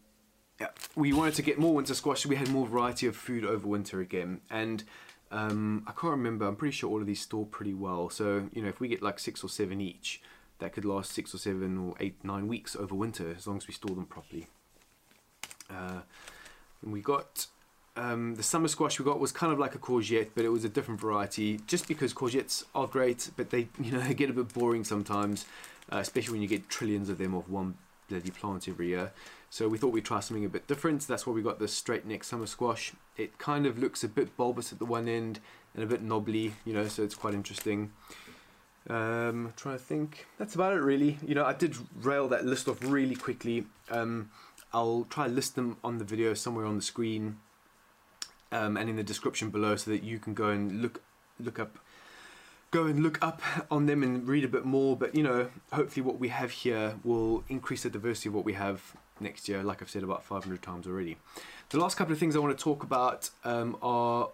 Yeah, 0.59 0.67
we 0.95 1.13
wanted 1.13 1.35
to 1.35 1.41
get 1.41 1.57
more 1.57 1.73
winter 1.73 1.93
squash, 1.93 2.21
so 2.21 2.29
we 2.29 2.35
had 2.35 2.49
more 2.49 2.67
variety 2.67 3.07
of 3.07 3.15
food 3.15 3.45
over 3.45 3.67
winter 3.67 4.01
again. 4.01 4.41
And 4.49 4.83
um, 5.31 5.83
I 5.87 5.91
can't 5.91 6.11
remember, 6.11 6.45
I'm 6.45 6.55
pretty 6.55 6.73
sure 6.73 6.89
all 6.89 6.99
of 6.99 7.07
these 7.07 7.21
store 7.21 7.45
pretty 7.45 7.73
well. 7.73 8.09
So, 8.09 8.49
you 8.53 8.61
know, 8.61 8.67
if 8.67 8.79
we 8.79 8.87
get 8.87 9.01
like 9.01 9.19
six 9.19 9.43
or 9.43 9.49
seven 9.49 9.79
each, 9.79 10.21
that 10.59 10.73
could 10.73 10.85
last 10.85 11.11
six 11.11 11.33
or 11.33 11.37
seven 11.37 11.77
or 11.77 11.95
eight, 11.99 12.15
nine 12.23 12.47
weeks 12.47 12.75
over 12.75 12.95
winter, 12.95 13.33
as 13.35 13.47
long 13.47 13.57
as 13.57 13.67
we 13.67 13.73
store 13.73 13.95
them 13.95 14.05
properly. 14.05 14.47
Uh, 15.69 16.01
we 16.83 17.01
got 17.01 17.47
um, 17.95 18.35
the 18.35 18.43
summer 18.43 18.67
squash 18.67 18.99
we 18.99 19.05
got 19.05 19.19
was 19.19 19.31
kind 19.31 19.51
of 19.51 19.59
like 19.59 19.75
a 19.75 19.77
courgette, 19.77 20.29
but 20.35 20.45
it 20.45 20.49
was 20.49 20.63
a 20.63 20.69
different 20.69 20.99
variety. 20.99 21.59
Just 21.67 21.87
because 21.87 22.13
courgettes 22.13 22.63
are 22.73 22.87
great, 22.87 23.29
but 23.35 23.49
they 23.49 23.67
you 23.81 23.91
know 23.91 23.99
they 23.99 24.13
get 24.13 24.29
a 24.29 24.33
bit 24.33 24.53
boring 24.53 24.83
sometimes, 24.83 25.45
uh, 25.91 25.97
especially 25.97 26.33
when 26.33 26.41
you 26.41 26.47
get 26.47 26.69
trillions 26.69 27.09
of 27.09 27.17
them 27.17 27.35
off 27.35 27.47
one 27.49 27.75
bloody 28.07 28.31
plant 28.31 28.67
every 28.67 28.87
year. 28.87 29.11
So 29.51 29.67
we 29.67 29.77
thought 29.77 29.93
we'd 29.93 30.05
try 30.05 30.19
something 30.19 30.45
a 30.45 30.49
bit 30.49 30.67
different. 30.67 31.07
That's 31.07 31.25
why 31.25 31.33
we 31.33 31.41
got 31.41 31.59
the 31.59 31.67
straight 31.67 32.05
neck 32.05 32.23
summer 32.23 32.45
squash. 32.45 32.93
It 33.17 33.37
kind 33.39 33.65
of 33.65 33.79
looks 33.79 34.03
a 34.03 34.07
bit 34.07 34.35
bulbous 34.37 34.71
at 34.71 34.79
the 34.79 34.85
one 34.85 35.07
end 35.07 35.39
and 35.73 35.83
a 35.83 35.87
bit 35.87 36.03
knobbly, 36.03 36.53
you 36.65 36.73
know, 36.73 36.87
so 36.87 37.03
it's 37.03 37.15
quite 37.15 37.33
interesting. 37.33 37.91
Um, 38.87 39.53
trying 39.55 39.77
to 39.77 39.83
think. 39.83 40.25
That's 40.37 40.55
about 40.55 40.73
it, 40.73 40.81
really. 40.81 41.17
You 41.25 41.35
know, 41.35 41.45
I 41.45 41.53
did 41.53 41.75
rail 42.03 42.27
that 42.29 42.45
list 42.45 42.67
off 42.67 42.81
really 42.81 43.15
quickly. 43.15 43.65
Um, 43.91 44.31
I'll 44.73 45.05
try 45.09 45.27
to 45.27 45.33
list 45.33 45.55
them 45.55 45.77
on 45.83 45.97
the 45.97 46.05
video 46.05 46.33
somewhere 46.33 46.65
on 46.65 46.75
the 46.75 46.81
screen 46.81 47.37
um, 48.51 48.77
and 48.77 48.89
in 48.89 48.95
the 48.95 49.03
description 49.03 49.49
below 49.49 49.75
so 49.75 49.91
that 49.91 50.03
you 50.03 50.19
can 50.19 50.33
go 50.33 50.49
and 50.49 50.81
look 50.81 51.01
look 51.39 51.59
up 51.59 51.77
go 52.71 52.85
and 52.85 53.01
look 53.01 53.17
up 53.23 53.41
on 53.71 53.85
them 53.85 54.03
and 54.03 54.27
read 54.27 54.43
a 54.43 54.47
bit 54.47 54.65
more. 54.65 54.95
But 54.95 55.15
you 55.15 55.23
know, 55.23 55.49
hopefully, 55.71 56.03
what 56.05 56.19
we 56.19 56.29
have 56.29 56.51
here 56.51 56.95
will 57.03 57.43
increase 57.49 57.83
the 57.83 57.89
diversity 57.89 58.29
of 58.29 58.35
what 58.35 58.45
we 58.45 58.53
have 58.53 58.95
next 59.19 59.49
year. 59.49 59.63
Like 59.63 59.81
I've 59.81 59.89
said 59.89 60.03
about 60.03 60.23
500 60.23 60.61
times 60.61 60.87
already. 60.87 61.17
The 61.69 61.79
last 61.79 61.97
couple 61.97 62.13
of 62.13 62.19
things 62.19 62.35
I 62.35 62.39
want 62.39 62.57
to 62.57 62.63
talk 62.63 62.83
about 62.83 63.29
um, 63.43 63.77
are 63.81 64.29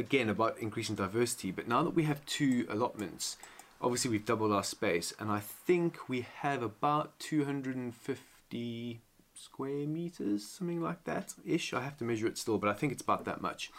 again 0.00 0.28
about 0.28 0.58
increasing 0.58 0.96
diversity. 0.96 1.52
But 1.52 1.68
now 1.68 1.84
that 1.84 1.94
we 1.94 2.02
have 2.04 2.24
two 2.26 2.66
allotments, 2.68 3.36
obviously 3.80 4.10
we've 4.10 4.26
doubled 4.26 4.52
our 4.52 4.64
space, 4.64 5.12
and 5.20 5.30
I 5.30 5.38
think 5.38 6.08
we 6.08 6.26
have 6.40 6.62
about 6.62 7.18
250 7.20 9.00
square 9.34 9.86
meters, 9.86 10.46
something 10.46 10.80
like 10.80 11.04
that 11.04 11.34
ish. 11.46 11.72
I 11.72 11.82
have 11.82 11.96
to 11.98 12.04
measure 12.04 12.26
it 12.26 12.36
still, 12.38 12.58
but 12.58 12.68
I 12.68 12.72
think 12.72 12.92
it's 12.92 13.02
about 13.02 13.24
that 13.26 13.40
much 13.40 13.70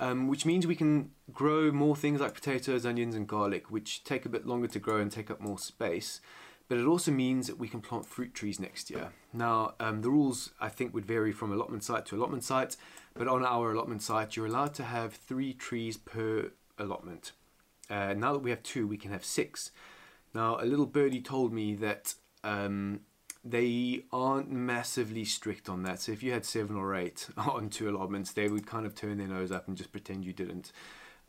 um, 0.00 0.28
which 0.28 0.46
means 0.46 0.66
we 0.66 0.76
can 0.76 1.10
grow 1.32 1.72
more 1.72 1.96
things 1.96 2.20
like 2.20 2.34
potatoes, 2.34 2.86
onions, 2.86 3.14
and 3.14 3.26
garlic, 3.26 3.70
which 3.70 4.04
take 4.04 4.24
a 4.24 4.28
bit 4.28 4.46
longer 4.46 4.68
to 4.68 4.78
grow 4.78 4.98
and 4.98 5.10
take 5.10 5.30
up 5.30 5.40
more 5.40 5.58
space. 5.58 6.20
But 6.68 6.78
it 6.78 6.86
also 6.86 7.10
means 7.10 7.46
that 7.46 7.58
we 7.58 7.66
can 7.66 7.80
plant 7.80 8.06
fruit 8.06 8.34
trees 8.34 8.60
next 8.60 8.90
year. 8.90 9.12
Now, 9.32 9.74
um, 9.80 10.02
the 10.02 10.10
rules 10.10 10.52
I 10.60 10.68
think 10.68 10.92
would 10.92 11.06
vary 11.06 11.32
from 11.32 11.50
allotment 11.50 11.82
site 11.82 12.04
to 12.06 12.16
allotment 12.16 12.44
site, 12.44 12.76
but 13.18 13.28
on 13.28 13.44
our 13.44 13.72
allotment 13.72 14.02
site, 14.02 14.36
you're 14.36 14.46
allowed 14.46 14.74
to 14.74 14.84
have 14.84 15.14
three 15.14 15.52
trees 15.52 15.96
per 15.96 16.52
allotment. 16.78 17.32
Uh, 17.90 18.14
now 18.14 18.32
that 18.32 18.38
we 18.38 18.50
have 18.50 18.62
two, 18.62 18.86
we 18.86 18.96
can 18.96 19.10
have 19.10 19.24
six. 19.24 19.72
Now, 20.34 20.58
a 20.60 20.64
little 20.64 20.86
birdie 20.86 21.20
told 21.20 21.52
me 21.52 21.74
that 21.76 22.14
um, 22.44 23.00
they 23.44 24.04
aren't 24.12 24.50
massively 24.50 25.24
strict 25.24 25.68
on 25.68 25.82
that. 25.82 26.00
So 26.00 26.12
if 26.12 26.22
you 26.22 26.32
had 26.32 26.44
seven 26.44 26.76
or 26.76 26.94
eight 26.94 27.28
on 27.36 27.70
two 27.70 27.88
allotments, 27.88 28.32
they 28.32 28.48
would 28.48 28.66
kind 28.66 28.86
of 28.86 28.94
turn 28.94 29.18
their 29.18 29.28
nose 29.28 29.50
up 29.50 29.68
and 29.68 29.76
just 29.76 29.92
pretend 29.92 30.24
you 30.24 30.32
didn't. 30.32 30.72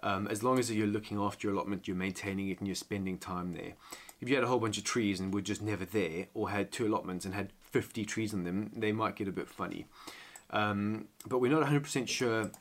Um, 0.01 0.27
as 0.27 0.43
long 0.43 0.59
as 0.59 0.71
you're 0.71 0.87
looking 0.87 1.19
after 1.19 1.47
your 1.47 1.55
allotment, 1.55 1.87
you're 1.87 1.97
maintaining 1.97 2.49
it 2.49 2.59
and 2.59 2.67
you're 2.67 2.75
spending 2.75 3.17
time 3.17 3.53
there. 3.53 3.73
If 4.21 4.29
you 4.29 4.35
had 4.35 4.43
a 4.43 4.47
whole 4.47 4.59
bunch 4.59 4.77
of 4.77 4.83
trees 4.83 5.19
and 5.19 5.33
were 5.33 5.41
just 5.41 5.61
never 5.61 5.85
there, 5.85 6.27
or 6.33 6.49
had 6.49 6.71
two 6.71 6.87
allotments 6.87 7.25
and 7.25 7.33
had 7.33 7.51
50 7.61 8.05
trees 8.05 8.33
on 8.33 8.43
them, 8.43 8.71
they 8.75 8.91
might 8.91 9.15
get 9.15 9.27
a 9.27 9.31
bit 9.31 9.47
funny. 9.47 9.87
Um, 10.51 11.07
but 11.27 11.39
we're 11.39 11.51
not 11.51 11.67
100% 11.67 12.07
sure 12.07 12.51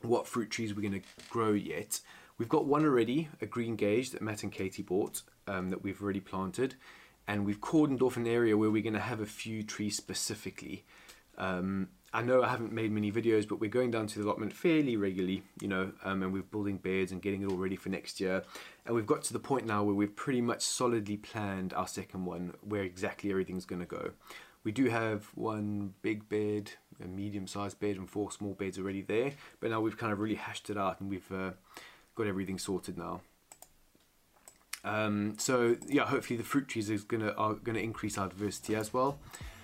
what 0.00 0.26
fruit 0.26 0.50
trees 0.50 0.74
we're 0.74 0.82
going 0.82 1.00
to 1.00 1.06
grow 1.30 1.52
yet. 1.52 2.00
We've 2.38 2.48
got 2.48 2.64
one 2.64 2.84
already, 2.84 3.28
a 3.40 3.46
green 3.46 3.76
gage 3.76 4.10
that 4.10 4.22
Matt 4.22 4.42
and 4.42 4.50
Katie 4.50 4.82
bought 4.82 5.22
um, 5.46 5.70
that 5.70 5.82
we've 5.82 6.00
already 6.02 6.20
planted 6.20 6.74
and 7.28 7.46
we've 7.46 7.60
cordoned 7.60 8.02
off 8.02 8.16
an 8.16 8.26
area 8.26 8.56
where 8.56 8.70
we're 8.70 8.82
going 8.82 8.94
to 8.94 9.00
have 9.00 9.20
a 9.20 9.26
few 9.26 9.62
trees 9.62 9.96
specifically. 9.96 10.84
Um, 11.38 11.88
I 12.14 12.20
know 12.20 12.42
I 12.42 12.48
haven't 12.48 12.72
made 12.72 12.92
many 12.92 13.10
videos, 13.10 13.48
but 13.48 13.58
we're 13.58 13.70
going 13.70 13.90
down 13.90 14.06
to 14.08 14.18
the 14.18 14.24
allotment 14.24 14.52
fairly 14.52 14.96
regularly, 14.96 15.44
you 15.60 15.68
know, 15.68 15.92
um, 16.04 16.22
and 16.22 16.32
we're 16.32 16.42
building 16.42 16.76
beds 16.76 17.10
and 17.10 17.22
getting 17.22 17.42
it 17.42 17.46
all 17.46 17.56
ready 17.56 17.76
for 17.76 17.88
next 17.88 18.20
year. 18.20 18.42
And 18.84 18.94
we've 18.94 19.06
got 19.06 19.22
to 19.24 19.32
the 19.32 19.38
point 19.38 19.66
now 19.66 19.82
where 19.82 19.94
we've 19.94 20.14
pretty 20.14 20.42
much 20.42 20.62
solidly 20.62 21.16
planned 21.16 21.72
our 21.72 21.88
second 21.88 22.26
one, 22.26 22.52
where 22.60 22.82
exactly 22.82 23.30
everything's 23.30 23.64
going 23.64 23.80
to 23.80 23.86
go. 23.86 24.10
We 24.62 24.72
do 24.72 24.90
have 24.90 25.24
one 25.34 25.94
big 26.02 26.28
bed, 26.28 26.72
a 27.02 27.08
medium-sized 27.08 27.78
bed, 27.80 27.96
and 27.96 28.08
four 28.08 28.30
small 28.30 28.54
beds 28.54 28.78
already 28.78 29.02
there, 29.02 29.32
but 29.60 29.70
now 29.70 29.80
we've 29.80 29.98
kind 29.98 30.12
of 30.12 30.18
really 30.18 30.36
hashed 30.36 30.70
it 30.70 30.76
out 30.76 31.00
and 31.00 31.10
we've 31.10 31.30
uh, 31.32 31.50
got 32.14 32.26
everything 32.26 32.58
sorted 32.58 32.98
now. 32.98 33.20
Um, 34.84 35.34
so 35.38 35.76
yeah, 35.86 36.04
hopefully 36.06 36.36
the 36.36 36.44
fruit 36.44 36.68
trees 36.68 36.90
is 36.90 37.04
gonna 37.04 37.30
are 37.36 37.54
gonna 37.54 37.78
increase 37.78 38.18
our 38.18 38.28
diversity 38.28 38.74
as 38.74 38.92
well. 38.92 39.18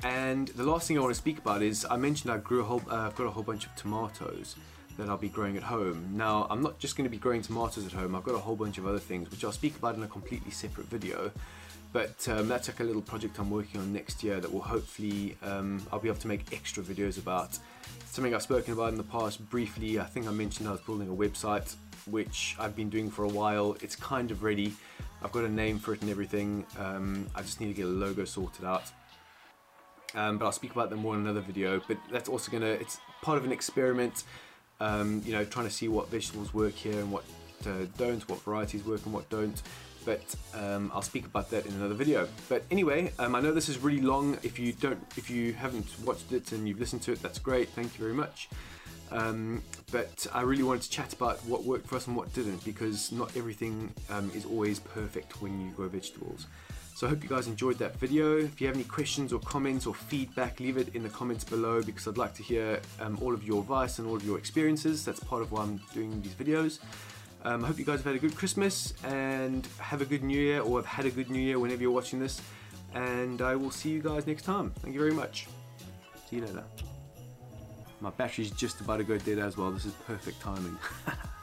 And 0.05 0.49
the 0.49 0.62
last 0.62 0.86
thing 0.86 0.97
I 0.97 1.01
want 1.01 1.12
to 1.12 1.18
speak 1.18 1.39
about 1.39 1.61
is 1.61 1.84
I 1.91 1.97
mentioned 1.97 2.32
I 2.32 2.39
grew 2.39 2.61
a 2.61 2.64
whole 2.64 2.82
uh, 2.89 2.97
I've 2.97 3.16
got 3.16 3.26
a 3.26 3.30
whole 3.30 3.43
bunch 3.43 3.66
of 3.66 3.74
tomatoes 3.74 4.55
that 4.97 5.09
I'll 5.09 5.16
be 5.16 5.28
growing 5.28 5.57
at 5.57 5.64
home. 5.64 6.11
Now 6.12 6.47
I'm 6.51 6.62
not 6.62 6.78
just 6.78 6.97
going 6.97 7.05
to 7.05 7.11
be 7.11 7.18
growing 7.18 7.43
tomatoes 7.43 7.84
at 7.86 7.93
home. 7.93 8.14
I've 8.14 8.24
got 8.24 8.34
a 8.34 8.39
whole 8.39 8.57
bunch 8.57 8.78
of 8.78 8.86
other 8.86 8.99
things 8.99 9.30
which 9.30 9.45
I'll 9.45 9.53
speak 9.53 9.76
about 9.76 9.97
in 9.97 10.03
a 10.05 10.09
completely 10.09 10.53
separate 10.53 10.86
video. 10.86 11.32
But 11.93 12.28
um, 12.28 12.49
that's 12.49 12.68
like 12.68 12.80
a 12.80 12.84
little 12.84 13.03
project 13.03 13.39
I'm 13.39 13.51
working 13.51 13.80
on 13.80 13.93
next 13.93 14.22
year 14.22 14.41
that 14.41 14.53
will 14.53 14.61
hopefully 14.61 15.36
um, 15.43 15.84
I'll 15.93 15.99
be 15.99 16.09
able 16.09 16.20
to 16.20 16.28
make 16.28 16.53
extra 16.53 16.82
videos 16.82 17.18
about. 17.18 17.59
Something 18.07 18.34
I've 18.34 18.43
spoken 18.43 18.72
about 18.72 18.91
in 18.91 18.97
the 18.97 19.05
past 19.05 19.49
briefly. 19.49 19.99
I 19.99 20.05
think 20.05 20.26
I 20.26 20.30
mentioned 20.30 20.68
I 20.68 20.72
was 20.72 20.80
building 20.80 21.09
a 21.09 21.14
website, 21.14 21.74
which 22.07 22.57
I've 22.59 22.76
been 22.76 22.91
doing 22.91 23.11
for 23.11 23.24
a 23.24 23.28
while. 23.28 23.76
It's 23.80 23.97
kind 23.97 24.30
of 24.30 24.43
ready. 24.43 24.74
I've 25.22 25.32
got 25.32 25.45
a 25.45 25.49
name 25.49 25.78
for 25.78 25.95
it 25.95 26.03
and 26.03 26.11
everything. 26.11 26.66
Um, 26.78 27.26
I 27.34 27.43
just 27.43 27.61
need 27.61 27.68
to 27.68 27.74
get 27.74 27.86
a 27.86 27.89
logo 27.89 28.24
sorted 28.24 28.64
out. 28.64 28.84
Um, 30.14 30.39
but 30.39 30.47
I'll 30.47 30.53
speak 30.53 30.72
about 30.72 30.91
them 30.91 31.01
more 31.01 31.14
in 31.14 31.20
another 31.20 31.41
video. 31.41 31.80
But 31.86 31.99
that's 32.11 32.28
also 32.28 32.51
gonna, 32.51 32.66
it's 32.66 32.99
part 33.22 33.39
of 33.39 33.45
an 33.45 33.53
experiment, 33.53 34.24
um, 34.80 35.22
you 35.24 35.32
know, 35.32 35.45
trying 35.45 35.66
to 35.66 35.72
see 35.72 35.89
what 35.89 36.09
vegetables 36.09 36.55
work 36.55 36.74
here 36.74 36.99
and 36.99 37.11
what 37.11 37.24
uh, 37.66 37.86
don't, 37.97 38.26
what 38.28 38.41
varieties 38.43 38.84
work 38.84 39.05
and 39.05 39.12
what 39.12 39.28
don't. 39.28 39.62
But 40.09 40.34
um, 40.54 40.90
I'll 40.94 41.02
speak 41.02 41.26
about 41.26 41.50
that 41.50 41.66
in 41.66 41.74
another 41.74 41.92
video. 41.92 42.26
But 42.48 42.64
anyway, 42.70 43.12
um, 43.18 43.34
I 43.34 43.40
know 43.42 43.52
this 43.52 43.68
is 43.68 43.78
really 43.78 44.00
long. 44.00 44.38
If 44.42 44.59
you 44.59 44.72
don't, 44.72 44.98
if 45.18 45.28
you 45.28 45.52
haven't 45.52 45.86
watched 46.02 46.32
it 46.32 46.50
and 46.52 46.66
you've 46.66 46.80
listened 46.80 47.02
to 47.02 47.12
it, 47.12 47.20
that's 47.20 47.38
great. 47.38 47.68
Thank 47.68 47.92
you 47.92 48.00
very 48.00 48.14
much. 48.14 48.48
Um, 49.11 49.62
but 49.92 50.26
I 50.32 50.40
really 50.40 50.62
wanted 50.62 50.80
to 50.84 50.90
chat 50.90 51.12
about 51.12 51.44
what 51.44 51.64
worked 51.64 51.88
for 51.88 51.96
us 51.96 52.06
and 52.06 52.16
what 52.16 52.32
didn't 52.32 52.64
because 52.64 53.12
not 53.12 53.36
everything 53.36 53.92
um, 54.09 54.32
is 54.34 54.46
always 54.46 54.80
perfect 54.80 55.42
when 55.42 55.61
you 55.61 55.72
grow 55.72 55.88
vegetables. 55.88 56.46
So 56.94 57.06
I 57.06 57.11
hope 57.11 57.22
you 57.22 57.28
guys 57.28 57.46
enjoyed 57.46 57.76
that 57.78 57.94
video. 57.98 58.38
If 58.38 58.62
you 58.62 58.66
have 58.66 58.76
any 58.76 58.84
questions 58.84 59.30
or 59.30 59.40
comments 59.40 59.84
or 59.84 59.94
feedback, 59.94 60.59
leave 60.59 60.78
it 60.78 60.94
in 60.94 61.02
the 61.02 61.11
comments 61.11 61.44
below 61.44 61.82
because 61.82 62.09
I'd 62.09 62.16
like 62.16 62.32
to 62.36 62.42
hear 62.42 62.80
um, 62.98 63.18
all 63.20 63.34
of 63.34 63.44
your 63.44 63.61
advice 63.61 63.98
and 63.98 64.09
all 64.09 64.16
of 64.16 64.24
your 64.24 64.38
experiences. 64.38 65.04
That's 65.04 65.20
part 65.20 65.42
of 65.42 65.52
why 65.52 65.64
I'm 65.64 65.82
doing 65.92 66.22
these 66.22 66.32
videos. 66.32 66.78
Um, 67.49 67.64
I 67.64 67.68
hope 67.68 67.78
you 67.78 67.84
guys 67.86 68.01
have 68.01 68.05
had 68.05 68.14
a 68.14 68.18
good 68.18 68.36
Christmas 68.36 68.92
and 69.05 69.66
have 69.78 70.03
a 70.03 70.05
good 70.05 70.22
New 70.22 70.38
Year 70.38 70.61
or 70.61 70.76
have 70.80 70.84
had 70.84 71.07
a 71.07 71.11
good 71.11 71.30
New 71.30 71.40
Year 71.40 71.59
whenever 71.59 71.80
you're 71.80 71.90
watching 71.90 72.20
this. 72.20 72.42
And 72.92 73.40
I 73.40 73.57
will 73.57 73.70
see 73.70 73.88
you 73.88 74.03
guys 74.03 74.26
next 74.26 74.42
time. 74.42 74.70
Thank 74.82 74.92
you 74.92 75.01
very 75.01 75.14
much. 75.14 75.46
See 76.28 76.36
you 76.36 76.42
later. 76.42 76.62
My 78.03 78.11
battery's 78.11 78.51
just 78.51 78.82
about 78.82 78.99
to 78.99 79.05
go 79.05 79.16
dead 79.16 79.38
as 79.38 79.57
well. 79.57 79.70
This 79.70 79.86
is 79.86 79.94
perfect 80.07 80.42
timing. 80.42 80.76